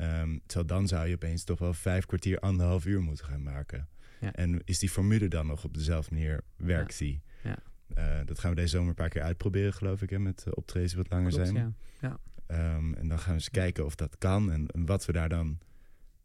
Um, 0.00 0.40
terwijl 0.46 0.66
dan 0.66 0.88
zou 0.88 1.08
je 1.08 1.14
opeens 1.14 1.44
toch 1.44 1.58
wel 1.58 1.74
vijf 1.74 2.06
kwartier, 2.06 2.38
anderhalf 2.38 2.86
uur 2.86 3.00
moeten 3.00 3.24
gaan 3.24 3.42
maken. 3.42 3.88
Ja. 4.20 4.32
En 4.32 4.60
is 4.64 4.78
die 4.78 4.88
formule 4.90 5.28
dan 5.28 5.46
nog 5.46 5.64
op 5.64 5.74
dezelfde 5.74 6.14
manier, 6.14 6.40
werkt 6.56 6.98
die? 6.98 7.22
Ja. 7.42 7.58
Eh, 7.94 8.26
dat 8.26 8.38
gaan 8.38 8.50
we 8.50 8.56
deze 8.56 8.68
zomer 8.68 8.88
een 8.88 8.94
paar 8.94 9.08
keer 9.08 9.22
uitproberen, 9.22 9.72
geloof 9.72 10.02
ik, 10.02 10.10
hè, 10.10 10.18
met 10.18 10.44
uh, 10.48 10.52
optredens 10.56 10.94
wat 10.94 11.10
langer 11.10 11.30
Klopt, 11.32 11.48
zijn. 11.48 11.76
ja. 12.00 12.08
Ja. 12.08 12.18
Ehm, 12.46 12.94
en 12.94 13.08
dan 13.08 13.18
gaan 13.18 13.28
we 13.28 13.34
eens 13.34 13.50
kijken 13.50 13.84
of 13.84 13.94
dat 13.94 14.18
kan 14.18 14.52
en, 14.52 14.66
en 14.66 14.86
wat 14.86 15.04
we 15.04 15.12
daar 15.12 15.28
dan, 15.28 15.58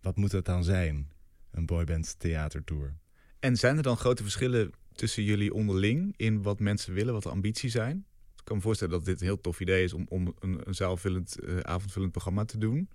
wat 0.02 0.16
moet 0.16 0.32
dat 0.32 0.46
dan 0.46 0.64
zijn? 0.64 1.12
Een 1.52 1.66
boyband 1.66 2.20
theatertour. 2.20 2.94
En 3.40 3.56
zijn 3.56 3.78
er 3.78 3.84
dan 3.84 3.98
grote 3.98 4.24
verschillen 4.24 4.72
tussen 4.94 5.24
jullie 5.24 5.54
onderling 5.54 6.14
in 6.18 6.42
wat 6.42 6.60
mensen 6.60 6.94
willen, 6.94 7.14
wat 7.14 7.24
de 7.24 7.30
ambities 7.30 7.72
zijn? 7.72 8.06
Ik 8.36 8.44
kan 8.44 8.56
me 8.56 8.62
voorstellen 8.62 8.94
dat 8.94 9.06
dit 9.06 9.20
een 9.20 9.26
heel 9.26 9.42
tof 9.42 9.60
idee 9.60 9.84
is 9.84 9.94
om, 9.94 10.06
om 10.10 10.34
een, 10.40 10.68
een 10.68 10.76
zaalvullend, 10.76 11.40
eh, 11.40 11.58
avondvullend 11.58 12.12
programma 12.12 12.46
te 12.46 12.58
doen. 12.58 12.90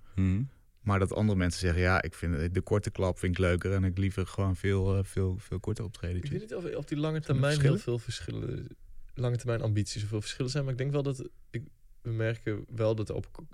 Maar 0.89 0.99
dat 0.99 1.12
andere 1.12 1.39
mensen 1.39 1.61
zeggen, 1.61 1.80
ja, 1.80 2.03
ik 2.03 2.14
vind 2.14 2.55
de 2.55 2.61
korte 2.61 2.91
klap 2.91 3.18
vind 3.18 3.32
ik 3.32 3.39
leuker 3.39 3.72
en 3.72 3.84
ik 3.84 3.99
liever 3.99 4.26
gewoon 4.26 4.57
veel, 4.57 4.97
eh, 4.97 5.05
veel, 5.05 5.36
veel 5.39 5.61
korte 5.61 5.82
Ik 5.82 5.86
optredens. 5.86 6.30
weet 6.30 6.41
niet 6.41 6.55
of 6.55 6.64
op 6.74 6.89
die 6.89 6.99
lange 6.99 7.16
er 7.16 7.24
termijn 7.24 7.61
heel 7.61 7.78
veel 7.78 7.99
verschillen, 7.99 8.68
lange 9.14 9.36
termijn 9.36 9.61
ambities 9.61 10.05
veel 10.05 10.20
verschillen 10.20 10.51
zijn. 10.51 10.64
Maar 10.64 10.72
ik 10.72 10.78
denk 10.78 10.93
wel 10.93 11.03
dat 11.03 11.28
ik, 11.51 11.62
we 12.03 12.11
merken 12.11 12.64
wel 12.74 12.95
dat 12.95 13.09
er 13.09 13.14
op 13.14 13.45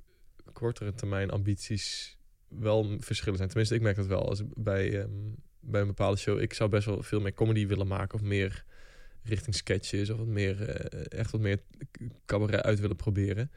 kortere 0.53 0.95
termijn 0.95 1.30
ambities 1.30 2.18
wel 2.49 2.97
verschillen 3.01 3.37
zijn. 3.37 3.49
Tenminste, 3.49 3.74
ik 3.74 3.82
merk 3.82 3.97
dat 3.97 4.07
wel. 4.07 4.28
Als 4.28 4.41
ik 4.41 4.47
bij, 4.55 5.01
ehm, 5.01 5.11
bij 5.61 5.80
een 5.80 5.87
bepaalde 5.87 6.18
show, 6.18 6.41
ik 6.41 6.55
zou 6.55 6.70
best 6.70 6.87
wel 6.87 7.03
veel 7.03 7.20
meer 7.20 7.35
comedy 7.35 7.66
willen 7.66 7.87
maken 7.87 8.18
of 8.18 8.24
meer 8.24 8.64
richting 9.22 9.55
sketches 9.55 10.11
of 10.11 10.18
wat 10.18 10.26
meer, 10.26 10.68
eh, 10.68 11.18
echt 11.18 11.30
wat 11.30 11.41
meer 11.41 11.61
cabaret 12.26 12.62
uit 12.62 12.80
willen 12.80 12.97
proberen. 12.97 13.51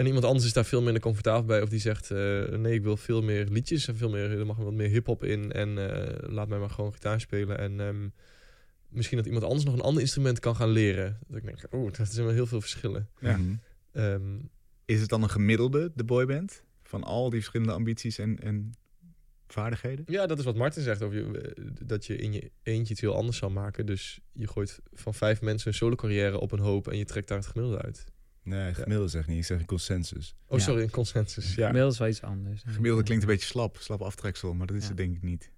En 0.00 0.06
iemand 0.06 0.24
anders 0.24 0.44
is 0.44 0.52
daar 0.52 0.64
veel 0.64 0.82
minder 0.82 1.02
comfortabel 1.02 1.44
bij. 1.44 1.62
Of 1.62 1.68
die 1.68 1.80
zegt, 1.80 2.10
eh, 2.10 2.18
nee, 2.48 2.74
ik 2.74 2.82
wil 2.82 2.96
veel 2.96 3.22
meer 3.22 3.46
liedjes 3.46 3.88
en 3.88 3.96
veel 3.96 4.10
meer, 4.10 4.38
er 4.38 4.46
mag 4.46 4.56
wat 4.56 4.72
meer 4.72 4.88
hip-hop 4.88 5.24
in. 5.24 5.52
En 5.52 5.78
eh, 5.78 6.30
laat 6.30 6.48
mij 6.48 6.58
maar 6.58 6.70
gewoon 6.70 6.92
gitaar 6.92 7.20
spelen. 7.20 7.58
En 7.58 7.80
ehm, 7.80 8.08
misschien 8.88 9.16
dat 9.16 9.26
iemand 9.26 9.44
anders 9.44 9.64
nog 9.64 9.74
een 9.74 9.80
ander 9.80 10.02
instrument 10.02 10.38
kan 10.38 10.56
gaan 10.56 10.68
leren. 10.68 11.18
Dat 11.28 11.36
ik 11.36 11.44
denk, 11.44 11.58
oeh, 11.72 11.92
dat 11.92 12.12
zijn 12.12 12.26
wel 12.26 12.34
heel 12.34 12.46
veel 12.46 12.60
verschillen. 12.60 13.08
Ja. 13.18 13.36
Mhm. 13.36 13.54
Ehm, 13.92 14.38
Is 14.84 15.00
het 15.00 15.08
dan 15.08 15.22
een 15.22 15.30
gemiddelde, 15.30 15.92
de 15.94 16.04
boyband? 16.04 16.64
Van 16.82 17.04
al 17.04 17.30
die 17.30 17.38
verschillende 17.38 17.72
ambities 17.72 18.18
en, 18.18 18.40
en 18.42 18.72
vaardigheden? 19.48 20.04
ja, 20.08 20.26
dat 20.26 20.38
is 20.38 20.44
wat 20.44 20.56
Martin 20.56 20.82
zegt 20.82 21.02
over 21.02 21.16
je, 21.16 21.40
eh, 21.40 21.64
dat 21.84 22.06
je 22.06 22.16
in 22.16 22.32
je 22.32 22.50
eentje 22.62 22.92
iets 22.92 23.00
heel 23.00 23.14
anders 23.14 23.36
zou 23.36 23.52
maken. 23.52 23.86
Dus 23.86 24.20
je 24.32 24.46
gooit 24.46 24.80
van 24.92 25.14
vijf 25.14 25.40
mensen 25.40 25.68
een 25.68 25.74
solo 25.74 25.94
carrière 25.94 26.40
op 26.40 26.52
een 26.52 26.58
hoop 26.58 26.88
en 26.88 26.98
je 26.98 27.04
trekt 27.04 27.28
daar 27.28 27.38
het 27.38 27.46
gemiddelde 27.46 27.82
uit. 27.82 28.04
Nee, 28.42 28.74
gemiddelde 28.74 29.08
zeg 29.10 29.22
ik 29.22 29.28
niet. 29.28 29.38
Ik 29.38 29.44
zeg 29.44 29.58
een 29.58 29.66
consensus. 29.66 30.34
Oh, 30.46 30.58
Ja. 30.58 30.64
sorry, 30.64 30.82
een 30.82 30.90
consensus. 30.90 31.54
Ja. 31.54 31.66
Gemiddeld 31.66 31.92
is 31.92 31.98
wel 31.98 32.08
iets 32.08 32.22
anders. 32.22 32.62
Gemiddelde 32.66 33.02
klinkt 33.04 33.24
een 33.24 33.30
beetje 33.30 33.46
slap, 33.46 33.76
slap 33.80 34.00
aftreksel, 34.02 34.54
maar 34.54 34.66
dat 34.66 34.76
is 34.76 34.82
Ja. 34.82 34.88
het 34.88 34.96
denk 34.96 35.16
ik 35.16 35.22
niet. 35.22 35.50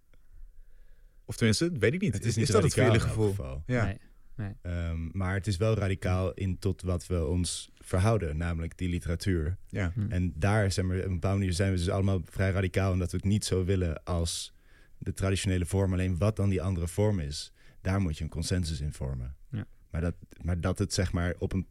Of 1.25 1.37
tenminste, 1.37 1.71
dat 1.71 1.81
weet 1.81 1.93
ik 1.95 2.01
niet. 2.01 2.15
Het 2.15 2.25
is 2.25 2.37
niet 2.37 2.53
dat 2.53 2.63
het 2.63 2.73
voor 2.75 2.83
radicaal 2.83 3.01
jullie 3.01 3.17
in 3.17 3.23
elk 3.27 3.35
gevoel? 3.35 3.47
geval. 3.47 3.63
Ja. 3.67 3.95
Nee. 4.37 4.55
Ehm, 4.63 5.09
maar 5.19 5.35
het 5.35 5.47
is 5.47 5.57
wel 5.57 5.75
radicaal 5.75 6.33
in 6.33 6.59
tot 6.59 6.83
wat 6.83 7.07
we 7.07 7.27
ons 7.27 7.71
verhouden, 7.81 8.37
namelijk 8.37 8.79
die 8.79 8.89
literatuur. 8.89 9.57
ja. 9.69 9.91
Hm. 9.95 10.11
En 10.13 10.33
daar 10.37 10.73
zeg 10.73 10.85
maar, 10.85 10.97
op 10.99 11.05
een 11.05 11.13
bepaalde 11.13 11.39
manier 11.39 11.53
zijn 11.53 11.71
we 11.73 11.77
dus 11.77 11.89
allemaal 11.89 12.21
vrij 12.25 12.51
radicaal... 12.51 12.93
omdat 12.93 13.11
we 13.11 13.17
het 13.17 13.27
niet 13.27 13.45
zo 13.45 13.65
willen 13.65 14.05
als 14.05 14.53
de 14.99 15.13
traditionele 15.13 15.67
vorm. 15.67 15.93
Alleen 15.93 16.19
wat 16.19 16.37
dan 16.37 16.49
die 16.49 16.63
andere 16.63 16.89
vorm 16.89 17.21
is, 17.21 17.53
daar 17.81 18.01
moet 18.01 18.19
je 18.19 18.25
een 18.25 18.31
consensus 18.31 18.81
in 18.81 18.93
vormen. 18.93 19.35
Ja. 19.51 19.67
Maar, 19.91 20.01
dat, 20.01 20.15
maar 20.43 20.61
dat 20.61 20.79
het 20.79 20.93
zeg 20.93 21.13
maar 21.13 21.35
op 21.39 21.53
een 21.53 21.67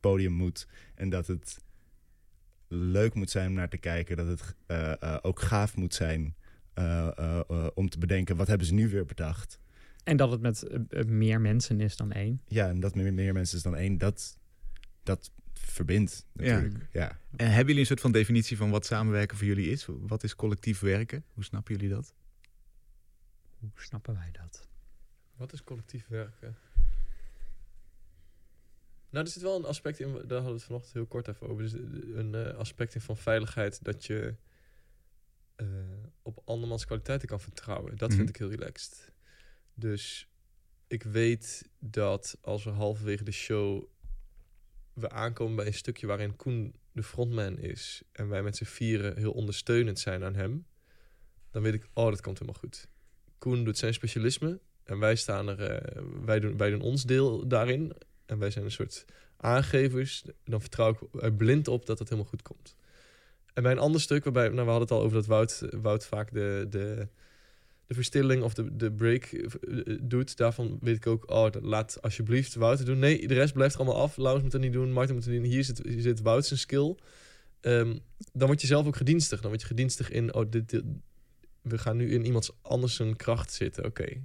podium 0.00 0.32
moet 0.32 0.68
en 0.94 1.08
dat 1.08 1.26
het 1.26 1.62
leuk 2.68 3.14
moet 3.14 3.30
zijn 3.30 3.48
om 3.48 3.54
naar 3.54 3.68
te 3.68 3.78
kijken... 3.78 4.16
dat 4.16 4.26
het 4.26 4.54
eh, 4.66 5.02
eh, 5.02 5.18
ook 5.22 5.40
gaaf 5.40 5.76
moet 5.76 5.94
zijn 5.94 6.36
eh, 6.78 7.18
eh, 7.18 7.40
eh, 7.48 7.66
om 7.74 7.88
te 7.88 7.98
bedenken... 7.98 8.36
wat 8.36 8.46
hebben 8.46 8.66
ze 8.66 8.74
nu 8.74 8.88
weer 8.88 9.04
bedacht? 9.04 9.60
En 10.04 10.16
dat 10.16 10.30
het 10.30 10.40
met 10.40 10.66
meer 11.06 11.40
mensen 11.40 11.80
is 11.80 11.96
dan 11.96 12.12
één. 12.12 12.42
Ja, 12.46 12.68
en 12.68 12.80
dat 12.80 12.94
meer, 12.94 13.12
meer 13.14 13.32
mensen 13.32 13.56
is 13.56 13.62
dan 13.62 13.76
één, 13.76 13.98
dat, 13.98 14.38
dat 15.02 15.30
verbindt 15.52 16.26
natuurlijk. 16.32 16.88
Ja. 16.92 17.18
En 17.36 17.46
hebben 17.46 17.66
jullie 17.66 17.80
een 17.80 17.86
soort 17.86 18.00
van 18.00 18.12
definitie 18.12 18.56
van 18.56 18.70
wat 18.70 18.86
samenwerken 18.86 19.36
voor 19.36 19.46
jullie 19.46 19.70
is? 19.70 19.86
Wat 19.88 20.24
is 20.24 20.34
collectief 20.34 20.80
werken? 20.80 21.24
Hoe 21.32 21.44
snappen 21.44 21.74
jullie 21.74 21.90
dat? 21.90 22.14
Hoe 23.58 23.70
snappen 23.74 24.14
wij 24.14 24.30
dat? 24.32 24.68
Wat 25.36 25.52
is 25.52 25.64
collectief 25.64 26.06
werken? 26.08 26.56
Nou, 29.10 29.24
er 29.24 29.30
zit 29.30 29.42
wel 29.42 29.56
een 29.56 29.64
aspect 29.64 30.00
in, 30.00 30.12
daar 30.12 30.18
hadden 30.20 30.44
we 30.44 30.50
het 30.52 30.62
vanochtend 30.62 30.92
heel 30.94 31.06
kort 31.06 31.28
even 31.28 31.48
over. 31.48 31.62
Dus 31.62 31.72
een 31.72 32.34
eh, 32.34 32.54
aspect 32.56 32.94
in 32.94 33.00
van 33.00 33.16
veiligheid 33.16 33.84
dat 33.84 34.04
je 34.04 34.34
eh, 35.56 35.66
op 36.22 36.42
andermans 36.44 36.84
kwaliteiten 36.84 37.28
kan 37.28 37.40
vertrouwen. 37.40 37.96
Dat 37.96 38.08
Mhm. 38.08 38.16
vind 38.18 38.28
ik 38.28 38.36
heel 38.36 38.50
relaxed. 38.50 39.12
Dus 39.74 40.28
ik 40.86 41.02
weet 41.02 41.68
dat 41.78 42.38
als 42.40 42.64
we 42.64 42.70
halverwege 42.70 43.24
de 43.24 43.30
show 43.32 43.84
we 44.92 45.10
aankomen 45.10 45.56
bij 45.56 45.66
een 45.66 45.74
stukje 45.74 46.06
waarin 46.06 46.36
Koen 46.36 46.74
de 46.92 47.02
frontman 47.02 47.58
is 47.58 48.02
en 48.12 48.28
wij 48.28 48.42
met 48.42 48.56
z'n 48.56 48.64
vieren 48.64 49.16
heel 49.16 49.32
ondersteunend 49.32 49.98
zijn 49.98 50.24
aan 50.24 50.34
hem, 50.34 50.66
dan 51.50 51.62
weet 51.62 51.74
ik, 51.74 51.88
oh, 51.92 52.08
dat 52.08 52.20
komt 52.20 52.38
helemaal 52.38 52.60
goed. 52.60 52.88
Koen 53.38 53.64
doet 53.64 53.78
zijn 53.78 53.94
specialisme 53.94 54.60
en 54.84 54.98
wij 54.98 55.16
staan 55.16 55.48
er, 55.48 55.60
eh, 55.62 56.02
wij, 56.24 56.40
doen, 56.40 56.56
wij 56.56 56.70
doen 56.70 56.80
ons 56.80 57.04
deel 57.04 57.48
daarin 57.48 57.92
en 58.28 58.38
wij 58.38 58.50
zijn 58.50 58.64
een 58.64 58.70
soort 58.70 59.04
aangevers. 59.36 60.24
Dan 60.44 60.60
vertrouw 60.60 60.90
ik 60.90 61.22
er 61.22 61.32
blind 61.32 61.68
op 61.68 61.86
dat 61.86 61.98
het 61.98 62.08
helemaal 62.08 62.30
goed 62.30 62.42
komt. 62.42 62.76
En 63.54 63.62
bij 63.62 63.72
een 63.72 63.78
ander 63.78 64.00
stuk, 64.00 64.24
waarbij, 64.24 64.48
nou, 64.48 64.64
we 64.64 64.70
hadden 64.70 64.80
het 64.80 64.90
al 64.90 65.02
over 65.02 65.16
dat 65.16 65.26
Wout, 65.26 65.62
Wout 65.70 66.06
vaak 66.06 66.32
de, 66.32 66.66
de, 66.70 67.08
de 67.86 67.94
verstilling 67.94 68.42
of 68.42 68.54
de, 68.54 68.76
de 68.76 68.92
break 68.92 69.24
eh, 69.24 69.96
doet. 70.00 70.36
Daarvan 70.36 70.78
weet 70.80 70.96
ik 70.96 71.06
ook, 71.06 71.30
oh, 71.30 71.50
dat 71.50 71.62
laat 71.62 72.02
alsjeblieft 72.02 72.54
Wout 72.54 72.78
het 72.78 72.86
doen. 72.86 72.98
Nee, 72.98 73.28
de 73.28 73.34
rest 73.34 73.52
blijft 73.52 73.74
er 73.74 73.80
allemaal 73.80 74.02
af. 74.02 74.16
Laurens 74.16 74.42
moet 74.42 74.52
het 74.52 74.62
niet 74.62 74.72
doen, 74.72 74.92
Martin 74.92 75.14
moet 75.14 75.24
het 75.24 75.32
niet 75.32 75.42
doen. 75.42 75.50
Hier 75.50 75.64
zit, 75.64 75.80
zit 75.84 76.20
Wout 76.20 76.46
zijn 76.46 76.58
skill. 76.58 76.94
Ehm, 77.60 77.96
dan 78.32 78.46
word 78.46 78.60
je 78.60 78.66
zelf 78.66 78.86
ook 78.86 78.96
gedienstig. 78.96 79.40
Dan 79.40 79.50
word 79.50 79.60
je 79.62 79.66
gedienstig 79.66 80.10
in, 80.10 80.34
oh, 80.34 80.50
dit, 80.50 80.70
dit- 80.70 80.84
we 81.62 81.78
gaan 81.78 81.96
nu 81.96 82.12
in 82.12 82.24
iemands 82.24 82.50
anders 82.62 82.94
zijn 82.94 83.16
kracht 83.16 83.52
zitten. 83.52 83.84
Oké. 83.84 84.20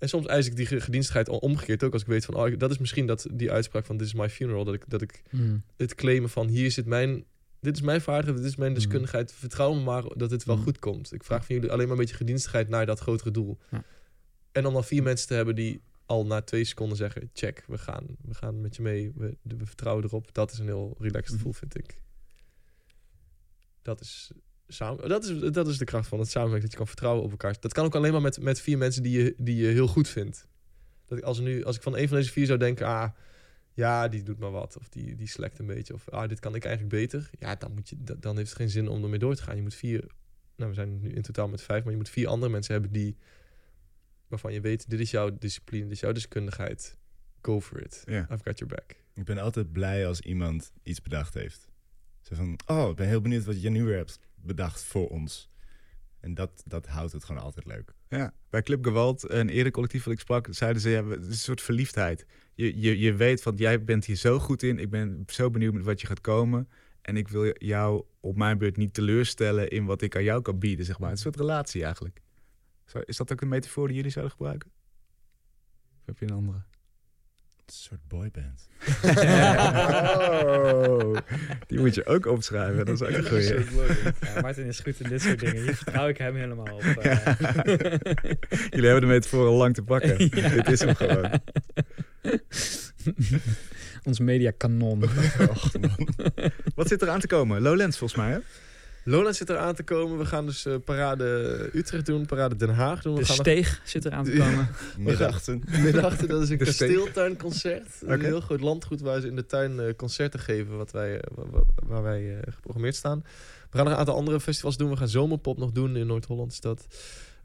En 0.00 0.08
soms 0.08 0.26
eis 0.26 0.46
ik 0.46 0.56
die 0.56 0.66
ge- 0.66 0.80
gedienstigheid 0.80 1.28
al 1.28 1.38
omgekeerd 1.38 1.82
ook 1.84 1.92
als 1.92 2.02
ik 2.02 2.08
weet 2.08 2.24
van, 2.24 2.34
oh, 2.34 2.58
dat 2.58 2.70
is 2.70 2.78
misschien 2.78 3.06
dat 3.06 3.26
die 3.32 3.50
uitspraak 3.52 3.86
van, 3.86 3.96
this 3.96 4.06
is 4.06 4.14
my 4.14 4.30
funeral, 4.30 4.64
dat 4.64 4.74
ik, 4.74 4.84
dat 4.88 5.02
ik 5.02 5.22
Hm. 5.30 5.58
het 5.76 5.94
claimen 5.94 6.30
van, 6.30 6.48
hier 6.48 6.70
zit 6.70 6.86
mijn, 6.86 7.24
dit 7.60 7.76
is 7.76 7.82
mijn 7.82 8.00
vaardigheid, 8.00 8.36
dit 8.42 8.46
is 8.50 8.56
mijn 8.56 8.70
Mhm. 8.72 8.80
deskundigheid, 8.80 9.32
vertrouw 9.32 9.72
me 9.74 9.80
maar 9.82 10.02
dat 10.16 10.30
het 10.30 10.44
wel 10.44 10.54
Mhm. 10.56 10.64
goed 10.64 10.78
komt. 10.78 11.12
Ik 11.12 11.24
vraag 11.24 11.44
van 11.46 11.54
jullie 11.54 11.70
alleen 11.70 11.84
maar 11.88 11.94
een 11.96 12.00
beetje 12.02 12.16
gedienstigheid 12.16 12.68
naar 12.68 12.86
dat 12.86 12.98
grotere 13.00 13.30
doel. 13.30 13.58
Ja. 13.70 13.84
En 14.52 14.66
om 14.66 14.72
dan 14.72 14.84
vier 14.84 15.02
mensen 15.02 15.28
te 15.28 15.34
hebben 15.34 15.54
die 15.54 15.80
al 16.06 16.26
na 16.26 16.40
twee 16.42 16.64
seconden 16.64 16.96
zeggen, 16.96 17.30
check, 17.32 17.64
we 17.66 17.78
gaan, 17.78 18.06
we 18.22 18.34
gaan 18.34 18.60
met 18.60 18.76
je 18.76 18.82
mee, 18.82 19.12
we, 19.14 19.36
we 19.42 19.66
vertrouwen 19.66 20.04
erop. 20.04 20.34
Dat 20.34 20.52
is 20.52 20.58
een 20.58 20.64
heel 20.66 20.96
relaxed 20.98 21.34
gevoel, 21.36 21.52
vind 21.52 21.78
ik. 21.78 22.00
Dat 23.82 24.00
is, 24.00 24.30
samen, 24.72 25.08
dat, 25.08 25.24
is, 25.24 25.52
dat 25.52 25.68
is 25.68 25.78
de 25.78 25.84
kracht 25.84 26.08
van 26.08 26.18
het 26.18 26.28
samenwerken, 26.28 26.62
dat 26.62 26.70
je 26.72 26.76
kan 26.76 26.86
vertrouwen 26.86 27.22
op 27.24 27.30
elkaar. 27.30 27.56
Dat 27.60 27.72
kan 27.72 27.84
ook 27.84 27.94
alleen 27.94 28.12
maar 28.12 28.20
met, 28.20 28.40
met 28.40 28.60
vier 28.60 28.78
mensen 28.78 29.02
die 29.02 29.22
je, 29.22 29.34
die 29.36 29.56
je 29.56 29.66
heel 29.66 29.86
goed 29.86 30.08
vindt. 30.08 30.48
Dat 31.06 31.22
als, 31.22 31.38
nu, 31.38 31.64
als 31.64 31.76
ik 31.76 31.82
van 31.82 31.96
een 31.96 32.08
van 32.08 32.16
deze 32.16 32.32
vier 32.32 32.46
zou 32.46 32.58
denken, 32.58 32.86
ah, 32.86 33.10
ja, 33.72 34.08
die 34.08 34.22
doet 34.22 34.38
maar 34.38 34.50
wat. 34.50 34.76
Of 34.76 34.88
die, 34.88 35.14
die 35.14 35.28
slekt 35.28 35.58
een 35.58 35.66
beetje. 35.66 35.94
Of 35.94 36.08
ah, 36.08 36.28
dit 36.28 36.40
kan 36.40 36.54
ik 36.54 36.64
eigenlijk 36.64 36.94
beter. 36.94 37.30
Ja, 37.38 37.54
dan, 37.54 37.72
moet 37.72 37.88
je, 37.88 37.96
da- 37.98 38.14
dan 38.20 38.36
heeft 38.36 38.48
het 38.48 38.58
geen 38.58 38.70
zin 38.70 38.88
om 38.88 39.02
ermee 39.02 39.18
door 39.18 39.34
te 39.34 39.42
gaan. 39.42 39.56
Je 39.56 39.62
moet 39.62 39.74
vier, 39.74 40.04
nou 40.56 40.70
we 40.70 40.74
zijn 40.76 41.00
nu 41.00 41.10
in 41.10 41.22
totaal 41.22 41.48
met 41.48 41.62
vijf, 41.62 41.82
maar 41.82 41.92
je 41.92 41.98
moet 41.98 42.08
vier 42.08 42.28
andere 42.28 42.52
mensen 42.52 42.72
hebben 42.72 42.92
die, 42.92 43.16
waarvan 44.28 44.52
je 44.52 44.60
weet, 44.60 44.90
dit 44.90 45.00
is 45.00 45.10
jouw 45.10 45.38
discipline, 45.38 45.82
dit 45.82 45.92
is 45.92 46.00
jouw 46.00 46.12
deskundigheid. 46.12 46.96
Go 47.42 47.60
for 47.60 47.80
it. 47.82 48.04
I've 48.06 48.42
got 48.44 48.58
your 48.58 48.74
back. 48.74 48.96
Ik 49.14 49.24
ben 49.24 49.38
altijd 49.38 49.72
blij 49.72 50.06
als 50.06 50.20
iemand 50.20 50.72
iets 50.82 51.02
bedacht 51.02 51.34
heeft. 51.34 51.68
Zo 52.20 52.34
van, 52.34 52.58
oh, 52.66 52.90
ik 52.90 52.96
ben 52.96 53.06
heel 53.06 53.20
benieuwd 53.20 53.44
wat 53.44 53.62
je 53.62 53.70
nu 53.70 53.84
weer 53.84 53.96
hebt 53.96 54.18
bedacht 54.42 54.82
voor 54.82 55.08
ons. 55.08 55.50
En 56.20 56.34
dat, 56.34 56.62
dat 56.66 56.86
houdt 56.86 57.12
het 57.12 57.24
gewoon 57.24 57.42
altijd 57.42 57.66
leuk. 57.66 57.92
Ja, 58.08 58.32
bij 58.50 58.62
Club 58.62 58.84
Gewalt, 58.84 59.30
een 59.30 59.48
eerder 59.48 59.72
collectief 59.72 60.04
wat 60.04 60.14
ik 60.14 60.20
sprak, 60.20 60.46
zeiden 60.50 60.82
ze, 60.82 60.90
ja, 60.90 61.04
het 61.04 61.22
is 61.22 61.28
een 61.28 61.34
soort 61.34 61.60
verliefdheid. 61.60 62.26
Je, 62.54 62.80
je, 62.80 62.98
je 62.98 63.14
weet 63.14 63.42
van, 63.42 63.56
jij 63.56 63.84
bent 63.84 64.04
hier 64.04 64.16
zo 64.16 64.38
goed 64.38 64.62
in, 64.62 64.78
ik 64.78 64.90
ben 64.90 65.24
zo 65.26 65.50
benieuwd 65.50 65.74
met 65.74 65.84
wat 65.84 66.00
je 66.00 66.06
gaat 66.06 66.20
komen. 66.20 66.68
En 67.02 67.16
ik 67.16 67.28
wil 67.28 67.54
jou 67.58 68.04
op 68.20 68.36
mijn 68.36 68.58
beurt 68.58 68.76
niet 68.76 68.94
teleurstellen 68.94 69.70
in 69.70 69.84
wat 69.84 70.02
ik 70.02 70.16
aan 70.16 70.22
jou 70.22 70.42
kan 70.42 70.58
bieden, 70.58 70.86
zeg 70.86 70.98
maar. 70.98 71.10
Een 71.10 71.16
soort 71.16 71.36
relatie 71.36 71.84
eigenlijk. 71.84 72.20
Is 73.04 73.16
dat 73.16 73.32
ook 73.32 73.40
een 73.40 73.48
metafoor 73.48 73.86
die 73.86 73.96
jullie 73.96 74.10
zouden 74.10 74.34
gebruiken? 74.36 74.70
Of 76.00 76.06
heb 76.06 76.18
je 76.18 76.24
een 76.24 76.32
andere? 76.32 76.62
Soort 77.72 78.00
boyband. 78.08 78.68
Oh, 79.02 79.16
die 81.66 81.78
moet 81.78 81.94
je 81.94 82.06
ook 82.06 82.26
opschrijven, 82.26 82.86
dat 82.86 83.00
is 83.00 83.08
ook 83.08 83.16
een 83.16 83.26
goeie. 83.26 83.54
Ja, 84.34 84.40
Martin 84.40 84.66
is 84.66 84.80
goed 84.80 85.00
in 85.00 85.08
dit 85.08 85.22
soort 85.22 85.40
dingen. 85.40 85.62
Hier 85.62 85.76
vertrouw 85.76 86.08
ik 86.08 86.18
hem 86.18 86.34
helemaal 86.36 86.74
op. 86.74 86.82
eh. 86.82 87.04
Ja. 87.04 87.36
Jullie 88.70 88.84
hebben 88.90 89.00
de 89.00 89.06
metafoor 89.06 89.46
al 89.46 89.54
lang 89.56 89.74
te 89.74 89.82
pakken. 89.82 90.16
Ja. 90.40 90.48
Dit 90.48 90.68
is 90.70 90.80
hem 90.80 90.94
gewoon. 90.94 91.30
Ons 94.02 94.18
mediakanon. 94.18 95.00
Wat 96.74 96.88
zit 96.88 97.02
er 97.02 97.08
aan 97.08 97.20
te 97.20 97.26
komen? 97.26 97.60
Lowlands 97.62 97.98
volgens 97.98 98.20
mij, 98.20 98.30
hè? 98.30 98.38
Lowlands 99.04 99.38
zit 99.38 99.48
er 99.48 99.58
aan 99.58 99.74
te 99.74 99.82
komen. 99.82 100.18
We 100.18 100.24
gaan 100.24 100.46
dus 100.46 100.66
uh, 100.66 100.74
Parade 100.84 101.70
Utrecht 101.72 102.06
doen, 102.06 102.26
Parade 102.26 102.56
Den 102.56 102.74
Haag 102.74 103.02
doen. 103.02 103.14
We 103.14 103.20
de 103.20 103.26
gaan 103.26 103.36
Steeg 103.36 103.78
nog... 103.78 103.88
zit 103.88 104.04
er 104.04 104.12
aan 104.12 104.24
te 104.24 104.36
komen. 104.36 104.68
Middachten. 104.98 105.62
Middachten, 105.82 106.28
dat 106.28 106.42
is 106.42 106.50
een 106.50 106.58
kasteeltuinconcert. 106.58 107.88
Okay. 108.02 108.14
Een 108.14 108.24
heel 108.24 108.40
groot 108.40 108.60
landgoed 108.60 109.00
waar 109.00 109.20
ze 109.20 109.26
in 109.26 109.36
de 109.36 109.46
tuin 109.46 109.72
uh, 109.76 109.94
concerten 109.96 110.40
geven 110.40 110.76
wat 110.76 110.90
wij, 110.90 111.14
uh, 111.14 111.44
waar 111.86 112.02
wij 112.02 112.38
geprogrammeerd 112.48 112.94
staan. 112.94 113.24
We 113.70 113.76
gaan 113.76 113.84
nog 113.84 113.92
een 113.92 114.00
aantal 114.00 114.16
andere 114.16 114.40
festivals 114.40 114.76
doen. 114.76 114.90
We 114.90 114.96
gaan 114.96 115.08
Zomerpop 115.08 115.58
nog 115.58 115.72
doen 115.72 115.96
in 115.96 116.06
Noord-Holland 116.06 116.52
is 116.52 116.60
dat. 116.60 116.86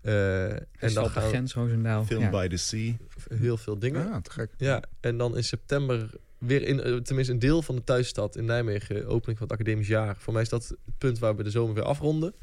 en 0.01 0.93
dan 0.93 1.10
gaan 1.10 1.24
Grens, 1.24 1.53
Roosendaal. 1.53 2.06
Film 2.06 2.22
ja. 2.22 2.30
by 2.30 2.47
the 2.47 2.58
Sea. 2.58 2.93
Heel 3.34 3.58
veel 3.58 3.80
dingen. 3.80 4.12
Ah, 4.12 4.22
te 4.22 4.32
gek. 4.32 4.49
Ja, 4.58 4.84
en 4.99 5.18
dan 5.18 5.38
in 5.38 5.43
september 5.43 6.10
weer 6.46 6.62
in, 6.62 6.88
uh, 6.88 6.98
tenminste 6.98 7.34
een 7.34 7.39
deel 7.39 7.62
van 7.62 7.76
de 7.76 7.84
thuisstad 7.84 8.36
in 8.36 8.46
Nijmegen, 8.46 9.08
opening 9.08 9.38
van 9.38 9.48
het 9.48 9.52
academisch 9.52 9.88
jaar. 9.88 10.16
Voor 10.18 10.34
mij 10.34 10.41
is 10.41 10.50
dat 10.50 10.68
het 10.68 10.78
punt 10.98 11.20
waar 11.20 11.36
we 11.36 11.43
de 11.43 11.50
zomer 11.50 11.76
weer 11.76 11.84
afronden. 11.84 12.34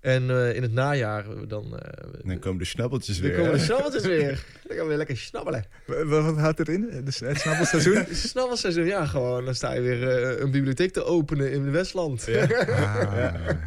En 0.00 0.22
uh, 0.22 0.54
in 0.54 0.62
het 0.62 0.72
najaar 0.72 1.24
dan... 1.48 1.64
Uh, 1.64 2.12
dan 2.24 2.38
komen 2.38 2.58
de 2.58 2.64
snabbeltjes 2.64 3.18
weer. 3.18 3.30
Dan 3.30 3.40
komen 3.40 3.58
de 3.58 3.64
snabbeltjes 3.64 4.06
weer. 4.06 4.44
Dan 4.66 4.76
gaan 4.76 4.82
we 4.82 4.88
weer 4.88 4.96
lekker 4.96 5.16
snabbelen. 5.16 5.64
Wat 6.04 6.36
houdt 6.36 6.58
het 6.58 6.68
in? 6.68 6.88
Het 6.90 7.38
snabbelseizoen? 7.38 7.96
het 8.08 8.16
snabbelseizoen, 8.16 8.84
ja. 8.84 9.06
Gewoon, 9.06 9.44
dan 9.44 9.54
sta 9.54 9.72
je 9.72 9.80
weer 9.80 10.32
uh, 10.32 10.40
een 10.40 10.50
bibliotheek 10.50 10.92
te 10.92 11.04
openen 11.04 11.52
in 11.52 11.70
Westland. 11.70 12.24
Ja. 12.26 12.46
Ah. 12.80 13.16
ja. 13.16 13.58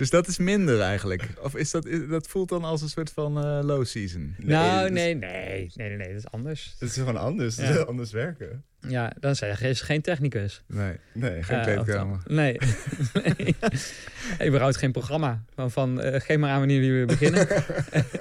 Dus 0.00 0.10
dat 0.10 0.26
is 0.26 0.38
minder 0.38 0.80
eigenlijk? 0.80 1.28
Of 1.42 1.56
is 1.56 1.70
dat, 1.70 1.86
is, 1.86 2.08
dat 2.08 2.26
voelt 2.26 2.48
dan 2.48 2.64
als 2.64 2.82
een 2.82 2.88
soort 2.88 3.12
van 3.12 3.38
uh, 3.38 3.60
low 3.62 3.84
season? 3.84 4.34
Nee, 4.38 4.48
nou, 4.48 4.90
nee, 4.90 5.14
nee, 5.14 5.70
nee, 5.74 5.88
nee, 5.88 5.96
nee, 5.96 6.08
dat 6.08 6.16
is 6.16 6.30
anders. 6.30 6.76
Het 6.78 6.88
is 6.88 6.94
gewoon 6.94 7.16
anders. 7.16 7.56
Ja. 7.56 7.76
Anders 7.92 8.12
werken. 8.12 8.64
Ja, 8.88 9.12
dan 9.20 9.36
zeg 9.36 9.60
je, 9.60 9.68
is 9.68 9.80
geen 9.80 10.00
technicus. 10.00 10.62
Nee, 10.66 10.96
nee 11.12 11.42
geen 11.42 11.58
uh, 11.58 11.62
kleedkamer. 11.62 12.20
Nee. 12.26 12.58
nee. 13.22 13.56
Überhaupt 14.48 14.76
geen 14.76 14.92
programma. 14.92 15.42
Van, 15.54 15.70
van 15.70 16.04
uh, 16.04 16.20
geef 16.20 16.38
maar 16.38 16.50
aan 16.50 16.58
wanneer 16.58 16.84
jullie 16.84 17.06
beginnen. 17.06 17.48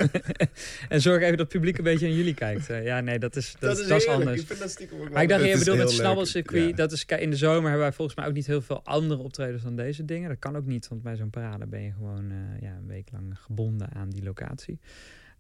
en 0.89 1.01
zorg 1.01 1.22
even 1.22 1.38
dat 1.38 1.39
het 1.39 1.47
publiek 1.47 1.78
een 1.78 1.84
beetje 1.84 2.05
aan 2.05 2.16
jullie 2.16 2.34
kijkt. 2.34 2.70
Uh, 2.70 2.84
ja, 2.84 2.99
nee, 2.99 3.20
dat 3.20 3.36
is, 3.36 3.51
dat, 3.51 3.70
dat 3.70 3.80
is, 3.80 3.88
dat 3.88 4.01
is 4.01 4.07
anders. 4.07 4.41
Ik 4.41 4.47
vind 4.47 4.60
dat 4.60 4.70
stiekem 4.70 5.01
ook 5.01 5.10
maar 5.10 5.24
ik 5.24 5.30
dacht, 5.30 5.43
je 5.43 5.57
bedoelt 5.57 5.78
het 5.78 5.91
snabbelcircuit. 5.91 6.70
Ja. 6.70 6.76
Dat 6.76 6.91
is, 6.91 7.05
in 7.05 7.30
de 7.30 7.38
zomer 7.38 7.70
hebben 7.70 7.88
wij 7.88 7.91
volgens 7.91 8.18
mij 8.18 8.28
ook 8.28 8.34
niet 8.34 8.47
heel 8.47 8.62
veel 8.62 8.84
andere 8.84 9.22
optredens 9.22 9.64
dan 9.64 9.76
deze 9.76 10.05
dingen. 10.05 10.30
Dat 10.30 10.39
kan 10.39 10.57
ook 10.57 10.66
niet, 10.66 10.88
want 10.88 11.01
bij 11.01 11.16
zo'n 11.16 11.30
parade 11.30 11.66
ben 11.66 11.82
je 11.82 11.91
gewoon 11.91 12.32
uh, 12.32 12.62
ja, 12.62 12.72
een 12.72 12.88
week 12.88 13.07
lang 13.12 13.39
gebonden 13.39 13.89
aan 13.93 14.10
die 14.10 14.24
locatie. 14.24 14.80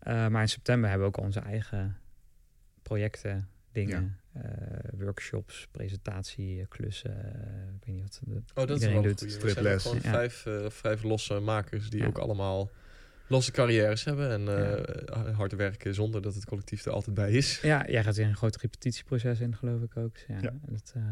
Uh, 0.07 0.27
maar 0.27 0.41
in 0.41 0.49
september 0.49 0.89
hebben 0.89 1.11
we 1.11 1.17
ook 1.17 1.25
onze 1.25 1.39
eigen 1.39 1.97
projecten, 2.81 3.47
dingen, 3.85 4.17
ja. 4.33 4.41
uh, 4.41 4.99
workshops, 4.99 5.67
presentatieklussen. 5.71 7.17
ik 7.79 7.85
weet 7.85 7.95
niet 7.95 8.03
wat 8.03 8.21
de, 8.23 8.61
oh, 8.61 8.67
dat 8.67 8.81
iedereen 8.81 9.03
is 9.03 9.15
doet. 9.15 9.31
Striples. 9.31 9.83
gewoon 9.83 9.99
ja. 10.03 10.11
vijf, 10.11 10.45
vijf 10.67 11.03
losse 11.03 11.39
makers 11.39 11.89
die 11.89 12.07
ook 12.07 12.17
allemaal 12.17 12.71
losse 13.29 13.51
carrières 13.51 14.03
hebben 14.03 14.29
en 14.29 14.41
uh, 14.41 15.37
hard 15.37 15.53
werken 15.53 15.93
zonder 15.93 16.21
dat 16.21 16.35
het 16.35 16.45
collectief 16.45 16.85
er 16.85 16.91
altijd 16.91 17.15
bij 17.15 17.31
is. 17.31 17.61
Ja, 17.61 17.85
jij 17.87 18.03
gaat 18.03 18.15
weer 18.15 18.25
een 18.25 18.35
groot 18.35 18.55
repetitieproces 18.55 19.39
in, 19.39 19.55
geloof 19.55 19.81
ik 19.81 19.97
ook. 19.97 20.17
Ja, 20.27 20.37
ja. 20.41 20.53
Dat, 20.65 20.93
uh, 20.97 21.03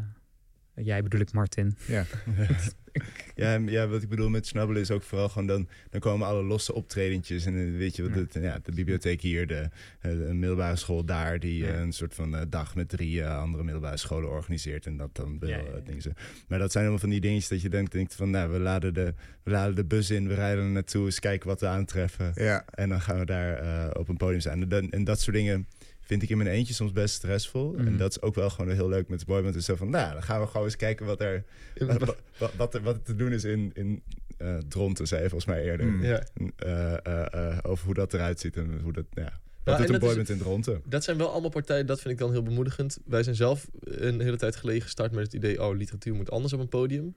jij 0.82 1.02
bedoel 1.02 1.20
ik, 1.20 1.32
Martin. 1.32 1.76
Ja. 1.86 2.04
ja, 3.34 3.54
ja, 3.66 3.86
wat 3.86 4.02
ik 4.02 4.08
bedoel 4.08 4.28
met 4.28 4.46
snabbelen 4.46 4.82
is 4.82 4.90
ook 4.90 5.02
vooral 5.02 5.28
gewoon 5.28 5.46
dan, 5.46 5.68
dan 5.90 6.00
komen 6.00 6.26
alle 6.26 6.42
losse 6.42 6.74
optredentjes 6.74 7.46
en 7.46 7.76
weet 7.76 7.96
je 7.96 8.02
wat, 8.02 8.14
ja. 8.14 8.24
de, 8.32 8.40
ja, 8.40 8.58
de 8.62 8.72
bibliotheek 8.72 9.20
hier, 9.20 9.46
de, 9.46 9.68
de 10.00 10.34
middelbare 10.34 10.76
school 10.76 11.04
daar, 11.04 11.40
die 11.40 11.64
ja. 11.64 11.72
uh, 11.72 11.80
een 11.80 11.92
soort 11.92 12.14
van 12.14 12.34
uh, 12.34 12.40
dag 12.48 12.74
met 12.74 12.88
drie 12.88 13.20
uh, 13.20 13.38
andere 13.38 13.64
middelbare 13.64 13.96
scholen 13.96 14.30
organiseert 14.30 14.86
en 14.86 14.96
dat 14.96 15.10
dan 15.12 15.38
wel 15.38 15.82
dingen 15.84 16.02
zo. 16.02 16.10
Maar 16.48 16.58
dat 16.58 16.72
zijn 16.72 16.84
allemaal 16.84 17.02
van 17.02 17.10
die 17.10 17.20
dingetjes 17.20 17.48
dat 17.48 17.62
je 17.62 17.68
denkt, 17.68 17.92
denkt 17.92 18.14
van, 18.14 18.30
nou, 18.30 18.50
we 18.52 18.58
laden 18.58 18.94
de, 18.94 19.14
we 19.42 19.50
laden 19.50 19.74
de 19.74 19.84
bus 19.84 20.10
in, 20.10 20.28
we 20.28 20.34
rijden 20.34 20.64
er 20.64 20.70
naartoe, 20.70 21.04
eens 21.04 21.20
kijken 21.20 21.48
wat 21.48 21.60
we 21.60 21.66
aantreffen 21.66 22.34
en 22.74 22.88
dan 22.88 23.00
gaan 23.00 23.18
we 23.18 23.24
daar 23.24 23.96
op 23.96 24.08
een 24.08 24.16
podium 24.16 24.40
staan. 24.40 24.70
En, 24.70 24.90
en 24.90 25.04
dat 25.04 25.20
soort 25.20 25.36
dingen 25.36 25.66
vind 26.08 26.22
ik 26.22 26.28
in 26.28 26.36
mijn 26.36 26.50
eentje 26.50 26.74
soms 26.74 26.92
best 26.92 27.14
stressvol. 27.14 27.72
Mm. 27.72 27.86
En 27.86 27.96
dat 27.96 28.10
is 28.10 28.22
ook 28.22 28.34
wel 28.34 28.50
gewoon 28.50 28.74
heel 28.74 28.88
leuk 28.88 29.08
met 29.08 29.18
de 29.18 29.24
boyband. 29.26 29.54
Dus 29.54 29.64
zo 29.64 29.74
van, 29.74 29.90
nou, 29.90 30.12
dan 30.12 30.22
gaan 30.22 30.40
we 30.40 30.46
gewoon 30.46 30.66
eens 30.66 30.76
kijken 30.76 31.06
wat 31.06 31.20
er, 31.20 31.44
wat, 31.78 32.16
wat, 32.38 32.52
wat, 32.56 32.74
er, 32.74 32.82
wat 32.82 32.94
er 32.94 33.02
te 33.02 33.14
doen 33.14 33.32
is 33.32 33.44
in, 33.44 33.70
in 33.74 34.02
uh, 34.38 34.56
Dronten, 34.68 35.06
zei 35.06 35.22
je 35.22 35.28
volgens 35.28 35.50
mij 35.50 35.64
eerder. 35.64 35.86
Mm. 35.86 36.04
Ja. 36.04 36.22
Uh, 36.66 36.96
uh, 37.34 37.58
over 37.62 37.84
hoe 37.84 37.94
dat 37.94 38.14
eruit 38.14 38.40
ziet 38.40 38.56
en 38.56 38.80
hoe 38.82 38.92
dat, 38.92 39.04
ja. 39.14 39.40
Wat 39.64 39.78
doet 39.78 39.88
een 39.88 39.98
boyband 39.98 40.28
in 40.28 40.38
Dronten? 40.38 40.82
Dat 40.84 41.04
zijn 41.04 41.18
wel 41.18 41.30
allemaal 41.30 41.50
partijen, 41.50 41.86
dat 41.86 42.00
vind 42.00 42.14
ik 42.14 42.20
dan 42.20 42.30
heel 42.30 42.42
bemoedigend. 42.42 42.98
Wij 43.04 43.22
zijn 43.22 43.36
zelf 43.36 43.68
een 43.80 44.20
hele 44.20 44.36
tijd 44.36 44.56
geleden 44.56 44.82
gestart 44.82 45.12
met 45.12 45.24
het 45.24 45.34
idee... 45.34 45.62
oh, 45.62 45.76
literatuur 45.76 46.14
moet 46.14 46.30
anders 46.30 46.52
op 46.52 46.60
een 46.60 46.68
podium. 46.68 47.14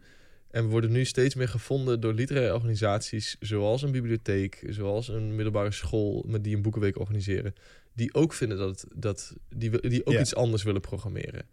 En 0.50 0.64
we 0.64 0.70
worden 0.70 0.92
nu 0.92 1.06
steeds 1.06 1.36
meer 1.36 1.48
gevonden 1.48 2.00
door 2.00 2.14
literaire 2.14 2.54
organisaties... 2.54 3.36
zoals 3.40 3.82
een 3.82 3.92
bibliotheek, 3.92 4.64
zoals 4.70 5.08
een 5.08 5.36
middelbare 5.36 5.72
school... 5.72 6.26
met 6.28 6.44
die 6.44 6.56
een 6.56 6.62
boekenweek 6.62 7.00
organiseren 7.00 7.54
die 7.94 8.14
ook 8.14 8.34
vinden 8.34 8.58
dat, 8.58 8.86
dat 8.96 9.34
die, 9.56 9.90
die 9.90 10.06
ook 10.06 10.20
iets 10.20 10.36
anders 10.36 10.64
willen 10.64 10.82
programmeren. 10.82 11.46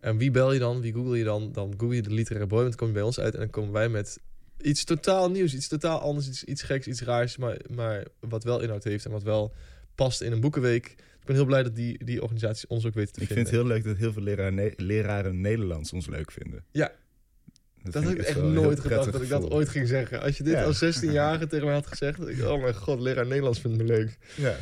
En 0.00 0.16
wie 0.16 0.30
bel 0.30 0.52
je 0.52 0.58
dan? 0.58 0.80
Wie 0.80 0.92
google 0.92 1.18
je 1.18 1.24
dan? 1.24 1.52
Dan 1.52 1.74
google 1.76 1.96
je 1.96 2.02
de 2.02 2.12
literaire 2.12 2.48
boy, 2.48 2.62
dan 2.62 2.74
kom 2.74 2.86
je 2.86 2.92
bij 2.92 3.02
ons 3.02 3.20
uit 3.20 3.34
en 3.34 3.40
dan 3.40 3.50
komen 3.50 3.72
wij 3.72 3.88
met 3.88 4.18
iets 4.60 4.84
totaal 4.84 5.30
nieuws, 5.30 5.54
iets 5.54 5.68
totaal 5.68 6.00
anders, 6.00 6.28
iets, 6.28 6.44
iets 6.44 6.62
geks, 6.62 6.86
iets 6.86 7.02
raars, 7.02 7.36
maar, 7.36 7.56
maar 7.70 8.06
wat 8.20 8.44
wel 8.44 8.60
inhoud 8.60 8.84
heeft 8.84 9.04
en 9.04 9.10
wat 9.10 9.22
wel 9.22 9.54
past 9.94 10.20
in 10.20 10.32
een 10.32 10.40
boekenweek. 10.40 10.86
Ik 11.20 11.26
ben 11.26 11.34
heel 11.34 11.44
blij 11.44 11.62
dat 11.62 11.76
die, 11.76 12.04
die 12.04 12.22
organisaties 12.22 12.66
ons 12.66 12.86
ook 12.86 12.94
weten 12.94 13.12
te 13.12 13.20
ik 13.20 13.26
vinden. 13.26 13.44
Ik 13.44 13.50
vind 13.50 13.60
het 13.60 13.68
heel 13.68 13.76
leuk 13.76 13.84
dat 13.84 13.96
heel 13.96 14.12
veel 14.12 14.22
leraren, 14.22 14.54
ne 14.54 14.72
leraren 14.76 15.40
Nederlands 15.40 15.92
ons 15.92 16.06
leuk 16.06 16.30
vinden. 16.32 16.64
Ja, 16.70 16.92
dat, 17.82 17.92
dat 17.92 18.02
heb 18.02 18.12
ik 18.12 18.24
echt 18.24 18.42
nooit 18.42 18.80
gedacht 18.80 19.12
dat 19.12 19.22
ik 19.22 19.28
dat 19.28 19.50
ooit 19.50 19.68
ging 19.68 19.88
zeggen. 19.88 20.20
Als 20.20 20.36
je 20.36 20.42
dit 20.42 20.52
ja. 20.52 20.64
als 20.64 20.84
16-jarige 20.84 21.46
tegen 21.46 21.64
mij 21.64 21.74
had 21.74 21.86
gezegd, 21.86 22.28
ik, 22.28 22.42
oh 22.42 22.62
mijn 22.62 22.74
god, 22.74 23.00
leraar 23.00 23.26
Nederlands 23.26 23.60
vindt 23.60 23.76
me 23.76 23.84
leuk. 23.84 24.18
Ja. 24.34 24.56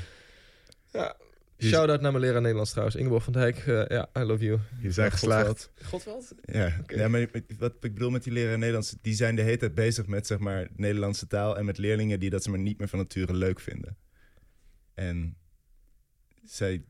Ja, 0.92 1.16
Shout-out 1.58 2.00
naar 2.00 2.12
mijn 2.12 2.24
leraar 2.24 2.40
Nederlands 2.40 2.70
trouwens. 2.70 2.96
Ingeborg 2.96 3.24
van 3.24 3.32
Dijk. 3.32 3.66
Uh, 3.66 3.86
ja, 3.86 4.10
I 4.16 4.20
love 4.20 4.44
you. 4.44 4.58
Je 4.80 4.92
zijn 4.92 5.10
geslaagd. 5.10 5.70
Godveld? 5.82 6.34
Ja. 6.44 6.76
Okay. 6.80 6.98
ja, 6.98 7.08
maar 7.08 7.30
wat 7.58 7.72
ik 7.80 7.94
bedoel 7.94 8.10
met 8.10 8.22
die 8.22 8.32
leraar 8.32 8.58
Nederlands... 8.58 8.96
die 9.02 9.14
zijn 9.14 9.36
de 9.36 9.42
hele 9.42 9.56
tijd 9.56 9.74
bezig 9.74 10.06
met 10.06 10.26
zeg 10.26 10.38
maar 10.38 10.68
Nederlandse 10.76 11.26
taal... 11.26 11.58
en 11.58 11.64
met 11.64 11.78
leerlingen 11.78 12.20
die 12.20 12.30
dat 12.30 12.42
ze 12.42 12.50
maar 12.50 12.58
niet 12.58 12.78
meer 12.78 12.88
van 12.88 12.98
nature 12.98 13.34
leuk 13.34 13.60
vinden. 13.60 13.96
En 14.94 15.36
zij 16.44 16.84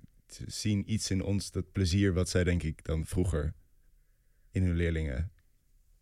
zien 0.47 0.93
iets 0.93 1.11
in 1.11 1.23
ons, 1.23 1.51
dat 1.51 1.73
plezier... 1.73 2.13
wat 2.13 2.29
zij 2.29 2.45
denk 2.45 2.63
ik 2.63 2.85
dan 2.85 3.07
vroeger 3.07 3.55
in 4.51 4.63
hun 4.63 4.77
leerlingen 4.77 5.33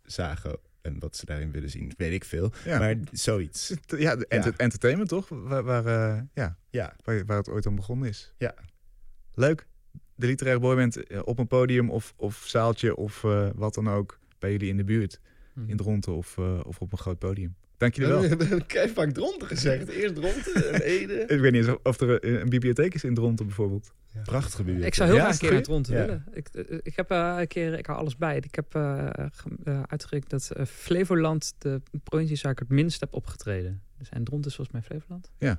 zagen 0.03 0.59
en 0.87 0.99
wat 0.99 1.16
ze 1.16 1.26
daarin 1.26 1.51
willen 1.51 1.70
zien, 1.70 1.93
weet 1.97 2.12
ik 2.12 2.24
veel. 2.24 2.53
Ja. 2.64 2.78
Maar 2.78 2.97
zoiets. 3.12 3.74
Ja, 3.87 4.16
ent 4.16 4.45
ja. 4.45 4.53
entertainment 4.57 5.09
toch? 5.09 5.28
Waar, 5.28 5.62
waar, 5.62 5.87
uh, 5.87 6.22
ja, 6.34 6.59
ja. 6.70 6.97
Waar, 7.05 7.24
waar, 7.24 7.37
het 7.37 7.49
ooit 7.49 7.66
aan 7.66 7.74
begonnen 7.74 8.09
is. 8.09 8.34
Ja. 8.39 8.55
Leuk. 9.34 9.66
De 10.14 10.26
literaire 10.26 10.61
boyband 10.61 11.22
op 11.24 11.39
een 11.39 11.47
podium 11.47 11.91
of, 11.91 12.14
of 12.16 12.45
zaaltje 12.47 12.97
of 12.97 13.22
uh, 13.22 13.49
wat 13.55 13.74
dan 13.74 13.89
ook 13.89 14.18
bij 14.39 14.53
jullie 14.53 14.68
in 14.68 14.76
de 14.76 14.84
buurt. 14.84 15.20
Hmm. 15.53 15.68
In 15.68 15.76
Dronten 15.76 16.14
of, 16.14 16.37
uh, 16.37 16.61
of 16.64 16.80
op 16.80 16.93
een 16.93 16.99
groot 16.99 17.18
podium. 17.18 17.57
Dank 17.77 17.95
jullie 17.95 18.12
wel. 18.12 18.20
We 18.29 18.29
hebben 18.29 18.95
vaak 18.95 19.11
Dronten 19.11 19.49
gezegd. 19.49 19.89
Eerst 19.89 20.14
Dronten 20.14 20.72
en 20.72 20.81
Ede. 20.97 21.14
ik 21.27 21.41
weet 21.41 21.53
niet 21.53 21.77
of 21.83 22.01
er 22.01 22.24
een 22.24 22.49
bibliotheek 22.49 22.95
is 22.95 23.05
in 23.05 23.14
Dronten 23.14 23.47
bijvoorbeeld. 23.47 23.93
Ja. 24.14 24.22
Prachtige 24.22 24.62
bibliotheek. 24.62 24.87
Ik 24.87 24.95
zou 24.95 25.09
heel 25.09 25.18
ja, 25.18 25.24
graag 25.24 25.35
een 25.35 25.41
keer 25.41 25.53
naar 25.53 25.62
Dronten 25.62 25.95
ja. 25.95 26.01
willen. 26.01 26.24
Ik, 26.33 26.49
ik 26.83 26.97
heb 26.97 27.12
uh, 27.12 27.37
een 27.39 27.47
keer, 27.47 27.79
ik 27.79 27.87
hou 27.87 27.99
alles 27.99 28.16
bij. 28.16 28.37
Ik 28.37 28.55
heb 28.55 28.74
uh, 28.77 29.09
uh, 29.64 29.83
uitgerekend 29.87 30.31
dat 30.31 30.68
Flevoland 30.68 31.55
de 31.59 31.81
provincies 32.03 32.43
waar 32.43 32.53
ik 32.53 32.59
het 32.59 32.68
minst 32.68 33.01
heb 33.01 33.14
opgetreden. 33.14 33.83
Dus 33.99 34.09
en 34.09 34.24
Dronten 34.24 34.51
is 34.51 34.57
volgens 34.57 34.76
mij 34.76 34.86
Flevoland. 34.86 35.30
Ja. 35.38 35.59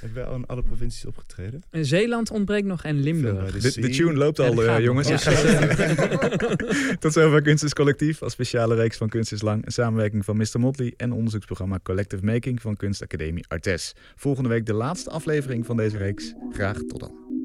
Hebben 0.00 0.22
we 0.22 0.28
al 0.28 0.36
in 0.36 0.46
alle 0.46 0.62
provincies 0.62 1.06
opgetreden? 1.06 1.62
In 1.70 1.84
Zeeland 1.84 2.30
ontbreekt 2.30 2.66
nog 2.66 2.84
en 2.84 3.00
Limburg. 3.00 3.60
De, 3.60 3.80
de, 3.80 3.88
tune 3.88 4.12
loopt 4.12 4.38
al, 4.38 4.64
uh, 4.64 4.78
jongens. 4.78 5.08
Ja. 5.08 5.16
Tot 6.98 7.12
zover 7.12 7.42
Kunst 7.42 7.64
is 7.64 7.74
Collectief. 7.74 8.22
Als 8.22 8.32
speciale 8.32 8.74
reeks 8.74 8.96
van 8.96 9.08
Kunst 9.08 9.32
is 9.32 9.42
Lang. 9.42 9.66
Een 9.66 9.72
samenwerking 9.72 10.24
van 10.24 10.36
Mr. 10.36 10.60
Motley 10.60 10.94
en 10.96 11.12
onderzoeksprogramma 11.12 11.78
Collective 11.82 12.24
Making 12.24 12.60
van 12.60 12.76
Kunstacademie 12.76 13.44
Artes. 13.48 13.94
Volgende 14.16 14.48
week 14.48 14.66
de 14.66 14.74
laatste 14.74 15.10
aflevering 15.10 15.66
van 15.66 15.76
deze 15.76 15.96
reeks. 15.96 16.34
Graag 16.52 16.78
tot 16.78 17.00
dan. 17.00 17.39